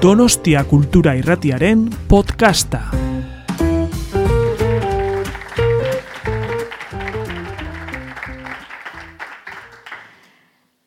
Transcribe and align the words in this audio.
Donostia 0.00 0.64
Kultura 0.64 1.14
Irratiaren 1.14 1.90
podcasta. 2.08 2.90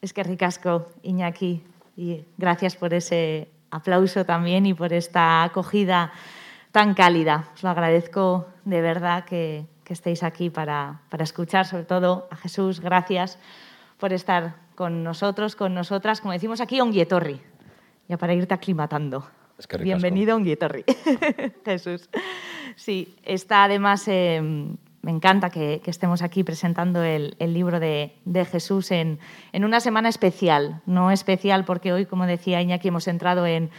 Es 0.01 0.13
que 0.13 0.23
ricasco, 0.23 0.87
Iñaki, 1.03 1.61
y 1.95 2.25
gracias 2.39 2.75
por 2.75 2.95
ese 2.95 3.49
aplauso 3.69 4.25
también 4.25 4.65
y 4.65 4.73
por 4.73 4.91
esta 4.93 5.43
acogida 5.43 6.11
tan 6.71 6.95
cálida. 6.95 7.49
Os 7.53 7.61
lo 7.61 7.69
agradezco 7.69 8.47
de 8.65 8.81
verdad 8.81 9.25
que, 9.25 9.67
estéis 9.85 10.23
aquí 10.23 10.49
para, 10.49 11.01
para, 11.09 11.23
escuchar, 11.23 11.67
sobre 11.67 11.83
todo 11.83 12.27
a 12.31 12.35
Jesús. 12.35 12.79
Gracias 12.79 13.37
por 13.99 14.11
estar 14.11 14.55
con 14.73 15.03
nosotros, 15.03 15.55
con 15.55 15.75
nosotras, 15.75 16.19
como 16.19 16.33
decimos 16.33 16.61
aquí, 16.61 16.81
un 16.81 16.91
Yetorri, 16.91 17.39
ya 18.07 18.17
para 18.17 18.33
irte 18.33 18.53
aclimatando. 18.53 19.25
Es 19.57 19.67
que 19.67 19.77
Bienvenido 19.77 20.33
a 20.33 20.35
un 20.37 20.45
Yetorri, 20.45 20.83
Jesús. 21.65 22.09
Sí, 22.75 23.15
está 23.23 23.65
además, 23.65 24.07
eh, 24.07 24.41
me 25.03 25.11
encanta 25.11 25.49
que, 25.49 25.79
que, 25.83 25.91
estemos 25.91 26.21
aquí 26.21 26.43
presentando 26.43 27.03
el, 27.03 27.35
el 27.39 27.53
libro 27.53 27.79
de, 27.79 28.15
de 28.25 28.45
Jesús 28.45 28.89
en, 28.91 29.19
en, 29.51 29.63
una 29.63 29.79
semana 29.79 30.09
especial. 30.09 30.81
No 30.85 31.11
especial 31.11 31.65
porque 31.65 31.93
hoy, 31.93 32.05
como 32.05 32.25
decía 32.25 32.61
Iñaki, 32.61 32.87
hemos 32.87 33.07
entrado 33.07 33.45
en, 33.45 33.69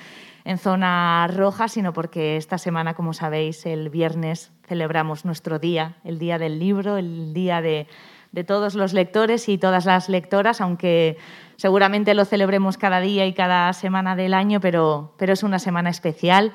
en 0.44 0.58
zona 0.58 1.26
roja, 1.26 1.68
sino 1.68 1.92
porque 1.92 2.36
esta 2.36 2.58
semana, 2.58 2.94
como 2.94 3.14
sabéis, 3.14 3.66
el 3.66 3.88
viernes 3.88 4.52
celebramos 4.68 5.24
nuestro 5.24 5.58
día, 5.58 5.96
el 6.04 6.18
día 6.18 6.38
del 6.38 6.58
libro, 6.58 6.98
el 6.98 7.34
día 7.34 7.62
de, 7.62 7.88
de 8.34 8.42
todos 8.42 8.74
los 8.74 8.92
lectores 8.92 9.48
y 9.48 9.58
todas 9.58 9.84
las 9.84 10.08
lectoras, 10.08 10.60
aunque 10.60 11.16
seguramente 11.54 12.14
lo 12.14 12.24
celebremos 12.24 12.76
cada 12.76 12.98
día 12.98 13.26
y 13.26 13.32
cada 13.32 13.72
semana 13.72 14.16
del 14.16 14.34
año, 14.34 14.60
pero, 14.60 15.14
pero 15.18 15.32
es 15.32 15.44
una 15.44 15.60
semana 15.60 15.88
especial 15.88 16.52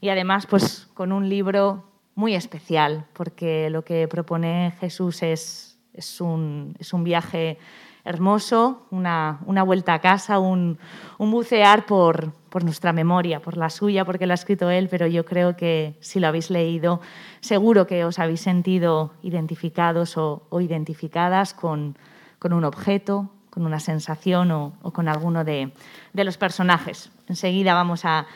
y 0.00 0.08
además 0.08 0.46
pues 0.46 0.88
con 0.92 1.12
un 1.12 1.28
libro 1.28 1.84
muy 2.16 2.34
especial, 2.34 3.06
porque 3.12 3.70
lo 3.70 3.84
que 3.84 4.08
propone 4.08 4.74
Jesús 4.80 5.22
es, 5.22 5.78
es, 5.94 6.20
un, 6.20 6.74
es 6.80 6.92
un 6.92 7.04
viaje 7.04 7.58
hermoso, 8.04 8.88
una, 8.90 9.38
una, 9.46 9.62
vuelta 9.62 9.94
a 9.94 10.00
casa, 10.00 10.40
un, 10.40 10.78
un 11.18 11.30
bucear 11.30 11.86
por, 11.86 12.32
por, 12.50 12.64
nuestra 12.64 12.92
memoria, 12.92 13.40
por 13.40 13.56
la 13.56 13.70
suya, 13.70 14.04
porque 14.04 14.26
lo 14.26 14.32
ha 14.32 14.34
escrito 14.34 14.70
él, 14.70 14.88
pero 14.88 15.06
yo 15.06 15.24
creo 15.24 15.56
que 15.56 15.96
si 16.00 16.20
lo 16.20 16.26
habéis 16.26 16.50
leído, 16.50 17.00
seguro 17.40 17.86
que 17.86 18.04
os 18.04 18.18
habéis 18.18 18.40
sentido 18.40 19.12
identificados 19.22 20.16
o, 20.16 20.42
o 20.50 20.60
identificadas 20.60 21.54
con, 21.54 21.96
con, 22.38 22.52
un 22.52 22.64
objeto, 22.64 23.30
con 23.50 23.64
una 23.64 23.80
sensación 23.80 24.50
o, 24.50 24.74
o 24.82 24.92
con 24.92 25.08
alguno 25.08 25.44
de, 25.44 25.72
de, 26.12 26.24
los 26.24 26.36
personajes. 26.36 27.10
Enseguida 27.28 27.74
vamos 27.74 28.04
a, 28.04 28.26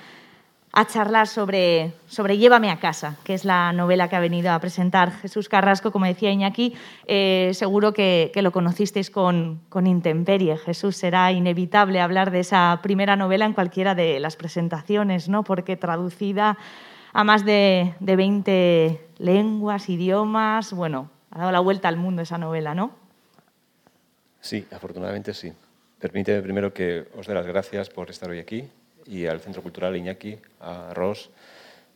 a 0.77 0.87
charlar 0.87 1.29
sobre, 1.29 1.93
sobre 2.09 2.37
Llévame 2.37 2.69
a 2.69 2.81
casa, 2.81 3.17
que 3.23 3.33
es 3.33 3.45
la 3.45 3.73
novela 3.73 4.09
que 4.09 4.17
ha 4.17 4.21
venido 4.21 4.51
a 4.51 4.59
presentar 4.59 5.13
Jesús 5.13 5.49
Carrasco, 5.49 5.93
como 5.93 6.05
decía 6.05 6.33
Iñaki. 6.33 6.75
Eh, 7.07 7.53
seguro 7.55 7.93
que, 7.93 8.33
lo 8.35 8.51
conocisteis 8.51 9.09
con, 9.09 9.61
con 9.69 9.87
Intemperie. 9.87 10.57
Jesús, 10.59 10.97
será 10.97 11.31
inevitable 11.31 12.01
hablar 12.01 12.33
de 12.33 12.41
esa 12.41 12.81
primera 12.83 13.15
novela 13.15 13.45
en 13.45 13.53
cualquiera 13.53 13.95
de 13.95 14.19
las 14.19 14.35
presentaciones, 14.35 15.29
¿no? 15.29 15.45
porque 15.45 15.77
traducida 15.77 16.59
a 17.13 17.23
más 17.23 17.45
de, 17.45 17.95
de 18.01 18.17
20 18.17 19.01
lenguas, 19.19 19.89
idiomas, 19.89 20.73
bueno, 20.73 21.09
ha 21.31 21.39
dado 21.39 21.53
la 21.53 21.61
vuelta 21.61 21.87
al 21.87 21.97
mundo 21.97 22.23
esa 22.23 22.37
novela, 22.37 22.75
¿no? 22.75 22.91
Sí, 24.41 24.67
afortunadamente 24.73 25.35
sí. 25.35 25.53
Permíteme 26.01 26.43
primero 26.43 26.75
que 26.75 27.07
os 27.17 27.29
dé 27.29 27.35
las 27.35 27.47
gracias 27.47 27.89
por 27.91 28.11
estar 28.11 28.29
hoy 28.29 28.41
aquí 28.41 28.69
y 29.07 29.27
al 29.27 29.41
Centro 29.41 29.63
Cultural 29.63 29.97
Iñaki, 29.97 30.39
a 30.61 30.93
Ross, 30.95 31.31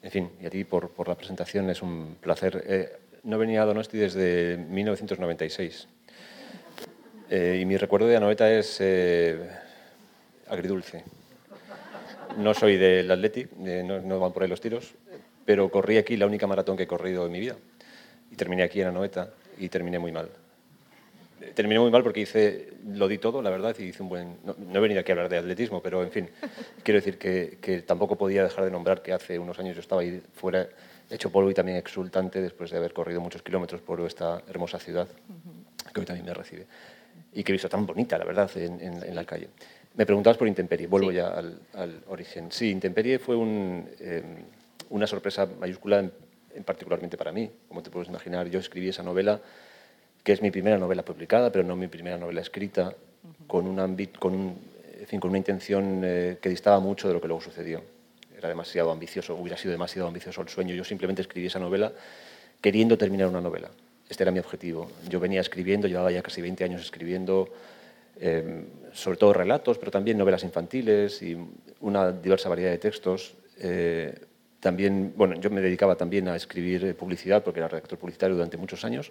en 0.03 0.11
fin, 0.11 0.31
y 0.41 0.47
a 0.47 0.51
ti 0.51 0.65
por, 0.65 0.91
la 1.07 1.15
presentación. 1.15 1.71
Es 1.71 1.83
un 1.83 2.17
placer. 2.21 2.63
Eh, 2.67 2.97
no 3.25 3.39
venía 3.39 3.63
a 3.63 3.65
Donosti 3.65 3.99
desde 3.99 4.57
1996. 4.57 5.89
Eh, 7.31 7.59
y 7.61 7.65
mi 7.65 7.77
recuerdo 7.77 8.07
de 8.07 8.17
Anoeta 8.17 8.51
es 8.51 8.79
eh, 8.81 9.51
agridulce. 10.49 11.05
No 12.39 12.55
soy 12.55 12.77
del 12.77 13.11
Athletic, 13.11 13.53
no, 13.57 14.01
no, 14.01 14.21
van 14.21 14.33
por 14.33 14.43
ahí 14.43 14.49
los 14.49 14.61
tiros, 14.61 14.95
pero 15.45 15.71
corrí 15.71 15.97
aquí 15.97 16.17
la 16.17 16.27
única 16.27 16.47
maratón 16.47 16.77
que 16.77 16.85
he 16.85 16.87
corrido 16.87 17.27
en 17.27 17.33
mi 17.33 17.41
vida. 17.41 17.57
Y 18.31 18.37
terminé 18.37 18.63
aquí 18.63 18.81
en 18.81 18.89
Anoeta 18.89 19.31
y 19.59 19.69
terminé 19.69 19.99
muy 19.99 20.13
mal 20.13 20.31
terminé 21.55 21.81
muy 21.81 21.91
mal 21.91 22.03
porque 22.03 22.21
hice, 22.21 22.69
lo 22.87 23.09
di 23.09 23.19
todo, 23.19 23.43
la 23.43 23.51
verdad, 23.51 23.75
y 23.79 23.85
hice 23.85 24.03
un 24.03 24.09
buen... 24.09 24.37
No, 24.45 24.55
no, 24.59 24.79
he 24.79 24.81
venido 24.81 25.01
aquí 25.01 25.13
a 25.13 25.15
hablar 25.15 25.29
de 25.29 25.39
atletismo, 25.39 25.83
pero 25.83 26.03
en 26.03 26.11
fin, 26.11 26.29
quiero 26.83 26.99
decir 26.99 27.19
que, 27.19 27.59
que, 27.61 27.83
tampoco 27.83 28.17
podía 28.17 28.43
dejar 28.43 28.65
de 28.65 28.71
nombrar 28.71 29.03
que 29.03 29.13
hace 29.13 29.39
unos 29.39 29.59
años 29.59 29.75
yo 29.75 29.81
estaba 29.81 30.03
ahí 30.03 30.23
fuera, 30.35 30.69
hecho 31.11 31.31
polvo 31.31 31.51
y 31.51 31.55
también 31.55 31.79
exultante 31.79 32.41
después 32.41 32.71
de 32.71 32.79
haber 32.79 32.93
corrido 32.93 33.21
muchos 33.21 33.43
kilómetros 33.43 33.81
por 33.81 34.01
esta 34.03 34.43
hermosa 34.49 34.79
ciudad, 34.79 35.09
que 35.93 36.01
hoy 36.01 36.07
también 36.07 36.27
me 36.27 36.35
recibe, 36.35 36.67
y 37.33 37.43
que 37.43 37.53
he 37.53 37.55
visto 37.55 37.69
tan 37.69 37.87
bonita, 37.87 38.19
la 38.19 38.25
verdad, 38.25 38.51
en, 38.57 38.81
en, 38.81 39.03
en 39.03 39.15
la 39.15 39.25
calle. 39.25 39.49
Me 39.95 40.07
preguntabas 40.07 40.37
por 40.37 40.47
Intemperie, 40.47 40.87
vuelvo 40.87 41.11
sí. 41.11 41.17
ya 41.17 41.29
al, 41.29 41.59
al, 41.75 42.03
origen. 42.09 42.53
Sí, 42.53 42.71
Intemperie 42.71 43.19
fue 43.19 43.37
un, 43.37 43.89
eh, 43.99 44.23
una 44.91 45.07
sorpresa 45.07 45.47
mayúscula, 45.59 46.01
en, 46.01 46.13
en 46.55 46.65
particularmente 46.65 47.17
para 47.17 47.33
mí, 47.33 47.51
como 47.67 47.83
te 47.83 47.91
puedes 47.91 48.09
imaginar. 48.09 48.49
Yo 48.49 48.61
escribí 48.61 48.89
esa 48.89 49.03
novela 49.03 49.41
que 50.29 50.35
es 50.35 50.43
mi 50.43 50.51
primera 50.51 50.77
novela 50.77 51.03
publicada, 51.03 51.51
pero 51.51 51.65
no 51.65 51.75
mi 51.75 51.89
primera 51.89 52.19
novela 52.19 52.43
escrita, 52.43 52.95
con, 53.47 53.67
un 53.67 53.77
con, 54.19 54.35
un, 54.35 54.59
en 55.01 55.07
fin, 55.07 55.21
con 55.21 55.31
una 55.31 55.39
intención 55.39 56.03
eh, 56.05 56.37
que 56.39 56.51
distaba 56.51 56.81
mucho 56.81 57.09
de 57.09 57.15
lo 57.15 57.21
que 57.23 57.29
luego 57.29 57.41
sucedió. 57.41 57.83
Era 58.37 58.51
demasiado 58.51 58.91
ambicioso, 58.91 59.37
hubiera 59.37 59.57
sido 59.57 59.73
demasiado 59.73 60.07
ambicioso 60.07 60.43
el 60.43 60.51
sueño. 60.51 60.75
Yo 60.75 60.85
simplemente 60.85 61.23
escribí 61.23 61.47
esa 61.47 61.59
novela 61.59 61.91
queriendo 62.61 62.99
terminar 62.99 63.29
una 63.29 63.41
novela. 63.41 63.71
Este 64.07 64.23
era 64.23 64.31
mi 64.31 64.39
objetivo. 64.39 64.91
Yo 65.09 65.19
venía 65.19 65.41
escribiendo, 65.41 65.89
llevaba 65.89 66.13
ya 66.13 66.21
casi 66.21 66.43
20 66.43 66.63
años 66.63 66.83
escribiendo, 66.83 67.49
eh, 68.21 68.67
sobre 68.93 69.17
todo 69.17 69.33
relatos, 69.33 69.79
pero 69.79 69.91
también 69.91 70.19
novelas 70.19 70.45
infantiles 70.45 71.23
y 71.23 71.39
una 71.81 72.13
diversa 72.13 72.51
variedad 72.51 72.73
de 72.73 72.77
textos. 72.77 73.33
Eh, 73.61 74.15
también, 74.61 75.15
bueno, 75.17 75.41
yo 75.41 75.49
me 75.49 75.63
dedicaba 75.63 75.97
también 75.97 76.29
a 76.29 76.37
escribir 76.37 76.95
publicidad 76.97 77.43
porque 77.43 77.61
era 77.61 77.69
redactor 77.69 77.99
publicitario 77.99 78.37
durante 78.37 78.59
muchos 78.59 78.85
años. 78.85 79.11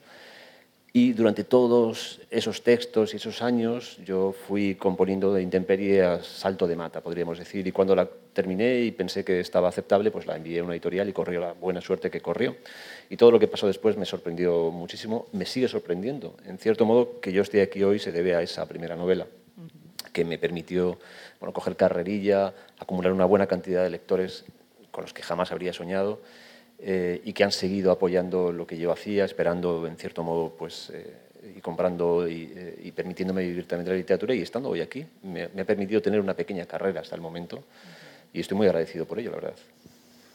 Y 1.00 1.14
durante 1.14 1.44
todos 1.44 2.22
esos 2.32 2.64
textos 2.64 3.14
y 3.14 3.18
esos 3.18 3.44
años 3.44 4.00
yo 4.04 4.34
fui 4.48 4.74
componiendo 4.74 5.32
de 5.32 5.44
intemperie 5.44 6.02
a 6.02 6.24
salto 6.24 6.66
de 6.66 6.76
mata, 6.76 7.02
podríamos 7.02 7.38
decir. 7.38 7.68
Y 7.68 7.72
cuando 7.72 7.96
la 7.96 8.10
terminé 8.34 8.80
y 8.80 8.90
pensé 8.90 9.24
que 9.24 9.40
estaba 9.40 9.70
aceptable, 9.70 10.10
pues 10.10 10.26
la 10.26 10.36
envié 10.36 10.58
a 10.58 10.64
una 10.64 10.74
editorial 10.74 11.08
y 11.08 11.14
corrió 11.14 11.40
la 11.40 11.54
buena 11.54 11.82
suerte 11.82 12.10
que 12.10 12.20
corrió. 12.20 12.56
Y 13.12 13.16
todo 13.16 13.30
lo 13.30 13.38
que 13.38 13.48
pasó 13.48 13.68
después 13.68 13.96
me 13.96 14.06
sorprendió 14.06 14.72
muchísimo, 14.72 15.28
me 15.34 15.46
sigue 15.46 15.68
sorprendiendo. 15.68 16.36
En 16.48 16.58
cierto 16.58 16.84
modo, 16.84 17.20
que 17.22 17.32
yo 17.32 17.44
esté 17.44 17.62
aquí 17.62 17.84
hoy 17.84 18.00
se 18.00 18.12
debe 18.12 18.34
a 18.34 18.42
esa 18.42 18.66
primera 18.66 18.96
novela, 18.96 19.28
que 20.12 20.26
me 20.26 20.40
permitió 20.40 20.98
bueno, 21.40 21.54
coger 21.54 21.76
carrerilla, 21.76 22.56
acumular 22.80 23.14
una 23.14 23.26
buena 23.26 23.46
cantidad 23.46 23.84
de 23.84 23.92
lectores 23.92 24.46
con 24.90 25.04
los 25.04 25.14
que 25.14 25.22
jamás 25.22 25.52
habría 25.52 25.74
soñado 25.74 26.22
eh, 26.80 27.22
y 27.26 27.34
que 27.34 27.44
han 27.44 27.52
seguido 27.52 27.92
apoyando 27.92 28.52
lo 28.52 28.68
que 28.68 28.78
yo 28.78 28.92
hacía, 28.92 29.26
esperando 29.26 29.88
en 29.88 29.98
cierto 29.98 30.24
modo 30.24 30.54
pues, 30.58 30.92
eh, 30.92 31.14
y 31.56 31.62
comprando 31.62 32.28
y, 32.28 32.52
eh, 32.56 32.82
y, 32.84 32.92
permitiéndome 32.92 33.44
vivir 33.44 33.68
también 33.68 33.86
de 33.86 33.92
la 33.92 33.98
literatura 33.98 34.36
y 34.36 34.42
estando 34.42 34.70
hoy 34.70 34.82
aquí 34.82 35.06
me, 35.24 35.48
me, 35.50 35.62
ha 35.62 35.66
permitido 35.66 36.02
tener 36.02 36.20
una 36.20 36.34
pequeña 36.34 36.66
carrera 36.66 37.02
hasta 37.02 37.16
el 37.16 37.22
momento 37.22 37.64
y 38.34 38.42
estoy 38.42 38.58
muy 38.58 38.68
agradecido 38.68 39.06
por 39.06 39.20
ello, 39.20 39.32
la 39.32 39.38
verdad. 39.38 39.56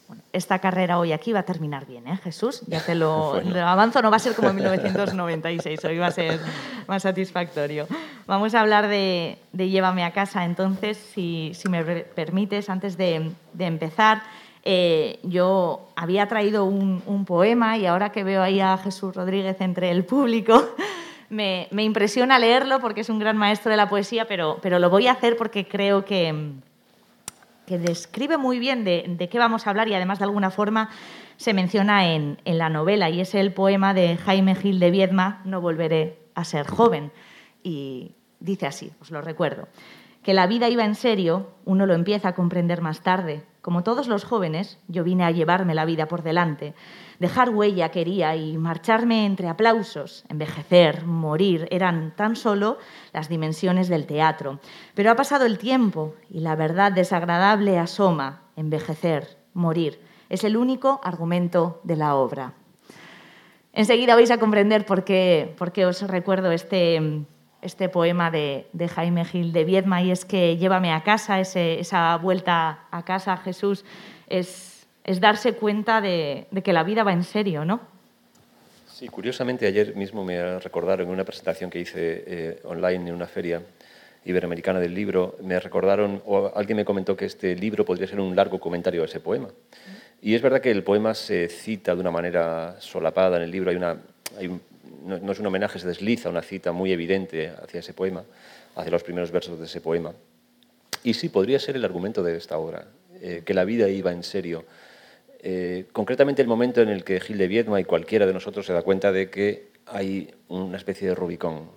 Bueno, 0.08 0.24
esta 0.32 0.58
carrera 0.58 0.98
hoy 0.98 1.12
aquí 1.12 1.32
va 1.32 1.40
a 1.40 1.44
terminar 1.44 1.86
bien, 1.86 2.06
¿eh, 2.06 2.18
Jesús? 2.22 2.62
Ya 2.66 2.84
te 2.84 2.94
lo, 2.94 3.30
bueno. 3.34 3.50
lo 3.50 3.60
avanzo, 3.60 4.02
no 4.02 4.10
va 4.10 4.16
a 4.16 4.20
ser 4.20 4.34
como 4.34 4.48
en 4.50 4.56
1996, 4.56 5.84
hoy 5.84 5.98
va 5.98 6.08
a 6.08 6.10
ser 6.10 6.40
más 6.86 7.02
satisfactorio. 7.02 7.86
Vamos 8.26 8.54
a 8.54 8.60
hablar 8.60 8.88
de, 8.88 9.38
de 9.52 9.68
Llévame 9.68 10.04
a 10.04 10.12
casa, 10.12 10.44
entonces, 10.44 10.96
si, 10.96 11.52
si 11.54 11.68
me 11.68 11.84
permites, 11.84 12.68
antes 12.68 12.96
de, 12.96 13.30
de 13.52 13.64
empezar, 13.66 14.22
eh, 14.64 15.18
yo 15.24 15.88
había 15.96 16.28
traído 16.28 16.64
un, 16.64 17.24
poema 17.26 17.78
y 17.78 17.86
ahora 17.86 18.12
que 18.12 18.24
veo 18.24 18.42
ahí 18.42 18.60
a 18.60 18.76
Jesús 18.78 19.14
Rodríguez 19.14 19.60
entre 19.60 19.90
el 19.90 20.04
público, 20.04 20.74
me, 21.30 21.68
impresiona 21.72 22.38
leerlo 22.38 22.80
porque 22.80 23.00
es 23.00 23.08
un 23.08 23.18
gran 23.18 23.36
maestro 23.36 23.70
de 23.70 23.76
la 23.76 23.88
poesía, 23.88 24.26
pero, 24.26 24.58
pero 24.62 24.78
lo 24.78 24.90
voy 24.90 25.06
a 25.06 25.12
hacer 25.12 25.36
porque 25.36 25.66
creo 25.66 26.04
que, 26.04 26.52
que 27.66 27.78
describe 27.78 28.36
muy 28.36 28.58
bien 28.58 28.84
de, 28.84 29.04
de, 29.08 29.28
qué 29.28 29.38
vamos 29.38 29.66
a 29.66 29.70
hablar 29.70 29.88
y 29.88 29.94
además 29.94 30.18
de 30.18 30.24
alguna 30.24 30.50
forma 30.50 30.90
se 31.36 31.54
menciona 31.54 32.12
en, 32.12 32.38
en 32.44 32.58
la 32.58 32.68
novela 32.68 33.10
y 33.10 33.20
es 33.20 33.34
el 33.34 33.52
poema 33.52 33.94
de 33.94 34.16
Jaime 34.16 34.54
Gil 34.54 34.78
de 34.78 34.90
Viedma, 34.90 35.42
No 35.44 35.60
volveré 35.60 36.18
a 36.34 36.44
ser 36.44 36.66
joven. 36.66 37.10
Y 37.64 38.12
dice 38.40 38.66
así, 38.66 38.92
os 39.00 39.10
lo 39.10 39.22
recuerdo 39.22 39.68
que 40.22 40.34
la 40.34 40.46
vida 40.46 40.68
iba 40.68 40.84
en 40.84 40.94
serio, 40.94 41.48
uno 41.64 41.86
lo 41.86 41.94
empieza 41.94 42.28
a 42.28 42.34
comprender 42.34 42.80
más 42.80 43.00
tarde. 43.00 43.42
Como 43.60 43.84
todos 43.84 44.08
los 44.08 44.24
jóvenes, 44.24 44.78
yo 44.88 45.04
vine 45.04 45.24
a 45.24 45.30
llevarme 45.30 45.74
la 45.74 45.84
vida 45.84 46.08
por 46.08 46.22
delante. 46.22 46.74
Dejar 47.20 47.50
huella 47.50 47.90
quería 47.90 48.34
y 48.34 48.58
marcharme 48.58 49.24
entre 49.24 49.48
aplausos, 49.48 50.24
envejecer, 50.28 51.06
morir, 51.06 51.68
eran 51.70 52.14
tan 52.16 52.34
solo 52.34 52.78
las 53.12 53.28
dimensiones 53.28 53.88
del 53.88 54.06
teatro. 54.06 54.58
Pero 54.94 55.10
ha 55.12 55.16
pasado 55.16 55.46
el 55.46 55.58
tiempo 55.58 56.14
y 56.28 56.40
la 56.40 56.56
verdad 56.56 56.90
desagradable 56.90 57.78
asoma. 57.78 58.42
envejecer, 58.56 59.38
morir. 59.54 60.00
Es 60.28 60.44
el 60.44 60.56
único 60.56 61.00
argumento 61.02 61.80
de 61.84 61.96
la 61.96 62.16
obra. 62.16 62.54
Enseguida 63.72 64.14
vais 64.14 64.30
a 64.30 64.38
comprender 64.38 64.84
por 64.84 65.04
qué, 65.04 65.54
por 65.56 65.72
qué 65.72 65.86
os 65.86 66.02
recuerdo 66.02 66.52
este, 66.52 67.24
este 67.62 67.88
poema 67.88 68.30
de, 68.30 68.66
Jaime 68.94 69.24
Gil 69.24 69.52
de 69.52 69.64
Viedma 69.64 70.02
y 70.02 70.10
es 70.10 70.24
que 70.24 70.56
llévame 70.56 70.92
a 70.92 71.02
casa, 71.02 71.40
esa 71.40 72.16
vuelta 72.16 72.86
a 72.90 73.04
casa, 73.04 73.36
Jesús, 73.36 73.84
es, 74.28 74.86
es 75.04 75.20
darse 75.20 75.54
cuenta 75.54 76.00
de, 76.00 76.48
que 76.62 76.72
la 76.72 76.82
vida 76.82 77.04
va 77.04 77.12
en 77.12 77.22
serio, 77.22 77.64
¿no? 77.64 77.80
Sí, 78.92 79.08
curiosamente 79.08 79.66
ayer 79.66 79.96
mismo 79.96 80.24
me 80.24 80.58
recordaron 80.58 81.06
en 81.06 81.12
una 81.12 81.24
presentación 81.24 81.70
que 81.70 81.80
hice 81.80 82.24
eh, 82.26 82.60
online 82.64 83.08
en 83.08 83.14
una 83.14 83.26
feria 83.26 83.62
iberoamericana 84.24 84.78
del 84.78 84.94
libro, 84.94 85.36
me 85.42 85.58
recordaron, 85.58 86.22
o 86.26 86.52
alguien 86.54 86.76
me 86.76 86.84
comentó 86.84 87.16
que 87.16 87.24
este 87.24 87.56
libro 87.56 87.84
podría 87.84 88.06
ser 88.06 88.20
un 88.20 88.36
largo 88.36 88.60
comentario 88.60 89.02
a 89.02 89.06
ese 89.06 89.18
poema. 89.18 89.48
Y 90.20 90.34
es 90.34 90.42
verdad 90.42 90.60
que 90.60 90.70
el 90.70 90.84
poema 90.84 91.14
se 91.14 91.48
cita 91.48 91.94
de 91.94 92.00
una 92.00 92.12
manera 92.12 92.76
solapada 92.78 93.38
en 93.38 93.42
el 93.42 93.50
libro, 93.50 93.70
hay 93.70 93.76
una, 93.76 93.96
hay 94.38 94.60
no, 95.04 95.32
es 95.32 95.38
un 95.38 95.46
homenaje, 95.46 95.78
se 95.78 95.86
desliza 95.86 96.28
una 96.30 96.42
cita 96.42 96.72
muy 96.72 96.92
evidente 96.92 97.52
hacia 97.62 97.80
ese 97.80 97.94
poema, 97.94 98.24
hacia 98.76 98.90
los 98.90 99.02
primeros 99.02 99.30
versos 99.30 99.58
de 99.58 99.66
ese 99.66 99.80
poema. 99.80 100.12
Y 101.04 101.14
sí, 101.14 101.28
podría 101.28 101.58
ser 101.58 101.76
el 101.76 101.84
argumento 101.84 102.22
de 102.22 102.36
esta 102.36 102.58
obra, 102.58 102.86
eh, 103.20 103.42
que 103.44 103.54
la 103.54 103.64
vida 103.64 103.88
iba 103.88 104.12
en 104.12 104.22
serio. 104.22 104.64
Eh, 105.40 105.86
concretamente 105.92 106.40
el 106.40 106.48
momento 106.48 106.80
en 106.80 106.88
el 106.88 107.02
que 107.02 107.18
Gil 107.18 107.38
de 107.38 107.48
Viedma 107.48 107.80
y 107.80 107.84
cualquiera 107.84 108.26
de 108.26 108.32
nosotros 108.32 108.64
se 108.64 108.72
da 108.72 108.82
cuenta 108.82 109.10
de 109.10 109.28
que 109.28 109.72
hay 109.86 110.32
una 110.48 110.76
especie 110.76 111.08
de 111.08 111.14
Rubicón. 111.14 111.70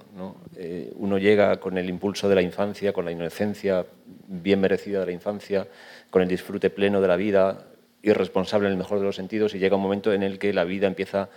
Eh, 0.55 0.91
uno 0.95 1.17
llega 1.17 1.59
con 1.59 1.77
el 1.77 1.89
impulso 1.89 2.29
de 2.29 2.35
la 2.35 2.41
infancia, 2.41 2.93
con 2.93 3.05
la 3.05 3.11
inocencia 3.11 3.85
bien 4.27 4.61
merecida 4.61 4.99
de 4.99 5.07
la 5.07 5.11
infancia, 5.11 5.67
con 6.09 6.21
el 6.21 6.27
disfrute 6.27 6.69
pleno 6.69 7.01
de 7.01 7.07
la 7.07 7.15
vida, 7.15 7.65
irresponsable 8.03 8.67
en 8.67 8.73
el 8.73 8.77
mejor 8.77 8.99
de 8.99 9.05
los 9.05 9.15
sentidos, 9.15 9.55
y 9.55 9.59
llega 9.59 9.75
un 9.75 9.81
momento 9.81 10.13
en 10.13 10.21
el 10.21 10.37
que 10.37 10.53
la 10.53 10.63
vida 10.63 10.85
empieza 10.85 11.29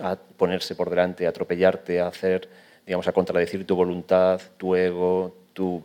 a 0.00 0.16
ponerse 0.16 0.74
por 0.74 0.90
delante, 0.90 1.26
a 1.26 1.30
atropellarte, 1.30 2.00
a 2.00 2.08
hacer, 2.08 2.48
digamos, 2.86 3.06
a 3.08 3.12
contradecir 3.12 3.66
tu 3.66 3.74
voluntad, 3.74 4.40
tu 4.56 4.74
ego, 4.76 5.36
tu, 5.52 5.82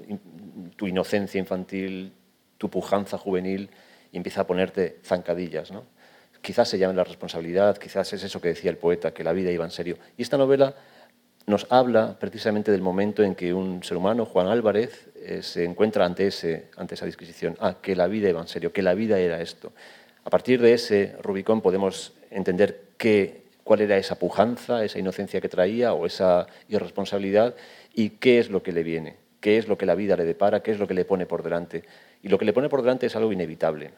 inocencia 0.82 1.40
infantil, 1.40 2.14
tu 2.58 2.70
pujanza 2.70 3.18
juvenil, 3.18 3.70
y 4.12 4.18
empieza 4.18 4.42
a 4.42 4.48
ponerte 4.48 5.00
zancadillas, 5.04 5.72
¿no? 5.72 5.84
Quizás 6.42 6.70
se 6.70 6.78
llame 6.78 6.94
la 6.94 7.04
responsabilidad, 7.04 7.78
quizás 7.78 8.14
es 8.14 8.24
eso 8.24 8.40
que 8.40 8.50
decía 8.50 8.70
el 8.70 8.78
poeta, 8.78 9.14
que 9.14 9.24
la 9.24 9.34
vida 9.34 9.52
iba 9.52 9.66
en 9.66 9.72
serio. 9.72 9.98
Y 10.16 10.22
esta 10.22 10.38
novela 10.38 10.76
nos 11.48 11.68
habla 11.72 12.18
precisamente 12.20 12.72
del 12.72 12.82
momento 12.82 13.24
en 13.24 13.36
que 13.36 13.54
un 13.54 13.84
ser 13.84 13.98
humano, 13.98 14.26
Juan 14.26 14.48
Álvarez, 14.48 15.10
eh, 15.16 15.42
se 15.42 15.64
encuentra 15.64 16.06
ante, 16.06 16.28
ese, 16.28 16.70
ante 16.78 16.96
esa 16.96 17.06
disquisición. 17.06 17.58
Ah, 17.60 17.78
que 17.82 17.96
la 17.96 18.08
vida 18.08 18.30
iba 18.30 18.42
en 18.42 18.48
serio, 18.48 18.72
que 18.72 18.82
la 18.82 18.94
vida 18.94 19.20
era 19.20 19.42
esto. 19.42 19.74
A 20.24 20.30
partir 20.30 20.62
de 20.62 20.74
ese 20.74 21.16
Rubicón 21.22 21.62
podemos 21.62 22.14
entender 22.32 22.90
que 22.98 23.45
cuál 23.66 23.82
era 23.82 23.98
esa 23.98 24.18
pujanza, 24.20 24.86
esa 24.86 25.00
inocencia 25.00 25.42
que 25.42 25.50
traía 25.50 25.92
o 25.94 26.06
esa 26.06 26.46
irresponsabilidad 26.70 27.56
y 27.96 28.12
qué 28.12 28.38
es 28.38 28.52
lo 28.52 28.62
que 28.62 28.72
le 28.72 28.84
viene, 28.84 29.18
qué 29.42 29.58
es 29.58 29.68
lo 29.68 29.76
que 29.76 29.88
la 29.88 29.96
vida 29.96 30.16
le 30.16 30.24
depara, 30.24 30.62
qué 30.62 30.72
es 30.72 30.80
lo 30.80 30.88
que 30.88 30.94
le 30.94 31.04
pone 31.04 31.26
por 31.26 31.42
delante. 31.42 31.84
Y 32.22 32.30
lo 32.30 32.38
que 32.38 32.46
le 32.46 32.54
pone 32.54 32.70
por 32.70 32.84
delante 32.84 33.08
es 33.08 33.16
algo 33.16 33.34
inevitable. 33.34 33.92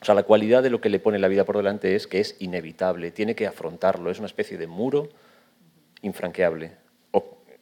O 0.00 0.04
sea, 0.06 0.14
la 0.14 0.22
cualidad 0.22 0.62
de 0.62 0.70
lo 0.70 0.80
que 0.80 0.88
le 0.88 1.00
pone 1.00 1.18
la 1.18 1.28
vida 1.28 1.44
por 1.44 1.58
delante 1.58 1.94
es 1.94 2.06
que 2.06 2.18
es 2.18 2.36
inevitable, 2.38 3.10
tiene 3.10 3.34
que 3.34 3.46
afrontarlo, 3.46 4.10
es 4.10 4.18
una 4.18 4.26
especie 4.26 4.56
de 4.56 4.66
muro 4.66 5.10
infranqueable, 6.00 6.72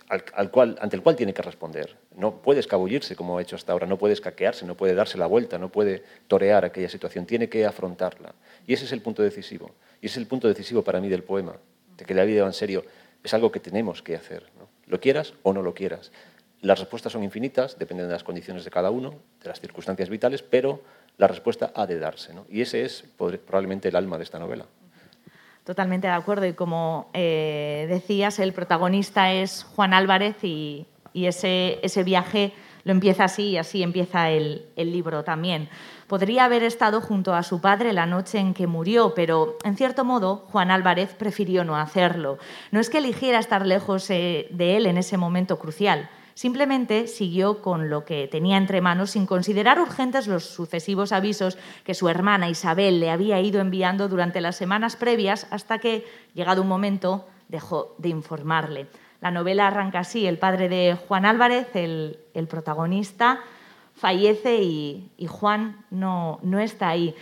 al, 0.09 0.51
cual, 0.51 0.79
ante 0.81 0.95
el 0.95 1.03
cual 1.03 1.17
tiene 1.17 1.35
que 1.35 1.43
responder. 1.43 1.97
No 2.15 2.43
puede 2.43 2.61
escabullirse 2.61 3.17
como 3.17 3.39
ha 3.39 3.43
hecho 3.43 3.57
hasta 3.57 3.73
ahora, 3.73 3.87
no 3.89 3.99
puede 3.99 4.15
escaquearse, 4.15 4.65
no 4.65 4.77
puede 4.77 4.95
darse 4.95 5.19
la 5.19 5.27
vuelta, 5.27 5.59
no 5.59 5.71
puede 5.71 6.05
torear 6.29 6.65
aquella 6.65 6.89
situación, 6.89 7.27
tiene 7.27 7.49
que 7.49 7.67
afrontarla. 7.67 8.35
Y 8.67 8.75
ese 8.75 8.85
es 8.85 8.93
el 8.93 9.01
punto 9.01 9.23
decisivo. 9.23 9.73
Y 10.03 10.07
es 10.07 10.17
el 10.19 10.27
punto 10.27 10.49
decisivo 10.49 10.83
para 10.83 11.01
mí 11.01 11.09
del 11.09 11.23
poema, 11.23 11.57
de 11.97 12.05
que 12.05 12.13
la 12.13 12.25
vida 12.25 12.43
va 12.43 12.49
en 12.49 12.53
serio 12.53 12.85
es 13.23 13.35
algo 13.35 13.53
que 13.53 13.61
tenemos 13.61 14.03
que 14.03 14.17
hacer, 14.17 14.45
lo 14.87 15.01
quieras 15.01 15.35
o 15.43 15.53
no 15.53 15.63
lo 15.63 15.75
quieras. 15.75 16.11
Las 16.61 16.79
respuestas 16.79 17.13
son 17.13 17.25
infinitas, 17.25 17.79
dependen 17.79 18.07
de 18.07 18.13
las 18.13 18.25
condiciones 18.25 18.65
de 18.65 18.71
cada 18.71 18.91
uno, 18.91 19.15
de 19.43 19.49
las 19.49 19.61
circunstancias 19.61 20.09
vitales, 20.09 20.43
pero 20.43 20.83
la 21.19 21.27
respuesta 21.27 21.73
ha 21.75 21.87
de 21.87 21.99
darse. 21.99 22.33
Y 22.49 22.61
ese 22.61 22.85
es 22.85 23.05
probablemente 23.17 23.89
el 23.89 23.97
alma 23.97 24.17
de 24.17 24.25
esta 24.25 24.39
novela. 24.39 24.67
Totalmente 25.65 26.07
de 26.07 26.13
acuerdo. 26.13 26.47
Y 26.47 26.53
como 26.53 27.11
eh, 27.15 27.87
decías, 27.89 28.39
el 28.39 28.53
protagonista 28.53 29.33
es 29.33 29.65
Juan 29.65 29.95
Álvarez 29.95 30.37
y, 30.43 30.87
ese, 31.15 31.79
ese, 31.83 32.03
viaje 32.05 32.53
lo 32.85 32.93
empieza 32.93 33.25
así 33.25 33.51
y 33.51 33.59
así 33.59 33.83
empieza 33.83 34.31
el, 34.31 34.67
el 34.77 34.93
libro 34.93 35.25
también. 35.25 35.69
Podría 36.13 36.45
haber 36.45 36.63
estado 36.63 37.01
junto 37.01 37.35
a 37.35 37.43
su 37.43 37.63
padre 37.63 37.95
la 37.95 38.05
noche 38.05 38.39
en 38.39 38.53
que 38.53 38.67
murió, 38.67 39.15
pero 39.15 39.57
en 39.65 39.79
cierto 39.79 40.05
modo 40.05 40.45
Juan 40.53 40.71
Álvarez 40.71 41.15
prefirió 41.15 41.65
no 41.65 41.75
hacerlo. 41.75 42.37
No 42.71 42.81
es 42.81 42.91
que 42.91 42.99
eligiera 42.99 43.39
estar 43.39 43.65
lejos 43.65 44.11
eh, 44.11 44.47
de 44.51 44.77
él 44.77 44.85
en 44.85 44.99
ese 44.99 45.17
momento 45.17 45.59
crucial. 45.59 46.11
Simplemente 46.35 47.07
siguió 47.07 47.63
con 47.63 47.89
lo 47.89 48.05
que 48.05 48.29
tenía 48.29 48.59
entre 48.59 48.83
manos 48.83 49.13
sin 49.13 49.25
considerar 49.25 49.81
urgentes 49.81 50.27
los 50.27 50.45
sucesivos 50.45 51.13
avisos 51.13 51.57
que 51.83 51.95
su 51.95 52.11
hermana 52.11 52.51
Isabel 52.51 53.01
le 53.01 53.11
había 53.11 53.41
ido 53.41 53.63
enviando 53.63 54.07
durante 54.09 54.43
las 54.43 54.57
semanas 54.57 54.97
previas 54.97 55.47
hasta 55.51 55.79
que, 55.79 56.05
llegado 56.35 56.61
un 56.61 56.69
momento, 56.69 57.27
dejó 57.49 57.95
de 57.97 58.11
informarle. 58.11 58.87
La 59.23 59.31
novela 59.31 59.69
arranca 59.69 60.01
así, 60.01 60.27
el 60.27 60.37
padre 60.37 60.69
de 60.69 60.95
Juan 61.09 61.25
Álvarez, 61.25 61.75
el, 61.75 62.19
el 62.35 62.49
protagonista, 62.49 63.41
fallece 64.03 64.57
y, 64.61 65.27
Juan 65.29 65.77
no, 65.93 66.41
no, 66.43 66.59
está 66.59 66.89
ahí. 66.89 67.15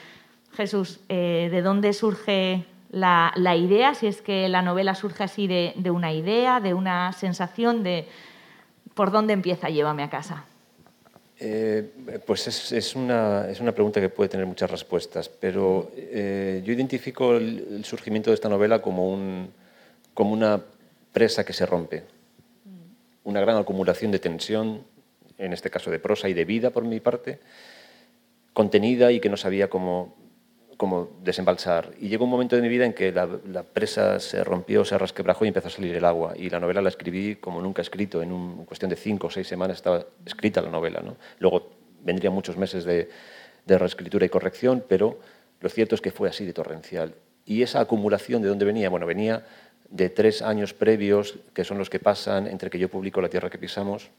Jesús, 0.52 1.00
eh, 1.10 1.50
¿de 1.52 1.60
dónde 1.60 1.92
surge 1.92 2.64
la, 2.90 3.34
idea? 3.54 3.94
Si 3.94 4.06
es 4.06 4.22
que 4.22 4.48
la 4.48 4.62
novela 4.62 4.94
surge 4.94 5.22
así 5.24 5.46
de, 5.46 5.90
una 5.90 6.14
idea, 6.14 6.58
de 6.58 6.72
una 6.72 7.12
sensación, 7.12 7.82
de 7.82 8.06
por 8.94 9.10
dónde 9.10 9.34
empieza 9.34 9.68
Llévame 9.68 10.04
a 10.04 10.08
casa. 10.08 10.46
Eh, 11.38 11.86
pues 12.26 12.48
es, 12.48 12.96
una, 12.96 13.46
es, 13.50 13.60
una, 13.60 13.72
pregunta 13.72 14.00
que 14.00 14.08
puede 14.08 14.30
tener 14.30 14.46
muchas 14.46 14.70
respuestas, 14.70 15.28
pero 15.28 15.90
eh, 15.94 16.62
yo 16.64 16.72
identifico 16.72 17.36
el, 17.36 17.84
surgimiento 17.84 18.30
de 18.30 18.36
esta 18.36 18.48
novela 18.48 18.80
como, 18.80 19.10
un, 19.10 19.50
como 20.14 20.32
una 20.32 20.62
presa 21.12 21.44
que 21.44 21.52
se 21.52 21.66
rompe, 21.66 22.04
una 23.24 23.40
gran 23.40 23.58
acumulación 23.58 24.10
de 24.10 24.18
tensión, 24.18 24.82
en 25.40 25.52
este 25.52 25.70
caso 25.70 25.90
de 25.90 25.98
prosa 25.98 26.28
y 26.28 26.34
de 26.34 26.44
vida 26.44 26.70
por 26.70 26.84
mi 26.84 27.00
parte, 27.00 27.40
contenida 28.52 29.10
y 29.10 29.20
que 29.20 29.28
no 29.28 29.36
sabía 29.36 29.68
cómo, 29.68 30.16
cómo 30.76 31.08
desembalsar. 31.22 31.92
Y 31.98 32.08
llegó 32.08 32.24
un 32.24 32.30
momento 32.30 32.56
de 32.56 32.62
mi 32.62 32.68
vida 32.68 32.84
en 32.84 32.92
que 32.92 33.10
la, 33.10 33.62
presa 33.62 34.20
se 34.20 34.44
rompió, 34.44 34.84
se 34.84 34.98
rasquebrajó 34.98 35.44
y 35.44 35.48
empezó 35.48 35.68
a 35.68 35.70
salir 35.70 35.96
el 35.96 36.04
agua. 36.04 36.34
Y 36.36 36.50
la 36.50 36.60
novela 36.60 36.82
la 36.82 36.90
escribí 36.90 37.36
como 37.36 37.60
nunca 37.62 37.80
he 37.80 37.84
escrito, 37.84 38.22
en, 38.22 38.32
un, 38.32 38.64
cuestión 38.66 38.90
de 38.90 38.96
cinco 38.96 39.28
o 39.28 39.30
seis 39.30 39.48
semanas 39.48 39.78
estaba 39.78 40.04
escrita 40.26 40.60
la 40.60 40.70
novela. 40.70 41.00
¿no? 41.00 41.16
Luego 41.38 41.70
vendrían 42.02 42.34
muchos 42.34 42.56
meses 42.56 42.84
de, 42.84 43.08
de 43.66 43.78
reescritura 43.78 44.26
y 44.26 44.28
corrección, 44.28 44.84
pero 44.86 45.18
lo 45.60 45.68
cierto 45.68 45.94
es 45.94 46.00
que 46.00 46.10
fue 46.10 46.28
así 46.28 46.44
de 46.44 46.52
torrencial. 46.52 47.14
Y 47.46 47.62
esa 47.62 47.80
acumulación, 47.80 48.42
¿de 48.42 48.48
dónde 48.48 48.64
venía? 48.64 48.90
Bueno, 48.90 49.06
venía 49.06 49.46
de 49.88 50.08
tres 50.08 50.40
años 50.42 50.72
previos, 50.72 51.38
que 51.52 51.64
son 51.64 51.78
los 51.78 51.90
que 51.90 51.98
pasan 51.98 52.46
entre 52.46 52.70
que 52.70 52.78
yo 52.78 52.88
publico 52.88 53.20
La 53.20 53.28
Tierra 53.28 53.50
que 53.50 53.58
Pisamos 53.58 54.10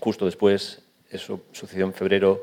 Justo 0.00 0.24
después, 0.26 0.82
eso 1.10 1.40
sucedió 1.52 1.84
en 1.84 1.92
febrero, 1.92 2.42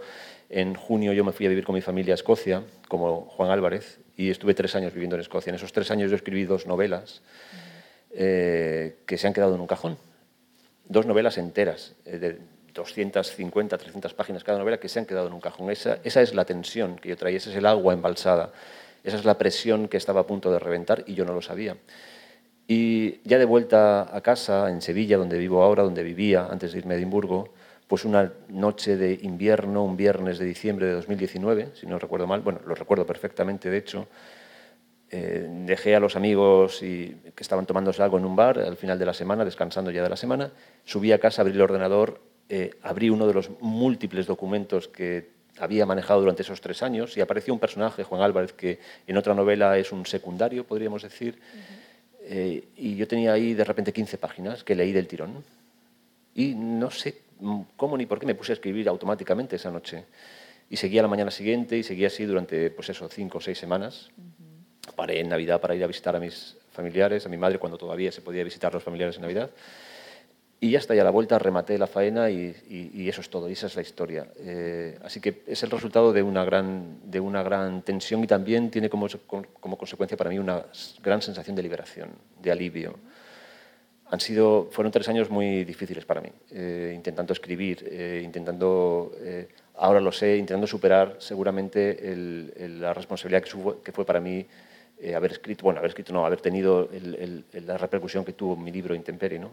en 0.50 0.76
junio 0.76 1.14
yo 1.14 1.24
me 1.24 1.32
fui 1.32 1.46
a 1.46 1.50
vivir 1.50 1.64
con 1.64 1.76
mi 1.76 1.82
familia 1.82 2.14
a 2.14 2.16
Escocia, 2.16 2.64
como 2.88 3.22
Juan 3.22 3.50
Álvarez, 3.50 4.00
y 4.18 4.30
estuve 4.30 4.54
tres 4.54 4.76
años 4.76 4.94
viviendo 4.94 5.16
en 5.16 5.22
Escocia. 5.22 5.50
En 5.50 5.56
esos 5.56 5.72
tres 5.72 5.90
años 5.92 6.10
yo 6.10 6.16
escribí 6.16 6.46
dos 6.46 6.66
novelas 6.68 7.22
eh, 8.12 8.98
que 9.06 9.18
se 9.18 9.28
han 9.28 9.34
quedado 9.34 9.56
en 9.56 9.62
un 9.62 9.68
cajón. 9.68 9.98
Dos 10.88 11.06
novelas 11.06 11.38
enteras, 11.38 11.96
eh, 12.06 12.18
de 12.18 12.40
250, 12.74 13.78
300 13.78 14.14
páginas 14.14 14.44
cada 14.44 14.60
novela, 14.60 14.80
que 14.80 14.90
se 14.90 15.00
han 15.00 15.06
quedado 15.06 15.28
en 15.28 15.34
un 15.34 15.42
cajón. 15.42 15.72
Esa, 15.72 16.00
esa 16.04 16.22
es 16.22 16.34
la 16.34 16.46
tensión 16.46 16.98
que 16.98 17.10
yo 17.10 17.18
traía, 17.18 17.38
ese 17.38 17.50
es 17.50 17.56
el 17.56 17.66
agua 17.66 17.94
embalsada, 17.94 18.52
esa 19.04 19.18
es 19.18 19.26
la 19.26 19.38
presión 19.38 19.88
que 19.88 19.98
estaba 19.98 20.22
a 20.22 20.28
punto 20.28 20.52
de 20.52 20.60
reventar 20.60 21.04
y 21.08 21.16
yo 21.16 21.26
no 21.26 21.34
lo 21.34 21.42
sabía. 21.42 21.78
Y 22.68 23.20
ya 23.28 23.38
de 23.38 23.46
vuelta 23.46 24.16
a 24.16 24.22
casa, 24.22 24.70
en 24.70 24.82
Sevilla, 24.82 25.18
donde 25.18 25.38
vivo 25.38 25.62
ahora, 25.62 25.84
donde 25.84 26.04
vivía 26.04 26.48
antes 26.50 26.74
de 26.74 26.80
irme 26.80 26.96
a 26.96 26.98
Edimburgo, 26.98 27.54
pues 27.88 28.06
una 28.06 28.34
noche 28.50 28.98
de 28.98 29.20
invierno, 29.22 29.84
un 29.84 29.96
viernes 29.96 30.40
de 30.40 30.46
diciembre 30.46 30.88
de 30.88 30.94
2019, 30.94 31.72
si 31.76 31.86
no 31.86 32.00
recuerdo 32.00 32.26
mal, 32.26 32.42
bueno, 32.42 32.60
lo 32.66 32.74
recuerdo 32.74 33.06
perfectamente, 33.06 33.70
de 33.70 33.78
hecho, 33.78 34.08
eh, 35.12 35.48
dejé 35.66 35.96
a 35.96 36.00
los 36.00 36.16
amigos 36.16 36.80
que 36.80 37.16
estaban 37.38 37.68
tomándose 37.68 38.02
algo 38.02 38.18
en 38.18 38.26
un 38.26 38.36
bar 38.36 38.58
al 38.58 38.76
final 38.76 38.98
de 38.98 39.06
la 39.06 39.14
semana, 39.14 39.46
descansando 39.46 39.92
ya 39.92 40.02
de 40.02 40.10
la 40.10 40.18
semana, 40.18 40.52
subí 40.84 41.12
a 41.12 41.20
casa, 41.20 41.44
abrí 41.44 41.54
el 41.54 41.62
ordenador, 41.62 42.20
eh, 42.50 42.72
abrí 42.82 43.10
uno 43.10 43.28
de 43.28 43.34
los 43.34 43.52
múltiples 43.62 44.26
documentos 44.26 44.88
que 44.88 45.30
había 45.58 45.86
manejado 45.86 46.20
durante 46.20 46.42
esos 46.42 46.60
tres 46.60 46.84
años 46.84 47.16
y 47.18 47.22
apareció 47.22 47.54
un 47.54 47.60
personaje, 47.60 48.04
Juan 48.04 48.22
Álvarez, 48.22 48.54
que 48.54 48.80
en 49.08 49.18
otra 49.18 49.34
novela 49.34 49.78
es 49.78 49.92
un 49.92 50.06
secundario, 50.06 50.66
podríamos 50.66 51.04
decir. 51.04 51.40
Eh, 52.28 52.70
y 52.76 52.96
yo 52.96 53.08
tenía 53.08 53.34
ahí 53.34 53.54
de 53.54 53.64
repente 53.64 53.94
15 53.94 54.18
páginas 54.18 54.64
que 54.64 54.76
leí 54.76 54.92
del 54.92 55.08
tirón. 55.08 55.44
Y 56.34 56.56
no 56.56 56.92
sé 56.92 57.22
cómo 57.78 57.98
ni 57.98 58.06
por 58.06 58.20
qué 58.20 58.26
me 58.26 58.36
puse 58.36 58.52
a 58.52 58.56
escribir 58.56 58.88
automáticamente 58.90 59.56
esa 59.56 59.72
noche. 59.72 60.06
y 60.68 60.78
seguía 60.78 61.04
la 61.04 61.08
mañana 61.08 61.30
siguiente 61.30 61.78
y 61.78 61.84
seguía 61.84 62.08
así 62.08 62.26
durante, 62.26 62.72
pues 62.72 62.90
eso, 62.90 63.08
cinco 63.08 63.38
o 63.38 63.42
seis 63.42 63.60
semanas. 63.60 64.10
Paré 64.96 65.20
en 65.20 65.30
Navidad 65.30 65.62
para 65.62 65.76
ir 65.76 65.84
a 65.84 65.88
visitar 65.88 66.16
a 66.16 66.20
mis 66.20 66.58
familiares, 66.72 67.26
a 67.26 67.30
mi 67.30 67.38
madre 67.38 67.60
cuando 67.60 67.78
todavía 67.78 68.12
se 68.12 68.22
podía 68.22 68.44
visitar 68.44 68.72
a 68.72 68.76
los 68.76 68.84
familiares 68.84 69.16
en 69.18 69.22
Navidad. 69.22 69.52
Y 70.66 70.72
ya 70.72 70.80
está, 70.80 70.96
y 70.96 71.00
a 71.00 71.04
la 71.04 71.12
vuelta 71.12 71.38
rematé 71.38 71.78
la 71.78 71.86
faena 71.86 72.32
y, 72.32 73.08
eso 73.08 73.22
es 73.22 73.30
todo, 73.30 73.48
y 73.48 73.52
esa 73.52 73.68
es 73.68 73.76
la 73.76 73.84
historia. 73.84 74.26
Eh, 74.40 74.98
así 75.04 75.22
que 75.22 75.44
es 75.46 75.62
el 75.62 75.70
resultado 75.70 76.12
de 76.12 76.24
una, 76.24 76.44
gran, 76.44 77.02
de 77.04 77.20
una 77.20 77.44
gran 77.44 77.84
tensión 77.84 78.24
y 78.24 78.28
también 78.28 78.72
tiene 78.72 78.90
como, 78.90 79.06
como 79.28 79.78
consecuencia 79.78 80.18
para 80.18 80.32
mí 80.32 80.40
una 80.40 80.66
gran 81.04 81.22
sensación 81.22 81.56
de 81.56 81.62
liberación, 81.62 82.10
de 82.42 82.52
alivio. 82.52 82.96
Han 84.10 84.20
sido, 84.20 84.70
fueron 84.72 84.92
tres 84.92 85.08
años 85.08 85.30
muy 85.30 85.64
difíciles 85.66 86.04
para 86.04 86.20
mí, 86.20 86.30
eh, 86.50 86.94
intentando 86.96 87.34
escribir, 87.34 87.88
eh, 87.88 88.24
intentando, 88.26 89.12
ahora 89.76 90.02
lo 90.02 90.12
sé, 90.12 90.36
intentando 90.36 90.66
superar 90.66 91.18
seguramente 91.20 91.96
la 92.80 92.92
responsabilidad 92.92 93.44
que, 93.44 93.84
que 93.84 93.92
fue 93.92 94.04
para 94.04 94.20
mí 94.20 94.48
eh, 94.98 95.14
haber 95.14 95.34
escrito, 95.34 95.64
bueno, 95.64 95.80
haber 95.80 95.90
escrito 95.90 96.14
no, 96.14 96.26
haber 96.26 96.40
tenido 96.40 96.90
la 97.52 97.78
repercusión 97.78 98.24
que 98.24 98.32
tuvo 98.32 98.56
mi 98.56 98.72
libro 98.72 98.96
Intemperie, 98.96 99.38
¿no? 99.38 99.52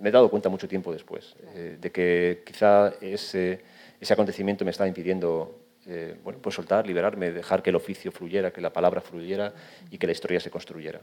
Me 0.00 0.08
he 0.08 0.12
dado 0.12 0.28
cuenta 0.28 0.48
mucho 0.48 0.66
tiempo 0.66 0.92
después 0.92 1.36
eh, 1.54 1.78
de 1.80 1.92
que 1.92 2.42
quizá 2.44 2.92
ese, 3.00 3.60
ese 4.00 4.12
acontecimiento 4.12 4.64
me 4.64 4.72
estaba 4.72 4.88
impidiendo 4.88 5.60
eh, 5.86 6.18
bueno, 6.24 6.40
pues 6.42 6.56
soltar, 6.56 6.88
liberarme, 6.88 7.30
dejar 7.30 7.62
que 7.62 7.70
el 7.70 7.76
oficio 7.76 8.10
fluyera, 8.10 8.50
que 8.50 8.60
la 8.60 8.72
palabra 8.72 9.00
fluyera 9.00 9.52
y 9.92 9.98
que 9.98 10.06
la 10.06 10.12
historia 10.12 10.40
se 10.40 10.50
construyera. 10.50 11.00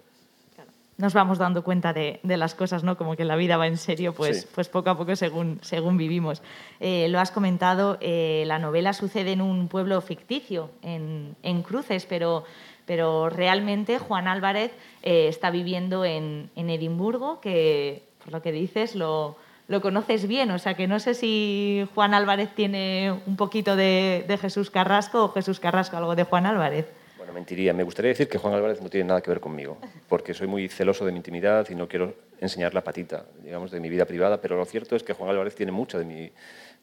Nos 0.97 1.13
vamos 1.13 1.37
dando 1.37 1.63
cuenta 1.63 1.93
de, 1.93 2.19
de, 2.23 2.37
las 2.37 2.55
cosas, 2.55 2.83
¿no? 2.83 2.97
Como 2.97 3.15
que 3.15 3.23
la 3.23 3.35
vida 3.35 3.55
va 3.55 3.67
en 3.67 3.77
serio, 3.77 4.13
pues, 4.15 4.47
pues 4.53 4.67
poco 4.67 4.89
a 4.89 4.97
poco 4.97 5.15
según, 5.15 5.59
según 5.61 5.95
vivimos. 5.95 6.41
lo 6.81 7.19
has 7.19 7.29
comentado, 7.29 7.99
la 8.01 8.57
novela 8.57 8.93
sucede 8.93 9.33
en 9.33 9.41
un 9.41 9.67
pueblo 9.67 10.01
ficticio, 10.01 10.71
en, 10.81 11.35
en 11.43 11.61
Cruces, 11.61 12.07
pero 12.07 12.45
pero 12.87 13.29
realmente 13.29 13.99
Juan 13.99 14.27
Álvarez 14.27 14.71
eh, 15.03 15.27
está 15.27 15.51
viviendo 15.51 16.05
en, 16.05 16.49
Edimburgo, 16.55 17.39
que 17.41 18.01
por 18.23 18.33
lo 18.33 18.41
que 18.41 18.51
dices 18.51 18.95
lo, 18.95 19.35
conoces 19.81 20.27
bien, 20.27 20.49
o 20.51 20.57
sea 20.57 20.73
que 20.73 20.87
no 20.87 20.99
sé 20.99 21.13
si 21.13 21.85
Juan 21.93 22.13
Álvarez 22.13 22.49
tiene 22.55 23.13
un 23.27 23.35
poquito 23.35 23.75
de, 23.75 24.25
Jesús 24.41 24.71
Carrasco 24.71 25.25
o 25.25 25.29
Jesús 25.29 25.59
Carrasco 25.59 25.97
algo 25.97 26.15
de 26.15 26.23
Juan 26.23 26.45
Álvarez. 26.45 26.87
Bueno, 27.17 27.33
mentiría. 27.33 27.73
Me 27.73 27.83
gustaría 27.83 28.09
decir 28.09 28.29
que 28.29 28.37
Juan 28.37 28.53
Álvarez 28.53 28.81
no 28.81 28.89
tiene 28.89 29.09
nada 29.09 29.21
que 29.21 29.29
ver 29.29 29.41
conmigo, 29.41 29.77
porque 30.07 30.33
soy 30.33 30.47
muy 30.47 30.69
celoso 30.69 31.05
de 31.05 31.11
mi 31.11 31.17
intimidad 31.17 31.67
y 31.69 31.75
no 31.75 31.89
quiero 31.89 32.15
enseñar 32.39 32.73
la 32.73 32.83
patita, 32.83 33.25
digamos, 33.43 33.69
de 33.69 33.81
mi 33.81 33.89
vida 33.89 34.05
privada, 34.05 34.39
pero 34.39 34.55
lo 34.55 34.63
cierto 34.63 34.95
es 34.95 35.03
que 35.03 35.11
Juan 35.11 35.29
Álvarez 35.29 35.55
tiene 35.55 35.73
mucho 35.73 35.99
de 35.99 36.05
mi, 36.05 36.31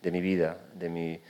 de 0.03 0.11
mi 0.11 0.21
vida, 0.21 0.59
de 0.75 0.91
mi... 0.91 1.21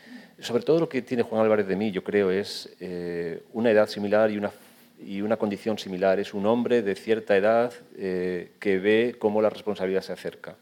Sobre 0.40 0.64
todo 0.64 0.80
lo 0.80 0.88
que 0.88 1.00
tiene 1.02 1.22
Juan 1.22 1.42
Álvarez 1.42 1.68
de 1.68 1.76
mí, 1.76 1.92
yo 1.92 2.02
creo, 2.02 2.32
es 2.32 2.74
eh, 2.80 3.44
una 3.52 3.70
edad 3.70 3.86
similar 3.86 4.32
y 4.32 4.36
una 4.36 4.50
y 4.98 5.22
una 5.22 5.36
condición 5.36 5.78
similar. 5.78 6.18
Es 6.20 6.34
un 6.34 6.46
hombre 6.46 6.82
de 6.82 6.94
cierta 6.94 7.36
edad 7.36 7.72
eh, 7.96 8.52
que 8.58 8.78
ve 8.78 9.16
cómo 9.18 9.42
la 9.42 9.50
responsabilidad 9.50 10.02
se 10.02 10.12
acerca. 10.12 10.56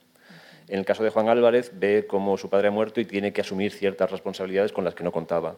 En 0.68 0.78
el 0.78 0.84
caso 0.84 1.02
de 1.02 1.10
Juan 1.10 1.28
Álvarez, 1.28 1.72
ve 1.74 2.06
cómo 2.08 2.38
su 2.38 2.48
padre 2.48 2.68
ha 2.68 2.70
muerto 2.70 3.00
y 3.00 3.04
tiene 3.04 3.32
que 3.32 3.40
asumir 3.40 3.72
ciertas 3.72 4.10
responsabilidades 4.10 4.72
con 4.72 4.84
las 4.84 4.94
que 4.94 5.04
no 5.04 5.12
contaba. 5.12 5.56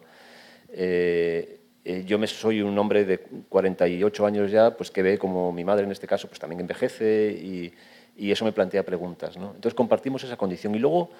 Eh, 0.71 1.59
eh, 1.85 2.03
yo 2.05 2.17
me, 2.17 2.27
soy 2.27 2.61
un 2.61 2.77
hombre 2.77 3.05
de 3.05 3.19
48 3.19 4.25
años 4.25 4.51
ya, 4.51 4.75
pues 4.75 4.89
que 4.89 5.03
ve 5.03 5.17
como 5.17 5.51
mi 5.51 5.63
madre 5.63 5.85
en 5.85 5.91
este 5.91 6.07
caso 6.07 6.27
pues 6.27 6.39
también 6.39 6.59
envejece 6.61 7.31
y, 7.31 7.71
y 8.17 8.31
eso 8.31 8.45
me 8.45 8.51
plantea 8.51 8.83
preguntas. 8.83 9.37
¿no? 9.37 9.47
Entonces 9.47 9.73
compartimos 9.73 10.23
esa 10.23 10.37
condición 10.37 10.73
y 10.75 10.79
luego 10.79 11.11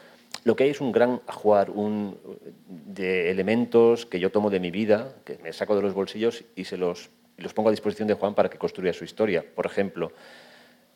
lo 0.44 0.56
que 0.56 0.64
hay 0.64 0.72
es 0.72 0.82
un 0.82 0.92
gran 0.92 1.22
ajuar 1.28 1.70
un, 1.70 2.18
de 2.68 3.30
elementos 3.32 4.06
que 4.06 4.20
yo 4.20 4.32
tomo 4.32 4.50
de 4.50 4.60
mi 4.60 4.72
vida, 4.72 5.14
que 5.24 5.38
me 5.38 5.54
saco 5.54 5.76
de 5.76 5.82
los 5.82 5.94
bolsillos 5.94 6.44
y 6.56 6.66
se 6.66 6.78
los 6.78 7.10
y 7.38 7.42
los 7.42 7.54
pongo 7.54 7.70
a 7.70 7.72
disposición 7.72 8.08
de 8.08 8.14
Juan 8.14 8.34
para 8.34 8.50
que 8.50 8.58
construya 8.58 8.94
su 8.94 9.04
historia. 9.04 9.44
Por 9.44 9.66
ejemplo, 9.66 10.12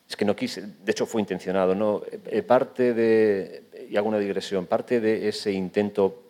es 0.08 0.16
que 0.16 0.26
no 0.26 0.36
quise, 0.36 0.62
de 0.62 0.92
hecho 0.92 1.06
fue 1.06 1.22
intencionado, 1.22 1.76
¿no? 1.76 2.02
Eh, 2.26 2.42
parte 2.42 2.94
de, 2.94 3.64
y 3.90 3.98
hago 3.98 4.08
una 4.08 4.20
digresión, 4.20 4.66
parte 4.66 5.00
de 5.00 5.28
ese 5.28 5.52
intento, 5.52 6.24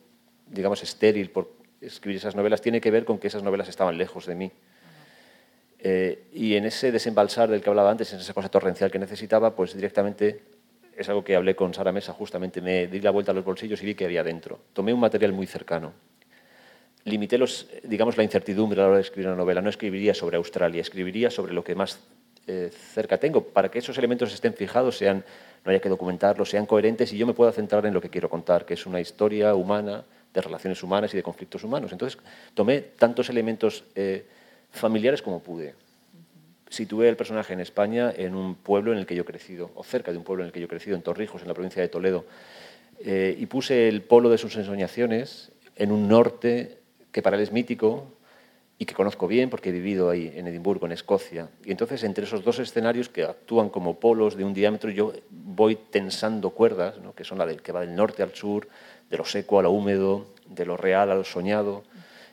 digamos, 0.47 0.83
estéril 0.83 1.29
por 1.31 1.59
escribir 1.81 2.17
esas 2.17 2.35
novelas 2.35 2.61
tiene 2.61 2.81
que 2.81 2.91
ver 2.91 3.05
con 3.05 3.19
que 3.19 3.27
esas 3.27 3.43
novelas 3.43 3.69
estaban 3.69 3.97
lejos 3.97 4.25
de 4.25 4.35
mí. 4.35 4.51
Eh, 5.81 6.25
y 6.33 6.55
en 6.55 6.65
ese 6.65 6.91
desembalsar 6.91 7.49
del 7.49 7.61
que 7.61 7.69
hablaba 7.69 7.89
antes, 7.89 8.11
en 8.11 8.19
esa 8.19 8.33
cosa 8.33 8.49
torrencial 8.49 8.91
que 8.91 8.99
necesitaba, 8.99 9.55
pues 9.55 9.73
directamente 9.73 10.41
es 10.97 11.07
algo 11.07 11.23
que 11.23 11.37
hablé 11.37 11.55
con 11.55 11.73
Sara 11.73 11.93
Mesa, 11.93 12.11
justamente 12.11 12.59
me 12.59 12.87
di 12.87 12.99
la 12.99 13.11
vuelta 13.11 13.31
a 13.31 13.35
los 13.35 13.45
bolsillos 13.45 13.81
y 13.81 13.85
vi 13.85 13.95
que 13.95 14.03
había 14.03 14.23
dentro. 14.23 14.59
Tomé 14.73 14.93
un 14.93 14.99
material 14.99 15.31
muy 15.31 15.47
cercano, 15.47 15.93
limité 17.05 17.39
digamos, 17.83 18.17
la 18.17 18.23
incertidumbre 18.23 18.79
a 18.79 18.83
la 18.83 18.89
hora 18.89 18.97
de 18.97 19.03
escribir 19.03 19.27
una 19.27 19.37
novela. 19.37 19.61
No 19.61 19.69
escribiría 19.69 20.13
sobre 20.13 20.37
Australia, 20.37 20.81
escribiría 20.81 21.29
sobre 21.29 21.53
lo 21.53 21.63
que 21.63 21.75
más 21.75 21.99
eh, 22.47 22.71
cerca 22.71 23.17
tengo, 23.17 23.43
para 23.43 23.69
que 23.69 23.79
esos 23.79 23.97
elementos 23.97 24.33
estén 24.33 24.53
fijados, 24.53 24.97
sean, 24.97 25.23
no 25.63 25.71
haya 25.71 25.79
que 25.79 25.89
documentarlos, 25.89 26.49
sean 26.49 26.65
coherentes 26.65 27.13
y 27.13 27.17
yo 27.17 27.27
me 27.27 27.33
pueda 27.33 27.51
centrar 27.51 27.85
en 27.85 27.93
lo 27.93 28.01
que 28.01 28.09
quiero 28.09 28.29
contar, 28.29 28.65
que 28.65 28.73
es 28.73 28.85
una 28.85 28.99
historia 28.99 29.53
humana, 29.55 30.03
de 30.33 30.41
relaciones 30.41 30.81
humanas 30.83 31.13
y 31.13 31.17
de 31.17 31.23
conflictos 31.23 31.63
humanos. 31.63 31.91
Entonces, 31.91 32.19
tomé 32.53 32.81
tantos 32.81 33.29
elementos 33.29 33.83
eh, 33.95 34.25
familiares 34.71 35.21
como 35.21 35.41
pude. 35.41 35.75
Situé 36.69 37.09
el 37.09 37.15
personaje 37.15 37.53
en 37.53 37.59
España, 37.59 38.13
en 38.15 38.35
un 38.35 38.55
pueblo 38.55 38.93
en 38.93 38.99
el 38.99 39.05
que 39.05 39.15
yo 39.15 39.23
he 39.23 39.25
crecido, 39.25 39.71
o 39.75 39.83
cerca 39.83 40.11
de 40.11 40.17
un 40.17 40.23
pueblo 40.23 40.43
en 40.43 40.47
el 40.47 40.53
que 40.53 40.59
yo 40.59 40.65
he 40.65 40.69
crecido, 40.69 40.95
en 40.95 41.01
Torrijos, 41.01 41.41
en 41.41 41.47
la 41.47 41.55
provincia 41.55 41.81
de 41.81 41.87
Toledo, 41.87 42.25
eh, 42.99 43.35
y 43.37 43.45
puse 43.47 43.87
el 43.87 44.01
polo 44.03 44.29
de 44.29 44.37
sus 44.37 44.55
ensoñaciones 44.55 45.51
en 45.75 45.91
un 45.91 46.07
norte 46.07 46.78
que 47.11 47.21
para 47.21 47.35
él 47.37 47.43
es 47.43 47.51
mítico 47.51 48.07
y 48.81 48.85
que 48.85 48.95
conozco 48.95 49.27
bien 49.27 49.49
porque 49.49 49.69
he 49.69 49.71
vivido 49.73 50.09
ahí 50.09 50.31
en 50.33 50.47
Edimburgo, 50.47 50.85
en 50.85 50.93
Escocia. 50.93 51.49
Y 51.65 51.71
entonces 51.71 52.01
entre 52.03 52.23
esos 52.23 52.45
dos 52.45 52.59
escenarios 52.59 53.09
que 53.09 53.23
actúan 53.23 53.69
como 53.69 53.99
polos 53.99 54.37
de 54.37 54.45
un 54.45 54.53
diámetro, 54.53 54.89
yo 54.89 55.11
voy 55.29 55.75
tensando 55.75 56.51
cuerdas, 56.51 56.95
que 57.13 57.25
son 57.25 57.37
la 57.37 57.45
del 57.45 57.61
que 57.61 57.73
va 57.73 57.81
del 57.81 57.93
norte 57.93 58.23
al 58.23 58.33
sur, 58.33 58.69
de 59.09 59.17
lo 59.17 59.25
seco 59.25 59.59
a 59.59 59.63
lo 59.63 59.71
húmedo, 59.71 60.27
de 60.47 60.65
lo 60.65 60.77
real 60.77 61.11
a 61.11 61.15
lo 61.15 61.25
soñado. 61.25 61.83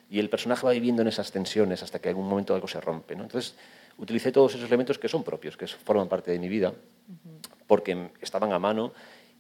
Y 0.09 0.21
el 0.21 0.31
personaje 0.31 0.65
va 0.65 0.73
viviendo 0.73 1.03
en 1.03 1.09
esas 1.09 1.33
tensiones 1.33 1.83
hasta 1.83 1.99
que 1.99 2.11
en 2.11 2.15
algún 2.15 2.29
momento 2.29 2.55
algo 2.55 2.69
se 2.69 2.81
rompe. 2.81 3.15
Entonces 3.15 3.57
utilicé 3.99 4.31
todos 4.31 4.55
esos 4.55 4.69
elementos 4.69 5.01
que 5.01 5.09
son 5.09 5.25
propios, 5.25 5.57
que 5.57 5.67
forman 5.67 6.09
parte 6.09 6.31
de 6.31 6.39
mi 6.39 6.49
vida, 6.49 6.73
porque 7.67 8.11
estaban 8.21 8.53
a 8.53 8.61
mano 8.61 8.93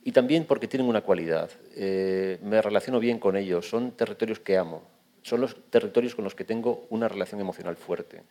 y 0.02 0.10
también 0.10 0.44
porque 0.44 0.66
tienen 0.66 0.88
una 0.88 1.02
cualidad. 1.02 1.50
Eh, 1.76 2.38
me 2.42 2.60
relaciono 2.60 2.98
bien 2.98 3.20
con 3.20 3.36
ellos, 3.36 3.68
son 3.68 3.92
territorios 3.92 4.40
que 4.40 4.56
amo, 4.56 4.82
son 5.26 5.40
los 5.40 5.56
territorios 5.70 6.14
con 6.14 6.22
los 6.22 6.36
que 6.36 6.44
tengo 6.44 6.86
una 6.88 7.08
relación 7.08 7.40
emocional 7.40 7.76
fuerte. 7.76 8.22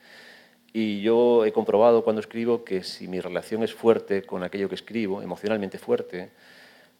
Y 0.72 1.02
yo 1.02 1.44
he 1.46 1.52
comprobado 1.52 2.06
cuando 2.06 2.22
escribo 2.22 2.64
que 2.64 2.84
si 2.84 3.10
mi 3.10 3.20
relación 3.20 3.64
es 3.64 3.74
fuerte 3.74 4.24
con 4.24 4.44
aquello 4.44 4.70
que 4.70 4.75
escribo, 4.75 5.22
emocionalmente 5.22 5.78
fuerte, 5.78 6.32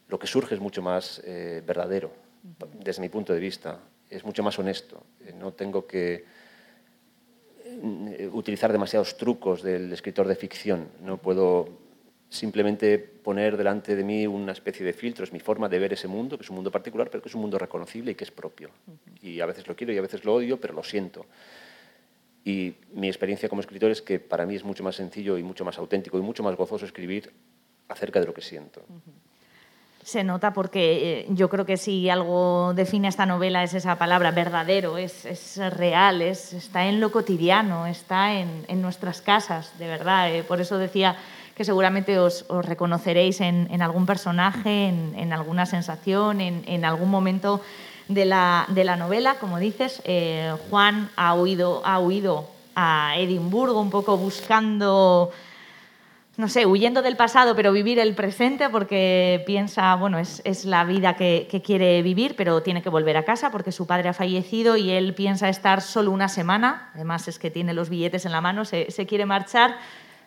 lo 0.08 0.18
que 0.18 0.26
surge 0.26 0.54
es 0.54 0.60
mucho 0.60 0.82
más 0.82 1.22
eh, 1.24 1.62
verdadero, 1.66 2.12
desde 2.74 3.00
mi 3.00 3.08
punto 3.08 3.32
de 3.32 3.40
vista. 3.40 3.80
Es 4.10 4.22
mucho 4.22 4.42
más 4.42 4.58
honesto. 4.58 5.02
Eh, 5.24 5.32
no 5.32 5.54
tengo 5.54 5.86
que 5.86 6.26
eh, 7.64 8.30
utilizar 8.30 8.70
demasiados 8.72 9.16
trucos 9.16 9.62
del 9.62 9.90
escritor 9.94 10.28
de 10.28 10.36
ficción. 10.36 10.88
No 11.00 11.16
puedo 11.16 11.85
simplemente 12.36 12.98
poner 12.98 13.56
delante 13.56 13.96
de 13.96 14.04
mí 14.04 14.26
una 14.26 14.52
especie 14.52 14.84
de 14.84 14.92
filtro, 14.92 15.24
es 15.24 15.32
mi 15.32 15.40
forma 15.40 15.68
de 15.68 15.78
ver 15.78 15.92
ese 15.92 16.08
mundo, 16.08 16.36
que 16.36 16.44
es 16.44 16.50
un 16.50 16.56
mundo 16.56 16.70
particular, 16.70 17.10
pero 17.10 17.22
que 17.22 17.28
es 17.28 17.34
un 17.34 17.40
mundo 17.40 17.58
reconocible 17.58 18.12
y 18.12 18.14
que 18.14 18.24
es 18.24 18.30
propio. 18.30 18.70
Y 19.22 19.40
a 19.40 19.46
veces 19.46 19.66
lo 19.66 19.74
quiero 19.74 19.92
y 19.92 19.98
a 19.98 20.02
veces 20.02 20.24
lo 20.24 20.34
odio, 20.34 20.60
pero 20.60 20.74
lo 20.74 20.82
siento. 20.82 21.26
Y 22.44 22.74
mi 22.92 23.08
experiencia 23.08 23.48
como 23.48 23.60
escritor 23.60 23.90
es 23.90 24.02
que 24.02 24.20
para 24.20 24.46
mí 24.46 24.54
es 24.54 24.62
mucho 24.62 24.84
más 24.84 24.94
sencillo 24.94 25.36
y 25.36 25.42
mucho 25.42 25.64
más 25.64 25.78
auténtico 25.78 26.16
y 26.18 26.22
mucho 26.22 26.44
más 26.44 26.54
gozoso 26.56 26.84
escribir 26.84 27.32
acerca 27.88 28.20
de 28.20 28.26
lo 28.26 28.34
que 28.34 28.42
siento. 28.42 28.82
Se 30.04 30.22
nota 30.22 30.52
porque 30.52 31.22
eh, 31.22 31.26
yo 31.30 31.48
creo 31.48 31.66
que 31.66 31.76
si 31.76 32.08
algo 32.08 32.72
define 32.74 33.08
esta 33.08 33.26
novela 33.26 33.64
es 33.64 33.74
esa 33.74 33.98
palabra 33.98 34.30
verdadero, 34.30 34.98
es, 34.98 35.24
es 35.24 35.58
real, 35.74 36.22
es, 36.22 36.52
está 36.52 36.86
en 36.86 37.00
lo 37.00 37.10
cotidiano, 37.10 37.88
está 37.88 38.34
en, 38.34 38.64
en 38.68 38.80
nuestras 38.80 39.20
casas, 39.20 39.76
de 39.80 39.88
verdad. 39.88 40.32
Eh, 40.32 40.44
por 40.44 40.60
eso 40.60 40.78
decía 40.78 41.16
que 41.56 41.64
seguramente 41.64 42.18
os, 42.18 42.44
reconoceréis 42.62 43.40
en, 43.40 43.80
algún 43.80 44.04
personaje, 44.04 44.88
en, 44.88 45.32
alguna 45.32 45.64
sensación, 45.64 46.42
en, 46.42 46.84
algún 46.84 47.10
momento 47.10 47.62
de 48.08 48.26
la, 48.26 48.66
novela. 48.98 49.36
Como 49.40 49.58
dices, 49.58 50.02
eh, 50.04 50.54
Juan 50.68 51.08
ha 51.16 51.34
huido, 51.34 51.80
ha 51.86 51.98
huido 51.98 52.50
a 52.74 53.14
Edimburgo 53.16 53.80
un 53.80 53.88
poco 53.88 54.18
buscando 54.18 55.32
no 56.36 56.48
sé, 56.48 56.66
huyendo 56.66 57.00
del 57.00 57.16
pasado, 57.16 57.56
pero 57.56 57.72
vivir 57.72 57.98
el 57.98 58.14
presente 58.14 58.68
porque 58.68 59.42
piensa, 59.46 59.94
bueno, 59.94 60.18
es, 60.18 60.64
la 60.66 60.84
vida 60.84 61.16
que, 61.16 61.62
quiere 61.64 62.02
vivir, 62.02 62.36
pero 62.36 62.62
tiene 62.62 62.82
que 62.82 62.90
volver 62.90 63.16
a 63.16 63.24
casa 63.24 63.50
porque 63.50 63.72
su 63.72 63.86
padre 63.86 64.10
ha 64.10 64.12
fallecido 64.12 64.76
y 64.76 64.90
él 64.90 65.14
piensa 65.14 65.48
estar 65.48 65.80
solo 65.80 66.10
una 66.10 66.28
semana, 66.28 66.90
además 66.94 67.26
es 67.28 67.38
que 67.38 67.50
tiene 67.50 67.72
los 67.72 67.88
billetes 67.88 68.26
en 68.26 68.32
la 68.32 68.42
mano, 68.42 68.66
se, 68.66 68.90
se 68.90 69.06
quiere 69.06 69.24
marchar, 69.24 69.78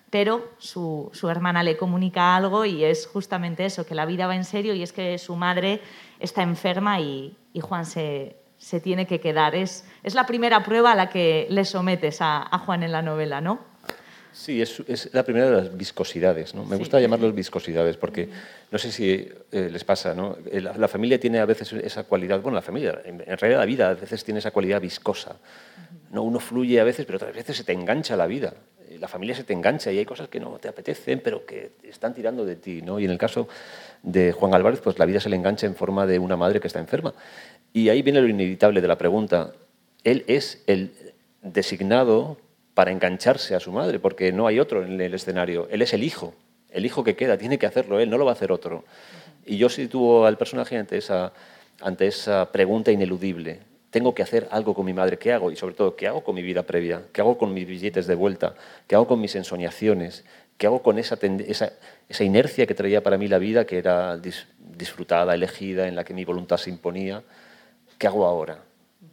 pero 0.09 0.49
su, 0.57 1.11
hermana 1.29 1.63
le 1.63 1.77
comunica 1.77 2.35
algo 2.35 2.65
y 2.65 2.83
es 2.83 3.07
justamente 3.07 3.65
eso, 3.65 3.85
que 3.85 3.95
la 3.95 4.05
vida 4.05 4.27
va 4.27 4.35
en 4.35 4.45
serio 4.45 4.73
y 4.73 4.83
es 4.83 4.93
que 4.93 5.17
su 5.17 5.35
madre 5.35 5.81
está 6.19 6.41
enferma 6.41 6.99
y, 6.99 7.35
Juan 7.61 7.85
se, 7.85 8.37
se 8.57 8.79
tiene 8.79 9.05
que 9.05 9.19
quedar. 9.19 9.53
Es, 9.55 9.85
es 10.03 10.15
la 10.15 10.25
primera 10.25 10.63
prueba 10.63 10.93
a 10.93 10.95
la 10.95 11.09
que 11.09 11.47
le 11.49 11.65
sometes 11.65 12.21
a, 12.21 12.41
a 12.43 12.59
Juan 12.59 12.83
en 12.83 12.91
la 12.91 13.01
novela, 13.01 13.41
¿no? 13.41 13.67
Sí, 14.31 14.61
es, 14.61 14.81
es, 14.87 15.09
la 15.13 15.23
primera 15.23 15.49
de 15.49 15.55
las 15.57 15.75
viscosidades. 15.75 16.55
¿no? 16.55 16.63
Me 16.63 16.75
Sí. 16.77 16.79
gusta 16.79 16.99
llamarlos 17.01 17.35
viscosidades 17.35 17.97
porque 17.97 18.29
no 18.71 18.77
sé 18.77 18.91
si 18.91 19.29
eh, 19.51 19.69
les 19.71 19.83
pasa. 19.83 20.13
¿no? 20.13 20.37
Eh, 20.49 20.61
La, 20.61 20.77
la 20.77 20.87
familia 20.87 21.19
tiene 21.19 21.39
a 21.39 21.45
veces 21.45 21.73
esa 21.73 22.03
cualidad, 22.05 22.39
bueno, 22.39 22.55
la 22.55 22.61
familia, 22.61 23.01
en, 23.03 23.21
en 23.25 23.37
realidad 23.37 23.59
la 23.59 23.65
vida 23.65 23.89
a 23.89 23.93
veces 23.95 24.23
tiene 24.23 24.39
esa 24.39 24.51
cualidad 24.51 24.79
viscosa. 24.79 25.35
¿no? 26.11 26.23
Uno 26.23 26.39
fluye 26.39 26.79
a 26.79 26.83
veces, 26.83 27.05
pero 27.05 27.17
otras 27.17 27.35
veces 27.35 27.57
se 27.57 27.63
te 27.63 27.73
engancha 27.73 28.15
la 28.15 28.27
vida. 28.27 28.53
La 28.99 29.07
familia 29.07 29.35
se 29.35 29.43
te 29.43 29.53
engancha 29.53 29.91
y 29.91 29.97
hay 29.97 30.05
cosas 30.05 30.27
que 30.27 30.39
no 30.39 30.59
te 30.59 30.67
apetecen, 30.67 31.21
pero 31.23 31.45
que 31.45 31.71
están 31.83 32.13
tirando 32.13 32.45
de 32.45 32.55
ti. 32.55 32.81
¿no? 32.81 32.99
Y 32.99 33.05
en 33.05 33.11
el 33.11 33.17
caso 33.17 33.47
de 34.03 34.31
Juan 34.31 34.53
Álvarez, 34.53 34.81
pues 34.81 34.99
la 34.99 35.05
vida 35.05 35.19
se 35.19 35.29
le 35.29 35.35
engancha 35.35 35.65
en 35.65 35.75
forma 35.75 36.05
de 36.05 36.19
una 36.19 36.35
madre 36.35 36.59
que 36.59 36.67
está 36.67 36.79
enferma. 36.79 37.13
Y 37.73 37.89
ahí 37.89 38.01
viene 38.01 38.21
lo 38.21 38.27
inevitable 38.27 38.81
de 38.81 38.87
la 38.87 38.97
pregunta. 38.97 39.53
Él 40.03 40.23
es 40.27 40.63
el 40.67 40.91
designado 41.41 42.37
para 42.73 42.91
engancharse 42.91 43.55
a 43.55 43.59
su 43.59 43.71
madre, 43.71 43.99
porque 43.99 44.31
no 44.31 44.47
hay 44.47 44.59
otro 44.59 44.85
en 44.85 44.99
el 45.01 45.13
escenario. 45.13 45.67
Él 45.69 45.81
es 45.81 45.93
el 45.93 46.03
hijo, 46.03 46.33
el 46.69 46.85
hijo 46.85 47.03
que 47.03 47.15
queda, 47.15 47.37
tiene 47.37 47.57
que 47.57 47.65
hacerlo 47.65 47.99
él, 47.99 48.09
no 48.09 48.17
lo 48.17 48.25
va 48.25 48.31
a 48.31 48.35
hacer 48.35 48.51
otro. 48.51 48.85
Y 49.45 49.57
yo 49.57 49.69
sitúo 49.69 50.25
al 50.25 50.37
personaje 50.37 50.77
ante 50.77 50.97
esa, 50.97 51.33
ante 51.81 52.07
esa 52.07 52.51
pregunta 52.51 52.91
ineludible. 52.91 53.59
Tengo 53.91 54.13
que 54.13 54.22
hacer 54.22 54.48
algo 54.51 54.74
con 54.75 54.86
mi 54.86 54.93
madre, 54.93 55.17
¿qué 55.17 55.34
hago? 55.34 55.51
Y 55.51 55.55
sobre 55.55 55.74
todo, 55.74 55.96
¿qué 55.96 56.08
hago 56.08 56.24
con 56.24 56.36
mi 56.36 56.43
vida 56.43 56.63
previa? 56.63 57.03
¿Qué 57.12 57.22
hago 57.22 57.38
con 57.38 57.53
mis 57.53 57.67
billetes 57.67 58.05
de 58.05 58.15
vuelta? 58.15 58.53
¿Qué 58.88 58.96
hago 58.96 59.08
con 59.08 59.19
mis 59.19 59.36
ensoñaciones? 59.36 60.25
¿Qué 60.58 60.67
hago 60.67 60.84
con 60.84 61.00
esa, 61.00 61.17
esa, 61.48 61.74
esa 62.08 62.24
inercia 62.24 62.67
que 62.67 62.75
traía 62.75 63.01
para 63.01 63.17
mí 63.17 63.27
la 63.27 63.39
vida, 63.39 63.65
que 63.65 63.77
era 63.79 64.15
dis- 64.17 64.46
disfrutada, 64.60 65.34
elegida, 65.34 65.88
en 65.88 65.96
la 65.96 66.03
que 66.03 66.13
mi 66.13 66.24
voluntad 66.25 66.58
se 66.58 66.69
imponía? 66.69 67.24
¿Qué 67.98 68.05
hago 68.08 68.25
ahora? 68.25 68.60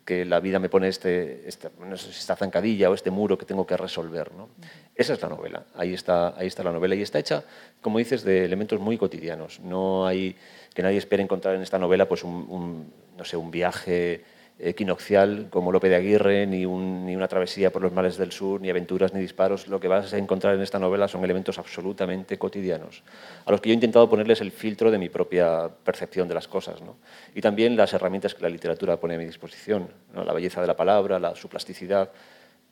Que 0.05 0.25
la 0.25 0.41
vida 0.41 0.59
me 0.59 0.69
pone 0.69 0.89
este, 0.89 1.49
esta, 1.49 1.71
no 1.81 1.97
sé 1.97 2.13
si 2.13 2.19
esta 2.19 2.37
zancadilla 2.37 2.91
o 2.91 2.95
este 2.95 3.11
muro 3.11 3.39
que 3.39 3.47
tengo 3.47 3.67
que 3.67 3.77
resolver. 3.77 4.33
¿no? 4.35 4.51
Esa 4.95 5.15
es 5.15 5.23
la 5.23 5.29
novela, 5.29 5.65
ahí 5.75 5.95
está, 5.95 6.37
ahí 6.37 6.49
está 6.49 6.63
la 6.63 6.73
novela. 6.73 6.95
Y 6.95 7.03
está 7.03 7.19
hecha, 7.19 7.45
como 7.81 7.99
dices, 7.99 8.25
de 8.25 8.45
elementos 8.45 8.79
muy 8.79 8.99
cotidianos. 8.99 9.61
No 9.61 10.07
hay 10.07 10.37
que 10.75 10.83
nadie 10.83 10.99
espere 10.99 11.23
encontrar 11.23 11.55
en 11.55 11.63
esta 11.63 11.79
novela 11.79 12.07
pues, 12.07 12.25
un, 12.25 12.45
un, 12.49 12.93
no 13.17 13.25
sé, 13.25 13.37
un 13.37 13.51
viaje 13.51 14.25
equinoccial 14.59 15.49
como 15.51 15.71
Lope 15.71 15.89
de 15.89 15.97
Aguirre, 15.97 16.47
ni, 16.47 16.65
un- 16.65 17.05
ni 17.05 17.15
una 17.15 17.29
travesía 17.29 17.71
por 17.71 17.83
los 17.83 17.93
mares 17.93 18.17
del 18.17 18.33
sur, 18.33 18.61
ni 18.61 18.71
aventuras, 18.71 19.13
ni 19.13 19.21
disparos. 19.21 19.69
Lo 19.69 19.79
que 19.81 19.89
vas 19.89 20.13
a 20.13 20.19
encontrar 20.19 20.55
en 20.55 20.63
esta 20.63 20.79
novela 20.79 21.09
son 21.09 21.23
elementos 21.25 21.59
absolutamente 21.59 22.39
cotidianos, 22.39 23.03
a 23.45 23.51
los 23.51 23.61
que 23.61 23.69
yo 23.69 23.73
he 23.73 23.75
intentado 23.75 24.09
ponerles 24.09 24.41
el 24.41 24.51
filtro 24.51 24.91
de 24.91 24.99
mi 24.99 25.09
propia 25.09 25.69
percepción 25.85 26.27
de 26.29 26.35
las 26.35 26.49
cosas. 26.49 26.81
¿no? 26.83 26.97
Y 27.35 27.41
también 27.41 27.77
las 27.77 27.93
herramientas 27.93 28.35
que 28.35 28.43
la 28.43 28.49
literatura 28.49 28.97
pone 28.99 29.15
a 29.15 29.19
mi 29.19 29.27
disposición, 29.27 29.89
la 30.15 30.33
belleza 30.33 30.61
de 30.61 30.67
la 30.67 30.77
palabra, 30.77 31.19
la, 31.19 31.35
su 31.35 31.49
plasticidad. 31.49 32.11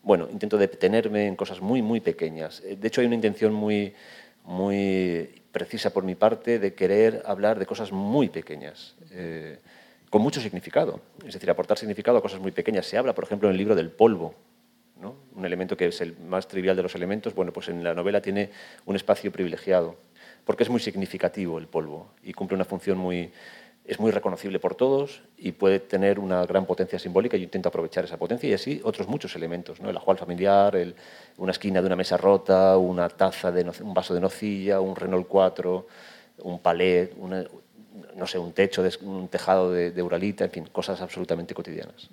Bueno, 0.02 0.28
intento 0.30 0.58
detenerme 0.58 1.26
en 1.26 1.36
cosas 1.36 1.60
muy, 1.60 1.80
muy 1.82 2.00
pequeñas. 2.00 2.60
Eh, 2.64 2.76
De 2.78 2.88
hecho, 2.88 3.00
hay 3.00 3.06
una 3.06 3.16
intención 3.16 3.52
muy, 3.52 3.94
muy 4.44 5.42
precisa 5.52 5.90
por 5.92 6.04
mi 6.04 6.14
parte 6.14 6.58
de 6.58 6.74
querer 6.74 7.22
hablar 7.26 7.58
de 7.58 7.66
cosas 7.66 7.92
muy 7.92 8.28
pequeñas. 8.28 8.96
eh, 9.12 9.58
con 10.14 10.22
mucho 10.22 10.40
significado, 10.40 11.00
es 11.26 11.34
decir, 11.34 11.50
aportar 11.50 11.76
significado 11.76 12.18
a 12.18 12.22
cosas 12.22 12.38
muy 12.38 12.52
pequeñas. 12.52 12.86
Se 12.86 12.96
habla, 12.96 13.16
por 13.16 13.24
ejemplo, 13.24 13.48
en 13.48 13.54
el 13.54 13.58
libro 13.58 13.74
del 13.74 13.90
polvo, 13.90 14.32
¿no? 15.00 15.16
un 15.34 15.44
elemento 15.44 15.76
que 15.76 15.86
es 15.88 16.00
el 16.00 16.16
más 16.18 16.46
trivial 16.46 16.76
de 16.76 16.84
los 16.84 16.94
elementos, 16.94 17.34
bueno, 17.34 17.52
pues 17.52 17.68
en 17.68 17.82
la 17.82 17.94
novela 17.94 18.20
tiene 18.22 18.50
un 18.86 18.94
espacio 18.94 19.32
privilegiado, 19.32 19.96
porque 20.44 20.62
es 20.62 20.70
muy 20.70 20.78
significativo 20.78 21.58
el 21.58 21.66
polvo 21.66 22.12
y 22.22 22.32
cumple 22.32 22.54
una 22.54 22.64
función 22.64 22.96
muy, 22.96 23.32
es 23.84 23.98
muy 23.98 24.12
reconocible 24.12 24.60
por 24.60 24.76
todos 24.76 25.20
y 25.36 25.50
puede 25.50 25.80
tener 25.80 26.20
una 26.20 26.46
gran 26.46 26.64
potencia 26.64 27.00
simbólica. 27.00 27.36
Yo 27.36 27.42
intento 27.42 27.68
aprovechar 27.70 28.04
esa 28.04 28.16
potencia 28.16 28.48
y 28.48 28.52
así 28.52 28.80
otros 28.84 29.08
muchos 29.08 29.34
elementos, 29.34 29.80
¿no? 29.80 29.90
el 29.90 29.96
ajuar 29.96 30.16
familiar, 30.16 30.78
una 31.38 31.50
esquina 31.50 31.80
de 31.80 31.88
una 31.88 31.96
mesa 31.96 32.16
rota, 32.16 32.78
una 32.78 33.08
taza 33.08 33.50
de 33.50 33.68
un 33.82 33.92
vaso 33.94 34.14
de 34.14 34.20
nocilla, 34.20 34.80
un 34.80 34.94
Renault 34.94 35.26
4, 35.26 35.88
un 36.44 36.60
palet, 36.60 37.12
una- 37.18 37.44
no 38.16 38.26
sé, 38.26 38.38
un 38.38 38.52
techo, 38.52 38.82
un 39.02 39.28
tejado 39.28 39.72
de, 39.72 39.90
de 39.90 40.02
uralita, 40.02 40.44
en 40.44 40.50
fin, 40.50 40.68
cosas 40.70 41.00
absolutamente 41.00 41.54
cotidianas. 41.54 42.08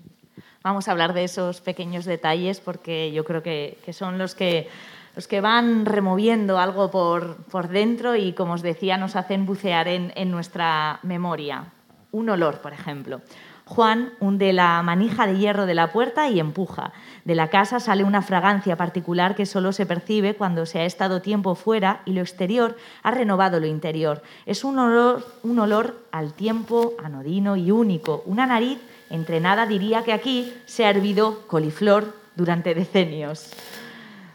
Vamos 0.63 0.87
a 0.87 0.91
hablar 0.91 1.13
de 1.13 1.23
esos 1.23 1.59
pequeños 1.61 2.05
detalles 2.05 2.59
porque 2.59 3.11
yo 3.11 3.23
creo 3.23 3.41
que, 3.41 3.77
que 3.83 3.93
son 3.93 4.17
los 4.17 4.35
que, 4.35 4.67
los 5.15 5.27
que 5.27 5.41
van 5.41 5.85
removiendo 5.85 6.59
algo 6.59 6.91
por, 6.91 7.37
por 7.45 7.67
dentro 7.67 8.15
y, 8.15 8.33
como 8.33 8.53
os 8.53 8.61
decía, 8.61 8.97
nos 8.97 9.15
hacen 9.15 9.45
bucear 9.45 9.87
en, 9.87 10.13
en 10.15 10.29
nuestra 10.29 10.99
memoria. 11.01 11.65
Un 12.11 12.29
olor, 12.29 12.59
por 12.59 12.73
ejemplo. 12.73 13.21
Juan 13.71 14.11
hunde 14.19 14.51
la 14.51 14.83
manija 14.83 15.25
de 15.25 15.37
hierro 15.37 15.65
de 15.65 15.73
la 15.73 15.93
puerta 15.93 16.27
y 16.27 16.41
empuja. 16.41 16.91
De 17.23 17.35
la 17.35 17.49
casa 17.49 17.79
sale 17.79 18.03
una 18.03 18.21
fragancia 18.21 18.75
particular 18.75 19.33
que 19.33 19.45
solo 19.45 19.71
se 19.71 19.85
percibe 19.85 20.35
cuando 20.35 20.65
se 20.65 20.79
ha 20.79 20.85
estado 20.85 21.21
tiempo 21.21 21.55
fuera 21.55 22.01
y 22.05 22.11
lo 22.11 22.19
exterior 22.19 22.75
ha 23.01 23.11
renovado 23.11 23.61
lo 23.61 23.67
interior. 23.67 24.23
Es 24.45 24.65
un 24.65 24.77
olor, 24.77 26.05
al 26.11 26.33
tiempo 26.33 26.95
anodino 27.01 27.55
y 27.55 27.71
único. 27.71 28.23
Una 28.25 28.45
nariz 28.45 28.77
entrenada 29.09 29.65
diría 29.65 30.03
que 30.03 30.11
aquí 30.11 30.53
se 30.65 30.83
ha 30.83 30.89
hervido 30.89 31.47
coliflor 31.47 32.13
durante 32.35 32.75
decenios. 32.75 33.53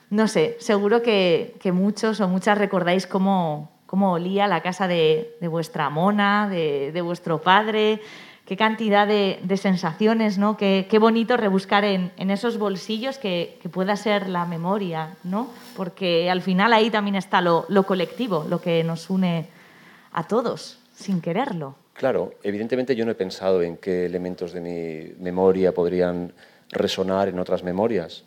No 0.08 0.28
sé, 0.28 0.56
seguro 0.60 1.02
que, 1.02 1.60
muchos 1.74 2.22
o 2.22 2.28
muchas 2.28 2.56
recordáis 2.56 3.06
cómo, 3.06 3.70
olía 3.90 4.48
la 4.48 4.62
casa 4.62 4.88
de, 4.88 5.36
vuestra 5.42 5.90
mona, 5.90 6.48
de 6.48 7.00
vuestro 7.02 7.42
padre, 7.42 8.00
qué 8.46 8.56
cantidad 8.56 9.06
de, 9.06 9.56
sensaciones, 9.56 10.38
¿no? 10.38 10.56
Qué, 10.56 10.98
bonito 10.98 11.36
rebuscar 11.36 11.84
en, 11.84 12.30
esos 12.30 12.58
bolsillos 12.58 13.18
que, 13.18 13.58
pueda 13.70 13.96
ser 13.96 14.28
la 14.28 14.46
memoria, 14.46 15.16
¿no? 15.24 15.50
Porque 15.76 16.30
al 16.30 16.40
final 16.40 16.72
ahí 16.72 16.90
también 16.90 17.16
está 17.16 17.40
lo 17.40 17.82
colectivo, 17.84 18.46
lo 18.48 18.60
que 18.60 18.82
nos 18.84 19.10
une 19.10 19.48
a 20.12 20.26
todos, 20.26 20.78
sin 20.94 21.20
quererlo. 21.20 21.74
Claro, 21.92 22.34
evidentemente 22.42 22.94
yo 22.94 23.04
no 23.04 23.12
he 23.12 23.14
pensado 23.14 23.62
en 23.62 23.78
qué 23.78 24.04
elementos 24.04 24.52
de 24.52 24.60
mi 24.60 25.22
memoria 25.22 25.72
podrían 25.72 26.32
resonar 26.70 27.28
en 27.28 27.38
otras 27.38 27.62
memorias, 27.62 28.24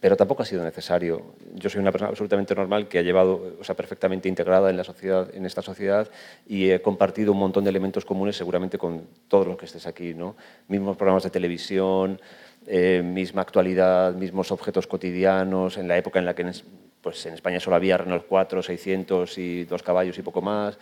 pero 0.00 0.16
tampoco 0.16 0.42
ha 0.42 0.46
sido 0.46 0.62
necesario. 0.62 1.34
Yo 1.54 1.68
soy 1.68 1.80
una 1.80 1.90
persona 1.90 2.10
absolutamente 2.10 2.54
normal 2.54 2.86
que 2.86 2.98
ha 3.00 3.02
llevado, 3.02 3.56
o 3.60 3.64
sea, 3.64 3.74
perfectamente 3.74 4.28
integrada 4.28 4.70
en 4.70 4.76
la 4.76 4.84
sociedad, 4.84 5.28
en 5.34 5.44
esta 5.44 5.60
sociedad 5.62 6.08
y 6.46 6.70
he 6.70 6.80
compartido 6.80 7.32
un 7.32 7.38
montón 7.38 7.64
de 7.64 7.70
elementos 7.70 8.04
comunes 8.04 8.36
seguramente 8.36 8.78
con 8.78 9.02
todos 9.26 9.46
los 9.46 9.56
que 9.56 9.64
estés 9.64 9.86
aquí, 9.88 10.14
¿no? 10.14 10.36
Mismos 10.68 10.96
programas 10.96 11.24
de 11.24 11.30
televisión, 11.30 12.20
eh, 12.68 13.02
misma 13.04 13.42
actualidad, 13.42 14.14
mismos 14.14 14.52
objetos 14.52 14.86
cotidianos, 14.86 15.78
en 15.78 15.88
la 15.88 15.96
época 15.98 16.20
en 16.20 16.26
la 16.26 16.34
que 16.34 16.42
en, 16.42 16.48
es- 16.48 16.64
pues 17.00 17.24
en 17.26 17.34
España 17.34 17.58
solo 17.60 17.76
había 17.76 17.96
Renault 17.98 18.26
4, 18.28 18.62
600 18.62 19.38
y 19.38 19.64
dos 19.64 19.82
caballos 19.82 20.18
y 20.18 20.22
poco 20.22 20.42
más. 20.42 20.76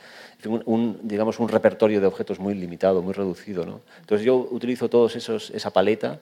Un, 0.66 0.98
digamos, 1.02 1.38
un 1.38 1.48
repertorio 1.50 2.00
de 2.00 2.06
objetos 2.06 2.38
muy 2.38 2.54
limitado, 2.54 3.02
muy 3.02 3.12
reducido. 3.12 3.64
¿no? 3.66 3.80
Entonces 4.00 4.24
yo 4.26 4.36
utilizo 4.36 4.88
todos 4.88 5.16
esos, 5.16 5.50
esa 5.50 5.70
paleta 5.70 6.20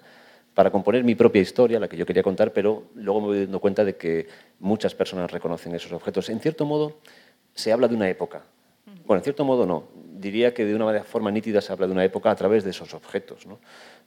para 0.54 0.70
componer 0.70 1.04
mi 1.04 1.14
propia 1.14 1.42
historia, 1.42 1.80
la 1.80 1.88
que 1.88 1.96
yo 1.96 2.06
quería 2.06 2.22
contar, 2.22 2.52
pero 2.52 2.84
luego 2.94 3.20
me 3.20 3.26
voy 3.28 3.40
dando 3.44 3.60
cuenta 3.60 3.84
de 3.84 3.96
que 3.96 4.26
muchas 4.58 4.94
personas 4.94 5.30
reconocen 5.30 5.74
esos 5.74 5.92
objetos. 5.92 6.28
En 6.28 6.40
cierto 6.40 6.66
modo, 6.66 6.98
se 7.54 7.72
habla 7.72 7.88
de 7.88 7.94
una 7.94 8.08
época. 8.08 8.42
Bueno, 9.06 9.18
en 9.20 9.24
cierto 9.24 9.44
modo 9.44 9.66
no. 9.66 9.88
Diría 9.94 10.54
que 10.54 10.64
de 10.64 10.74
una 10.74 11.02
forma 11.04 11.30
nítida 11.30 11.60
se 11.60 11.72
habla 11.72 11.86
de 11.86 11.92
una 11.92 12.04
época 12.04 12.30
a 12.30 12.36
través 12.36 12.64
de 12.64 12.70
esos 12.70 12.94
objetos, 12.94 13.46
¿no? 13.46 13.58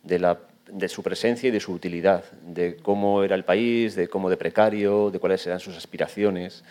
de, 0.05 0.19
la, 0.19 0.39
de 0.71 0.87
su 0.87 1.03
presencia 1.03 1.49
y 1.49 1.51
de 1.51 1.59
su 1.59 1.73
utilidad, 1.73 2.23
de 2.41 2.77
cómo 2.77 3.23
era 3.23 3.35
el 3.35 3.43
país, 3.43 3.95
de 3.95 4.07
cómo 4.07 4.29
de 4.29 4.37
precario, 4.37 5.09
de 5.11 5.19
cuáles 5.19 5.45
eran 5.47 5.59
sus 5.59 5.75
aspiraciones, 5.75 6.63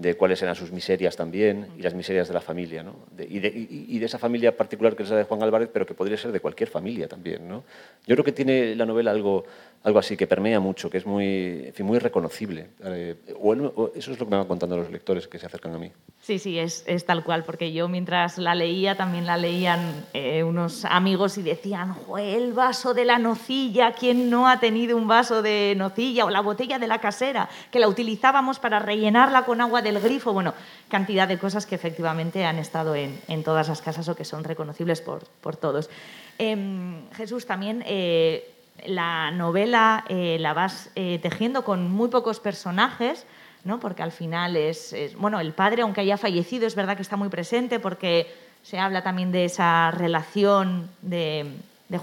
de 0.00 0.14
cuáles 0.14 0.40
eran 0.40 0.54
sus 0.54 0.72
miserias 0.72 1.14
también 1.14 1.66
y 1.76 1.82
las 1.82 1.92
miserias 1.92 2.26
de 2.26 2.32
la 2.32 2.40
familia. 2.40 2.82
¿no? 2.82 2.96
Y, 3.18 3.38
de, 3.38 3.50
de 3.50 4.06
esa 4.06 4.18
familia 4.18 4.56
particular 4.56 4.96
que 4.96 5.02
es 5.02 5.10
la 5.10 5.16
de 5.16 5.24
Juan 5.24 5.42
Álvarez, 5.42 5.68
pero 5.70 5.84
que 5.84 5.92
podría 5.92 6.16
ser 6.16 6.32
de 6.32 6.40
cualquier 6.40 6.70
familia 6.70 7.06
también. 7.06 7.46
¿no? 7.46 7.64
Yo 8.06 8.14
creo 8.14 8.24
que 8.24 8.32
tiene 8.32 8.74
la 8.74 8.86
novela 8.86 9.10
algo, 9.10 9.44
algo 9.82 9.98
así 9.98 10.16
que 10.16 10.26
permea 10.26 10.60
mucho, 10.60 10.90
que 10.90 10.98
es 10.98 11.06
muy, 11.06 11.72
muy 11.80 11.98
reconocible. 11.98 12.68
Eh, 12.84 13.16
eso 13.94 14.12
es 14.12 14.18
lo 14.18 14.26
que 14.26 14.30
me 14.30 14.36
van 14.36 14.46
contando 14.46 14.76
los 14.76 14.90
lectores 14.90 15.26
que 15.26 15.38
se 15.38 15.46
acercan 15.46 15.74
a 15.74 15.78
mí. 15.78 15.90
Sí, 16.20 16.38
sí, 16.38 16.58
es, 16.58 16.84
es 16.86 17.06
tal 17.06 17.24
cual, 17.24 17.44
porque 17.44 17.72
yo 17.72 17.88
mientras 17.88 18.36
la 18.36 18.54
leía 18.54 18.96
también 18.96 19.24
la 19.24 19.38
leían 19.38 20.04
eh, 20.12 20.42
unos 20.42 20.84
amigos 20.84 21.38
y 21.38 21.42
decían, 21.42 21.94
"Jue, 21.94 22.36
el 22.36 22.52
vaso 22.52 22.92
de 22.92 23.06
la 23.06 23.18
nocilla, 23.18 23.92
¿quién 23.92 24.28
no 24.28 24.46
ha 24.48 24.60
tenido 24.60 24.98
un 24.98 25.08
vaso 25.08 25.40
de 25.40 25.74
nocilla? 25.78 26.26
O 26.26 26.30
la 26.30 26.42
botella 26.42 26.78
de 26.78 26.86
la 26.86 27.00
casera, 27.00 27.48
que 27.70 27.78
la 27.78 27.88
utilizábamos 27.88 28.58
para 28.58 28.80
rellenarla 28.80 29.46
con 29.46 29.62
agua 29.62 29.80
del 29.80 29.98
grifo. 29.98 30.34
Bueno, 30.34 30.52
cantidad 30.90 31.26
de 31.26 31.38
cosas 31.38 31.64
que 31.64 31.74
efectivamente 31.74 32.44
han 32.44 32.58
estado 32.58 32.94
en, 32.94 33.18
en 33.28 33.42
todas 33.42 33.68
las 33.68 33.80
casas 33.80 34.06
o 34.10 34.14
que 34.14 34.26
son 34.26 34.44
reconocibles 34.44 35.00
por, 35.00 35.24
por 35.40 35.56
todos. 35.56 35.88
Em, 36.36 37.08
Jesús, 37.12 37.46
también 37.46 37.82
eh, 37.86 38.59
la 38.86 39.30
novela 39.30 40.04
eh, 40.08 40.38
la 40.40 40.54
vas 40.54 40.90
eh, 40.94 41.18
tejiendo 41.22 41.64
con 41.64 41.90
muy 41.90 42.08
pocos 42.08 42.40
personajes, 42.40 43.26
¿no? 43.64 43.80
porque 43.80 44.02
al 44.02 44.12
final 44.12 44.56
es, 44.56 44.94
bueno, 45.18 45.40
el 45.40 45.52
padre, 45.52 45.82
aunque 45.82 46.00
haya 46.00 46.16
fallecido, 46.16 46.66
es 46.66 46.74
verdad 46.74 46.96
que 46.96 47.02
está 47.02 47.16
muy 47.16 47.28
presente 47.28 47.78
porque 47.78 48.32
se 48.62 48.78
habla 48.78 49.02
también 49.02 49.32
de 49.32 49.44
esa 49.44 49.90
relación 49.90 50.90
de, 51.02 51.46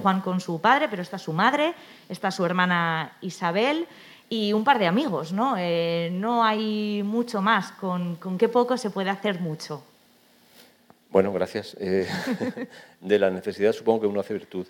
Juan 0.02 0.22
con 0.22 0.42
su 0.42 0.60
padre, 0.60 0.90
pero 0.90 1.02
está 1.02 1.18
su 1.18 1.32
madre, 1.32 1.74
está 2.10 2.30
su 2.30 2.46
hermana 2.46 3.13
Isabel 3.22 3.88
y 4.30 4.52
un 4.52 4.66
par 4.66 4.80
de 4.80 4.88
amigos, 4.88 5.32
¿no? 5.32 5.56
Eh, 5.58 6.10
no 6.12 6.44
hay 6.44 7.04
mucho 7.04 7.42
más, 7.42 7.72
con, 7.72 8.18
qué 8.38 8.50
poco 8.50 8.78
se 8.78 8.90
puede 8.90 9.10
hacer 9.10 9.40
mucho. 9.40 9.82
Bueno, 11.10 11.32
gracias. 11.32 11.78
De 13.00 13.20
la 13.20 13.30
necesidad 13.30 13.72
supongo 13.72 14.02
que 14.02 14.08
uno 14.08 14.20
hace 14.20 14.34
virtud. 14.34 14.68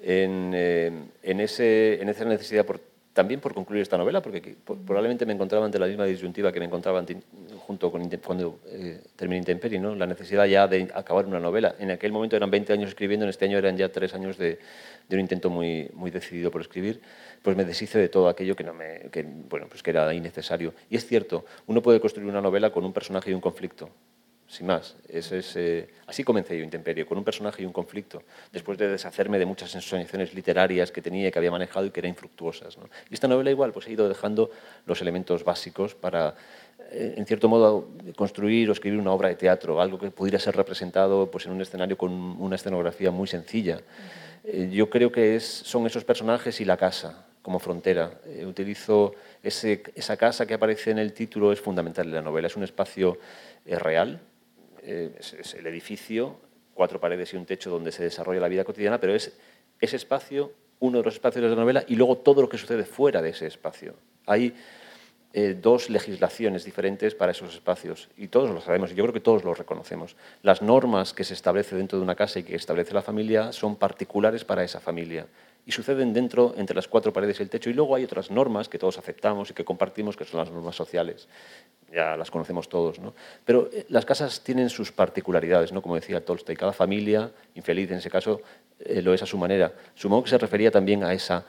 En, 0.00 0.52
eh, 0.54 0.92
en, 1.22 1.40
ese, 1.40 2.00
en 2.00 2.08
esa 2.08 2.24
necesidad 2.24 2.64
por 2.64 2.80
también 3.18 3.40
por 3.40 3.52
concluir 3.52 3.82
esta 3.82 3.98
novela, 3.98 4.22
porque 4.22 4.54
probablemente 4.64 5.26
me 5.26 5.32
encontraba 5.32 5.66
ante 5.66 5.76
la 5.76 5.88
misma 5.88 6.04
disyuntiva 6.04 6.52
que 6.52 6.60
me 6.60 6.66
encontraba 6.66 7.04
junto 7.66 7.90
con 7.90 8.08
cuando 8.24 8.60
eh, 8.66 9.00
terminé 9.16 9.38
Intemperi, 9.38 9.80
¿no? 9.80 9.96
la 9.96 10.06
necesidad 10.06 10.46
ya 10.46 10.68
de 10.68 10.88
acabar 10.94 11.26
una 11.26 11.40
novela. 11.40 11.74
En 11.80 11.90
aquel 11.90 12.12
momento 12.12 12.36
eran 12.36 12.48
20 12.48 12.72
años 12.72 12.90
escribiendo, 12.90 13.24
en 13.24 13.30
este 13.30 13.46
año 13.46 13.58
eran 13.58 13.76
ya 13.76 13.90
3 13.90 14.14
años 14.14 14.38
de, 14.38 14.60
de, 15.08 15.16
un 15.16 15.20
intento 15.20 15.50
muy, 15.50 15.90
muy 15.94 16.12
decidido 16.12 16.52
por 16.52 16.60
escribir, 16.60 17.00
pues 17.42 17.56
me 17.56 17.64
deshice 17.64 17.98
de 17.98 18.08
todo 18.08 18.28
aquello 18.28 18.54
que, 18.54 18.62
no 18.62 18.72
me, 18.72 19.10
que, 19.10 19.24
bueno, 19.24 19.66
pues 19.68 19.82
que 19.82 19.90
era 19.90 20.14
innecesario. 20.14 20.72
Y 20.88 20.94
es 20.94 21.04
cierto, 21.04 21.44
uno 21.66 21.82
puede 21.82 21.98
construir 21.98 22.28
una 22.28 22.40
novela 22.40 22.70
con 22.70 22.84
un 22.84 22.92
personaje 22.92 23.32
y 23.32 23.34
un 23.34 23.40
conflicto, 23.40 23.90
sin 24.48 24.66
más. 24.66 24.96
es, 25.08 25.30
eh, 25.56 25.88
así 26.06 26.24
comencé 26.24 26.56
yo 26.56 26.64
Intemperio, 26.64 27.06
con 27.06 27.18
un 27.18 27.24
personaje 27.24 27.62
y 27.62 27.66
un 27.66 27.72
conflicto, 27.72 28.22
después 28.50 28.78
de 28.78 28.88
deshacerme 28.88 29.38
de 29.38 29.44
muchas 29.44 29.74
ensoñaciones 29.74 30.34
literarias 30.34 30.90
que 30.90 31.02
tenía 31.02 31.28
y 31.28 31.30
que 31.30 31.38
había 31.38 31.50
manejado 31.50 31.84
y 31.84 31.90
que 31.90 32.00
eran 32.00 32.10
infructuosas. 32.10 32.78
Y 33.10 33.14
esta 33.14 33.28
novela 33.28 33.50
igual, 33.50 33.72
pues 33.72 33.86
he 33.86 33.92
ido 33.92 34.08
dejando 34.08 34.50
los 34.86 35.02
elementos 35.02 35.44
básicos 35.44 35.94
para, 35.94 36.34
eh, 36.90 37.14
en 37.18 37.26
cierto 37.26 37.48
modo, 37.48 37.88
construir 38.16 38.70
o 38.70 38.72
escribir 38.72 38.98
una 38.98 39.12
obra 39.12 39.28
de 39.28 39.36
teatro, 39.36 39.82
algo 39.82 39.98
que 39.98 40.10
pudiera 40.10 40.38
ser 40.38 40.56
representado 40.56 41.30
pues, 41.30 41.44
en 41.44 41.52
un 41.52 41.60
escenario 41.60 41.98
con 41.98 42.10
una 42.10 42.56
escenografía 42.56 43.10
muy 43.10 43.28
sencilla. 43.28 43.82
Eh, 44.44 44.70
yo 44.72 44.88
creo 44.88 45.12
que 45.12 45.36
es, 45.36 45.44
son 45.44 45.86
esos 45.86 46.04
personajes 46.04 46.58
y 46.62 46.64
la 46.64 46.78
casa 46.78 47.26
como 47.42 47.58
frontera. 47.58 48.20
utilizo 48.46 49.14
ese, 49.42 49.82
esa 49.94 50.16
casa 50.18 50.46
que 50.46 50.54
aparece 50.54 50.90
en 50.90 50.98
el 50.98 51.14
título, 51.14 51.50
es 51.50 51.60
fundamental 51.60 52.06
en 52.06 52.14
la 52.14 52.20
novela, 52.20 52.46
es 52.46 52.56
un 52.56 52.64
espacio 52.64 53.18
real, 53.64 54.20
eh, 54.90 55.12
es, 55.18 55.54
el 55.54 55.66
edificio, 55.66 56.36
cuatro 56.72 56.98
paredes 56.98 57.34
y 57.34 57.36
un 57.36 57.44
techo 57.44 57.68
donde 57.68 57.92
se 57.92 58.02
desarrolla 58.02 58.40
la 58.40 58.48
vida 58.48 58.64
cotidiana, 58.64 58.98
pero 58.98 59.14
es 59.14 59.36
ese 59.80 59.96
espacio, 59.96 60.52
uno 60.80 60.98
de 60.98 61.04
los 61.04 61.14
espacios 61.14 61.42
de 61.42 61.50
la 61.50 61.56
novela, 61.56 61.84
y 61.86 61.94
luego 61.94 62.16
todo 62.16 62.40
lo 62.40 62.48
que 62.48 62.56
sucede 62.56 62.84
fuera 62.84 63.20
de 63.20 63.28
ese 63.28 63.46
espacio. 63.46 63.94
Hay 64.24 64.54
eh, 65.34 65.54
dos 65.60 65.90
legislaciones 65.90 66.64
diferentes 66.64 67.14
para 67.14 67.32
esos 67.32 67.52
espacios, 67.52 68.08
y 68.16 68.28
todos 68.28 68.48
lo 68.48 68.62
sabemos, 68.62 68.90
y 68.90 68.94
yo 68.94 69.04
creo 69.04 69.12
que 69.12 69.20
todos 69.20 69.44
lo 69.44 69.52
reconocemos. 69.52 70.16
Las 70.42 70.62
normas 70.62 71.12
que 71.12 71.24
se 71.24 71.34
establecen 71.34 71.76
dentro 71.76 71.98
de 71.98 72.04
una 72.04 72.14
casa 72.14 72.38
y 72.38 72.44
que 72.44 72.56
establece 72.56 72.94
la 72.94 73.02
familia 73.02 73.52
son 73.52 73.76
particulares 73.76 74.46
para 74.46 74.64
esa 74.64 74.80
familia 74.80 75.26
y 75.68 75.72
suceden 75.72 76.14
dentro, 76.14 76.54
entre 76.56 76.74
las 76.74 76.88
cuatro 76.88 77.12
paredes 77.12 77.40
y 77.40 77.42
el 77.42 77.50
techo. 77.50 77.68
Y 77.68 77.74
luego 77.74 77.94
hay 77.94 78.02
otras 78.02 78.30
normas 78.30 78.70
que 78.70 78.78
todos 78.78 78.96
aceptamos 78.96 79.50
y 79.50 79.52
que 79.52 79.66
compartimos, 79.66 80.16
que 80.16 80.24
son 80.24 80.40
las 80.40 80.50
normas 80.50 80.74
sociales. 80.74 81.28
Ya 81.92 82.16
las 82.16 82.30
conocemos 82.30 82.70
todos. 82.70 82.98
¿no? 82.98 83.12
Pero 83.44 83.68
eh, 83.70 83.84
las 83.90 84.06
casas 84.06 84.40
tienen 84.42 84.70
sus 84.70 84.92
particularidades, 84.92 85.70
¿no? 85.70 85.82
como 85.82 85.96
decía 85.96 86.24
Tolstoy. 86.24 86.56
Cada 86.56 86.72
familia, 86.72 87.30
infeliz 87.54 87.90
en 87.90 87.98
ese 87.98 88.08
caso, 88.08 88.40
eh, 88.80 89.02
lo 89.02 89.12
es 89.12 89.22
a 89.22 89.26
su 89.26 89.36
manera. 89.36 89.70
Supongo 89.94 90.24
que 90.24 90.30
se 90.30 90.38
refería 90.38 90.70
también 90.70 91.04
a 91.04 91.12
esa, 91.12 91.44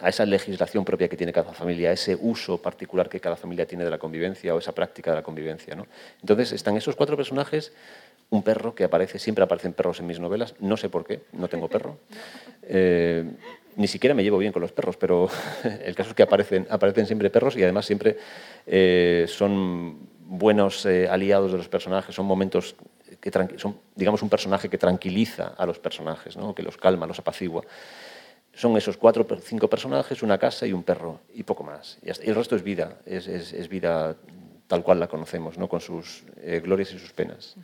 a 0.00 0.08
esa 0.08 0.24
legislación 0.24 0.82
propia 0.82 1.06
que 1.08 1.18
tiene 1.18 1.30
cada 1.30 1.52
familia, 1.52 1.90
a 1.90 1.92
ese 1.92 2.16
uso 2.18 2.62
particular 2.62 3.10
que 3.10 3.20
cada 3.20 3.36
familia 3.36 3.66
tiene 3.66 3.84
de 3.84 3.90
la 3.90 3.98
convivencia 3.98 4.54
o 4.54 4.58
esa 4.58 4.72
práctica 4.72 5.10
de 5.10 5.16
la 5.16 5.22
convivencia. 5.22 5.74
¿no? 5.74 5.86
Entonces 6.22 6.52
están 6.52 6.78
esos 6.78 6.96
cuatro 6.96 7.14
personajes 7.14 7.74
un 8.30 8.42
perro 8.42 8.74
que 8.74 8.84
aparece, 8.84 9.18
siempre 9.18 9.44
aparecen 9.44 9.72
perros 9.72 9.98
en 10.00 10.06
mis 10.06 10.20
novelas, 10.20 10.54
no 10.60 10.76
sé 10.76 10.88
por 10.88 11.04
qué, 11.04 11.24
no 11.32 11.48
tengo 11.48 11.68
perro. 11.68 11.98
Eh, 12.72 13.24
ni 13.74 13.88
siquiera 13.88 14.14
me 14.14 14.22
llevo 14.22 14.38
bien 14.38 14.52
con 14.52 14.62
los 14.62 14.70
perros, 14.70 14.96
pero 14.96 15.28
el 15.84 15.92
caso 15.96 16.10
es 16.10 16.14
que 16.14 16.22
aparecen, 16.22 16.68
aparecen 16.70 17.04
siempre 17.04 17.28
perros 17.28 17.56
y 17.56 17.64
además 17.64 17.84
siempre 17.84 18.16
eh, 18.64 19.24
son 19.26 19.98
buenos 20.20 20.86
eh, 20.86 21.08
aliados 21.08 21.50
de 21.50 21.58
los 21.58 21.68
personajes, 21.68 22.14
son 22.14 22.26
momentos 22.26 22.76
que 23.20 23.32
son, 23.56 23.76
digamos, 23.96 24.22
un 24.22 24.28
personaje 24.28 24.68
que 24.68 24.78
tranquiliza 24.78 25.48
a 25.58 25.66
los 25.66 25.80
personajes, 25.80 26.36
¿no? 26.36 26.54
que 26.54 26.62
los 26.62 26.76
calma, 26.76 27.08
los 27.08 27.18
apacigua. 27.18 27.64
Son 28.52 28.76
esos 28.76 28.96
cuatro 28.96 29.26
o 29.28 29.36
cinco 29.38 29.68
personajes, 29.68 30.22
una 30.22 30.38
casa 30.38 30.64
y 30.64 30.72
un 30.72 30.84
perro, 30.84 31.18
y 31.34 31.42
poco 31.42 31.64
más. 31.64 31.98
Y, 32.02 32.10
el 32.28 32.36
resto 32.36 32.54
es 32.54 32.62
vida, 32.62 32.98
es, 33.04 33.26
es, 33.26 33.68
vida 33.68 34.14
tal 34.68 34.84
cual 34.84 35.00
la 35.00 35.08
conocemos, 35.08 35.58
¿no? 35.58 35.68
con 35.68 35.80
sus 35.80 36.22
glorias 36.62 36.92
y 36.92 37.00
sus 37.00 37.12
penas 37.12 37.56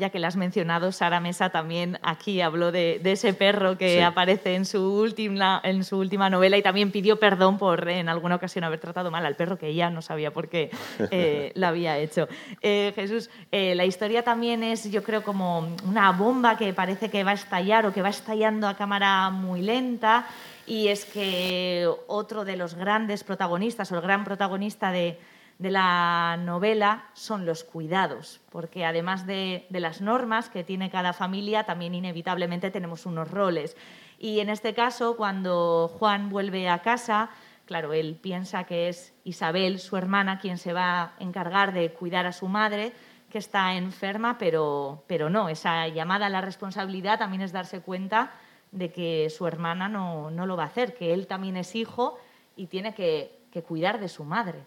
ya 0.00 0.10
que 0.10 0.18
la 0.18 0.28
has 0.28 0.36
mencionado, 0.36 0.90
Sara 0.90 1.20
Mesa 1.20 1.50
también 1.50 1.98
aquí 2.02 2.40
habló 2.40 2.72
de, 2.72 3.00
ese 3.04 3.34
perro 3.34 3.76
que 3.78 4.02
aparece 4.02 4.54
en 4.54 4.64
su, 4.64 4.80
última, 4.80 5.60
en 5.62 5.84
su 5.84 5.98
última 5.98 6.30
novela 6.30 6.56
y 6.56 6.62
también 6.62 6.90
pidió 6.90 7.20
perdón 7.20 7.58
por 7.58 7.88
en 7.88 8.08
alguna 8.08 8.36
ocasión 8.36 8.64
haber 8.64 8.80
tratado 8.80 9.10
mal 9.10 9.24
al 9.26 9.36
perro, 9.36 9.58
que 9.58 9.68
ella 9.68 9.90
no 9.90 10.02
sabía 10.02 10.32
por 10.32 10.48
qué 10.48 10.70
eh, 11.10 11.52
lo 11.54 11.66
había 11.66 11.98
hecho. 11.98 12.28
Eh, 12.62 12.92
Jesús, 12.96 13.30
eh, 13.52 13.74
la 13.74 13.84
historia 13.84 14.24
también 14.24 14.64
es, 14.64 14.90
yo 14.90 15.02
creo, 15.02 15.22
como 15.22 15.76
una 15.86 16.10
bomba 16.12 16.56
que 16.56 16.72
parece 16.72 17.10
que 17.10 17.22
va 17.22 17.32
a 17.32 17.34
estallar 17.34 17.86
o 17.86 17.92
que 17.92 18.02
va 18.02 18.08
estallando 18.08 18.66
a 18.66 18.76
cámara 18.76 19.30
muy 19.30 19.62
lenta. 19.62 20.26
Y 20.66 20.88
es 20.88 21.04
que 21.04 21.88
otro 22.06 22.44
de 22.44 22.56
los 22.56 22.74
grandes 22.74 23.24
protagonistas 23.24 23.92
o 23.92 23.96
el 23.96 24.02
gran 24.02 24.24
protagonista 24.24 24.92
de, 24.92 25.18
de 25.60 25.70
la 25.70 26.38
novela 26.38 27.04
son 27.12 27.44
los 27.44 27.64
cuidados, 27.64 28.40
porque 28.50 28.86
además 28.86 29.26
de, 29.26 29.66
las 29.68 30.00
normas 30.00 30.48
que 30.48 30.64
tiene 30.64 30.88
cada 30.88 31.12
familia, 31.12 31.64
también 31.64 31.94
inevitablemente 31.94 32.70
tenemos 32.70 33.04
unos 33.04 33.30
roles. 33.30 33.76
Y 34.18 34.40
en 34.40 34.48
este 34.48 34.72
caso, 34.72 35.18
cuando 35.18 35.90
Juan 35.98 36.30
vuelve 36.30 36.70
a 36.70 36.78
casa, 36.78 37.28
claro, 37.66 37.92
él 37.92 38.18
piensa 38.22 38.64
que 38.64 38.88
es 38.88 39.12
Isabel, 39.22 39.80
su 39.80 39.98
hermana, 39.98 40.38
quien 40.38 40.56
se 40.56 40.72
va 40.72 41.02
a 41.02 41.12
encargar 41.18 41.74
de 41.74 41.92
cuidar 41.92 42.24
a 42.24 42.32
su 42.32 42.48
madre, 42.48 42.94
que 43.28 43.36
está 43.36 43.74
enferma, 43.74 44.38
pero, 44.38 45.04
pero 45.06 45.28
no, 45.28 45.50
esa 45.50 45.88
llamada 45.88 46.26
a 46.26 46.30
la 46.30 46.40
responsabilidad 46.40 47.18
también 47.18 47.42
es 47.42 47.52
darse 47.52 47.82
cuenta 47.82 48.32
de 48.72 48.90
que 48.92 49.28
su 49.28 49.46
hermana 49.46 49.90
no, 49.90 50.30
lo 50.30 50.56
va 50.56 50.62
a 50.62 50.68
hacer, 50.68 50.94
que 50.94 51.12
él 51.12 51.26
también 51.26 51.58
es 51.58 51.76
hijo 51.76 52.18
y 52.56 52.68
tiene 52.68 52.94
que 52.94 53.62
cuidar 53.68 54.00
de 54.00 54.08
su 54.08 54.24
madre. 54.24 54.64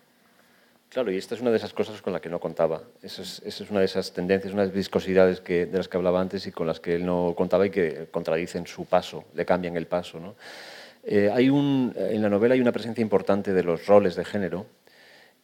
Claro, 0.93 1.11
y 1.11 1.17
esta 1.17 1.33
es 1.33 1.41
una 1.41 1.49
de 1.49 1.57
esas 1.57 1.73
cosas 1.73 2.03
con 2.03 2.13
las 2.13 2.21
que 2.21 2.29
no 2.29 2.39
contaba. 2.39 2.83
Esa 3.01 3.23
es, 3.23 3.61
una 3.71 3.79
de 3.79 3.85
esas 3.85 4.13
tendencias, 4.13 4.53
unas 4.53 4.71
viscosidades 4.71 5.41
que, 5.41 5.65
de 5.65 5.75
las 5.75 5.87
que 5.87 5.97
hablaba 5.97 6.21
antes 6.21 6.45
y 6.45 6.51
con 6.51 6.67
las 6.67 6.79
que 6.79 6.93
él 6.93 7.05
no 7.05 7.33
contaba 7.35 7.65
y 7.65 7.71
que 7.71 8.07
contradicen 8.11 8.67
su 8.67 8.85
paso, 8.85 9.25
le 9.33 9.43
cambian 9.43 9.75
el 9.75 9.87
paso. 9.87 10.19
¿no? 10.19 10.35
Eh, 11.03 11.31
hay 11.33 11.49
un, 11.49 11.95
en 11.97 12.21
la 12.21 12.29
novela 12.29 12.53
hay 12.53 12.61
una 12.61 12.71
presencia 12.71 13.01
importante 13.01 13.53
de 13.53 13.63
los 13.63 13.87
roles 13.87 14.15
de 14.15 14.23
género 14.23 14.67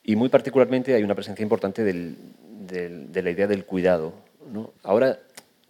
y 0.03 0.15
muy 0.15 0.29
particularmente 0.29 0.93
hay 0.93 1.01
una 1.01 1.15
presencia 1.15 1.41
importante 1.41 1.83
de 1.83 3.21
la 3.23 3.29
idea 3.31 3.47
del 3.47 3.65
cuidado. 3.65 4.13
¿no? 4.53 4.73
Ahora 4.83 5.19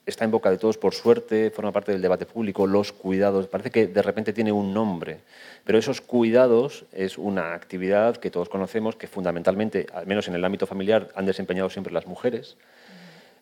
está 0.09 0.25
en 0.25 0.31
boca 0.31 0.51
de 0.51 0.57
todos 0.57 0.77
por 0.77 0.93
suerte, 0.93 1.51
forma 1.51 1.71
parte 1.71 1.91
del 1.91 2.01
debate 2.01 2.25
público, 2.25 2.67
los 2.67 2.91
cuidados, 2.91 3.47
parece 3.47 3.71
que 3.71 3.87
de 3.87 4.01
repente 4.01 4.33
tiene 4.33 4.51
un 4.51 4.73
nombre, 4.73 5.19
pero 5.63 5.77
esos 5.77 6.01
cuidados 6.01 6.85
es 6.91 7.17
una 7.17 7.53
actividad 7.53 8.17
que 8.17 8.29
todos 8.29 8.49
conocemos 8.49 8.95
que 8.95 9.07
fundamentalmente, 9.07 9.87
al 9.93 10.07
menos 10.07 10.27
en 10.27 10.35
el 10.35 10.43
ámbito 10.43 10.67
familiar, 10.67 11.09
han 11.15 11.25
desempeñado 11.25 11.69
siempre 11.69 11.93
las 11.93 12.05
mujeres. 12.05 12.57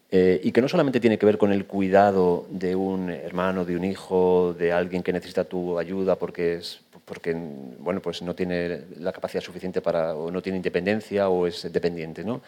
Eh, 0.09 0.39
y 0.41 0.53
que 0.53 0.61
no 0.61 0.69
solamente 0.69 1.01
tiene 1.01 1.17
que 1.17 1.25
ver 1.25 1.37
con 1.37 1.51
el 1.51 1.65
cuidado 1.65 2.47
de 2.49 2.77
un 2.77 3.09
hermano, 3.09 3.65
de 3.65 3.75
un 3.75 3.83
hijo, 3.83 4.55
de 4.57 4.71
alguien 4.71 5.03
que 5.03 5.11
necesita 5.11 5.43
tu 5.43 5.77
ayuda 5.77 6.15
porque, 6.15 6.55
es, 6.55 6.79
porque 7.03 7.35
bueno, 7.79 8.01
pues 8.01 8.21
no 8.21 8.33
tiene 8.33 8.83
la 8.99 9.11
capacidad 9.11 9.43
suficiente 9.43 9.81
para, 9.81 10.15
o 10.15 10.31
no 10.31 10.41
tiene 10.41 10.57
independencia 10.57 11.27
o 11.27 11.45
es 11.45 11.69
dependiente, 11.73 12.23
¿no? 12.23 12.41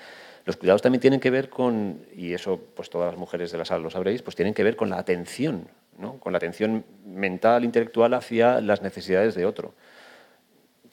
Los 0.49 0.57
cuidados 0.57 0.81
también 0.81 0.99
tienen 0.99 1.19
que 1.19 1.29
ver 1.29 1.47
con, 1.47 2.07
y 2.15 2.33
eso 2.33 2.59
pues 2.75 2.89
todas 2.89 3.11
las 3.11 3.19
mujeres 3.19 3.51
de 3.51 3.59
la 3.59 3.65
sala 3.65 3.83
lo 3.83 3.91
sabréis, 3.91 4.23
pues 4.23 4.35
tienen 4.35 4.55
que 4.55 4.63
ver 4.63 4.75
con 4.75 4.89
la 4.89 4.97
atención, 4.97 5.67
¿no? 5.99 6.17
con 6.17 6.33
la 6.33 6.37
atención 6.37 6.83
mental, 7.05 7.63
intelectual 7.63 8.15
hacia 8.15 8.59
las 8.59 8.81
necesidades 8.81 9.35
de 9.35 9.45
otro. 9.45 9.75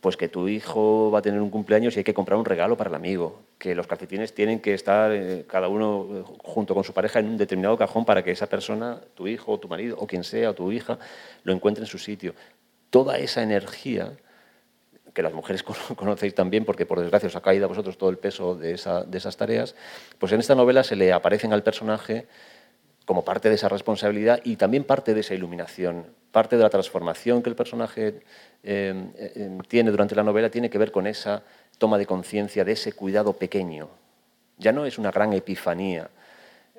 Pues 0.03 0.19
que 0.19 0.29
tu 0.29 0.47
hijo 0.47 1.11
va 1.11 1.21
a 1.21 1.23
tener 1.23 1.41
un 1.41 1.49
cumpleaños 1.49 1.97
y 1.97 2.01
hay 2.01 2.05
que 2.05 2.13
comprar 2.13 2.39
un 2.39 2.45
regalo 2.45 2.77
para 2.77 2.91
el 2.91 2.97
amigo, 2.97 3.41
que 3.57 3.75
los 3.75 3.87
calcetines 3.87 4.35
tienen 4.35 4.61
que 4.61 4.75
estar 4.75 5.11
eh, 5.13 5.47
cada 5.49 5.69
uno 5.69 6.07
eh, 6.13 6.23
junto 6.45 6.75
con 6.75 6.85
su 6.85 6.93
pareja 6.93 7.21
en 7.21 7.29
un 7.29 7.39
determinado 7.39 7.79
cajón 7.79 8.05
para 8.05 8.23
que 8.23 8.33
esa 8.33 8.49
persona, 8.49 9.01
tu 9.15 9.27
hijo, 9.27 9.59
tu 9.59 9.69
marido, 9.69 9.97
o 9.99 10.07
quien 10.07 10.23
sea, 10.23 10.51
o 10.51 10.55
tu 10.55 10.71
hija, 10.71 10.99
lo 11.45 11.55
encuentre 11.55 11.83
en 11.83 11.89
su 11.89 11.97
sitio. 11.97 12.35
Toda 12.91 13.17
esa 13.17 13.43
energía 13.43 14.13
que 15.17 15.23
las 15.23 15.33
mujeres 15.33 15.63
conocéis 15.97 16.35
también, 16.35 16.67
porque 16.67 16.85
por 16.85 17.01
desgracia 17.01 17.27
os 17.27 17.35
ha 17.35 17.41
caído 17.41 17.65
a 17.65 17.69
vosotros 17.69 17.97
todo 17.97 18.11
el 18.11 18.19
peso 18.19 18.55
de, 18.55 18.73
esas 18.73 19.37
tareas, 19.37 19.75
pues 20.19 20.31
en 20.33 20.41
esta 20.41 20.55
novela 20.55 20.85
se 20.85 20.95
le 20.95 21.11
aparecen 21.13 21.55
al 21.55 21.63
personaje 21.63 22.27
como 23.07 23.25
parte 23.25 23.49
de 23.49 23.55
esa 23.55 23.71
responsabilidad 23.71 24.41
y 24.45 24.57
también 24.57 24.85
parte 24.85 25.15
de 25.15 25.21
esa 25.21 25.35
iluminación, 25.35 26.07
parte 26.33 26.57
de 26.57 26.63
la 26.63 26.69
transformación 26.69 27.43
que 27.43 27.49
el 27.49 27.57
personaje 27.57 28.21
eh, 28.63 28.95
eh, 29.17 29.59
tiene 29.69 29.91
durante 29.91 30.15
la 30.15 30.23
novela 30.23 30.51
tiene 30.51 30.69
que 30.69 30.77
ver 30.77 30.93
con 30.93 31.07
esa 31.07 31.43
toma 31.79 31.97
de 31.97 32.05
conciencia 32.05 32.65
de 32.65 32.73
ese 32.73 32.93
cuidado 32.93 33.33
pequeño. 33.33 33.89
Ya 34.59 34.73
no 34.73 34.85
es 34.85 34.99
una 34.99 35.13
gran 35.13 35.33
epifanía, 35.33 36.11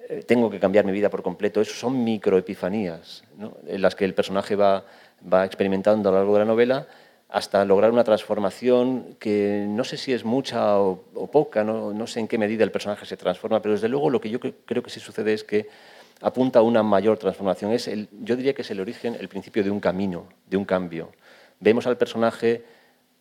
eh, 0.09 0.23
tengo 0.27 0.51
que 0.51 0.59
cambiar 0.59 0.85
mi 0.85 0.91
vida 0.91 1.09
por 1.09 1.23
completo. 1.23 1.59
Eso 1.59 1.73
son 1.73 2.03
microepifanías, 2.03 3.23
¿no? 3.35 3.57
en 3.65 3.81
las 3.81 3.95
que 3.95 4.05
el 4.05 4.13
personaje 4.13 4.55
va, 4.55 4.85
va 5.33 5.43
experimentando 5.45 6.09
a 6.09 6.11
lo 6.11 6.17
largo 6.19 6.33
de 6.33 6.39
la 6.39 6.45
novela 6.45 6.87
hasta 7.29 7.65
lograr 7.65 7.91
una 7.91 8.03
transformación 8.03 9.15
que 9.19 9.65
no 9.67 9.83
sé 9.83 9.97
si 9.97 10.13
es 10.13 10.23
mucha 10.23 10.79
o, 10.79 11.29
poca, 11.31 11.63
no, 11.63 11.93
no, 11.93 12.07
sé 12.07 12.21
en 12.21 12.27
qué 12.27 12.37
medida 12.37 12.63
el 12.63 12.71
personaje 12.71 13.05
se 13.05 13.17
transforma, 13.17 13.61
pero 13.61 13.73
desde 13.73 13.89
luego 13.89 14.09
lo 14.09 14.21
que 14.21 14.29
yo 14.29 14.39
creo 14.39 14.81
que 14.81 14.89
sí 14.89 14.99
sucede 14.99 15.33
es 15.33 15.43
que 15.43 15.67
apunta 16.21 16.59
a 16.59 16.61
una 16.61 16.83
mayor 16.83 17.17
transformación. 17.17 17.71
Es 17.73 17.87
el, 17.87 18.07
yo 18.21 18.35
diría 18.35 18.53
que 18.53 18.61
es 18.61 18.71
el 18.71 18.79
origen, 18.79 19.15
el 19.19 19.27
principio 19.27 19.63
de 19.63 19.71
un 19.71 19.79
camino, 19.79 20.27
de 20.49 20.57
un 20.57 20.65
cambio. 20.65 21.11
Vemos 21.59 21.85
al 21.85 21.97
personaje 21.97 22.63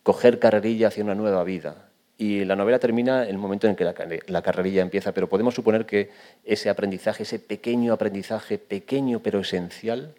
coger 0.03 0.39
carrerilla 0.39 0.87
hacia 0.87 1.03
una 1.03 1.15
nueva 1.15 1.43
vida, 1.43 1.87
y 2.17 2.45
la 2.45 2.55
novela 2.55 2.79
termina 2.79 3.23
en 3.23 3.29
el 3.29 3.37
momento 3.37 3.67
en 3.67 3.75
que 3.75 3.83
la, 3.83 4.41
carrerilla 4.41 4.81
empieza, 4.81 5.11
pero 5.11 5.29
podemos 5.29 5.53
suponer 5.53 5.85
que 5.85 6.09
ese 6.43 6.69
aprendizaje, 6.69 7.23
ese 7.23 7.37
pequeño 7.37 7.93
aprendizaje, 7.93 8.57
pequeño 8.57 9.19
pero 9.21 9.39
esencial, 9.39 10.15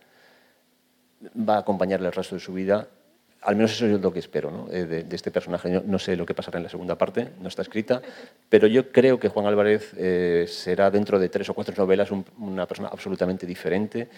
va 1.36 1.56
a 1.56 1.60
acompañarle 1.60 2.06
el 2.06 2.12
resto 2.12 2.36
de 2.36 2.40
su 2.40 2.52
vida. 2.52 2.86
Al 3.42 3.54
menos 3.54 3.72
eso 3.72 3.86
es 3.86 4.00
lo 4.00 4.12
que 4.12 4.18
espero 4.18 4.68
eh, 4.70 4.84
de, 4.84 5.16
este 5.16 5.30
personaje. 5.30 5.82
no 5.84 5.98
sé 5.98 6.16
lo 6.16 6.26
que 6.26 6.34
pasará 6.34 6.58
en 6.58 6.64
la 6.64 6.68
segunda 6.68 6.98
parte, 6.98 7.30
no 7.40 7.48
está 7.48 7.62
escrita, 7.62 8.02
pero 8.48 8.66
yo 8.66 8.90
creo 8.90 9.18
que 9.18 9.28
Juan 9.28 9.46
Álvarez 9.46 9.92
eh, 9.96 10.46
será 10.48 10.90
dentro 10.90 11.18
de 11.18 11.28
tres 11.28 11.48
o 11.48 11.54
cuatro 11.54 11.74
novelas 11.76 12.10
una 12.38 12.66
persona 12.66 12.88
absolutamente 12.88 13.46
diferente 13.46 14.08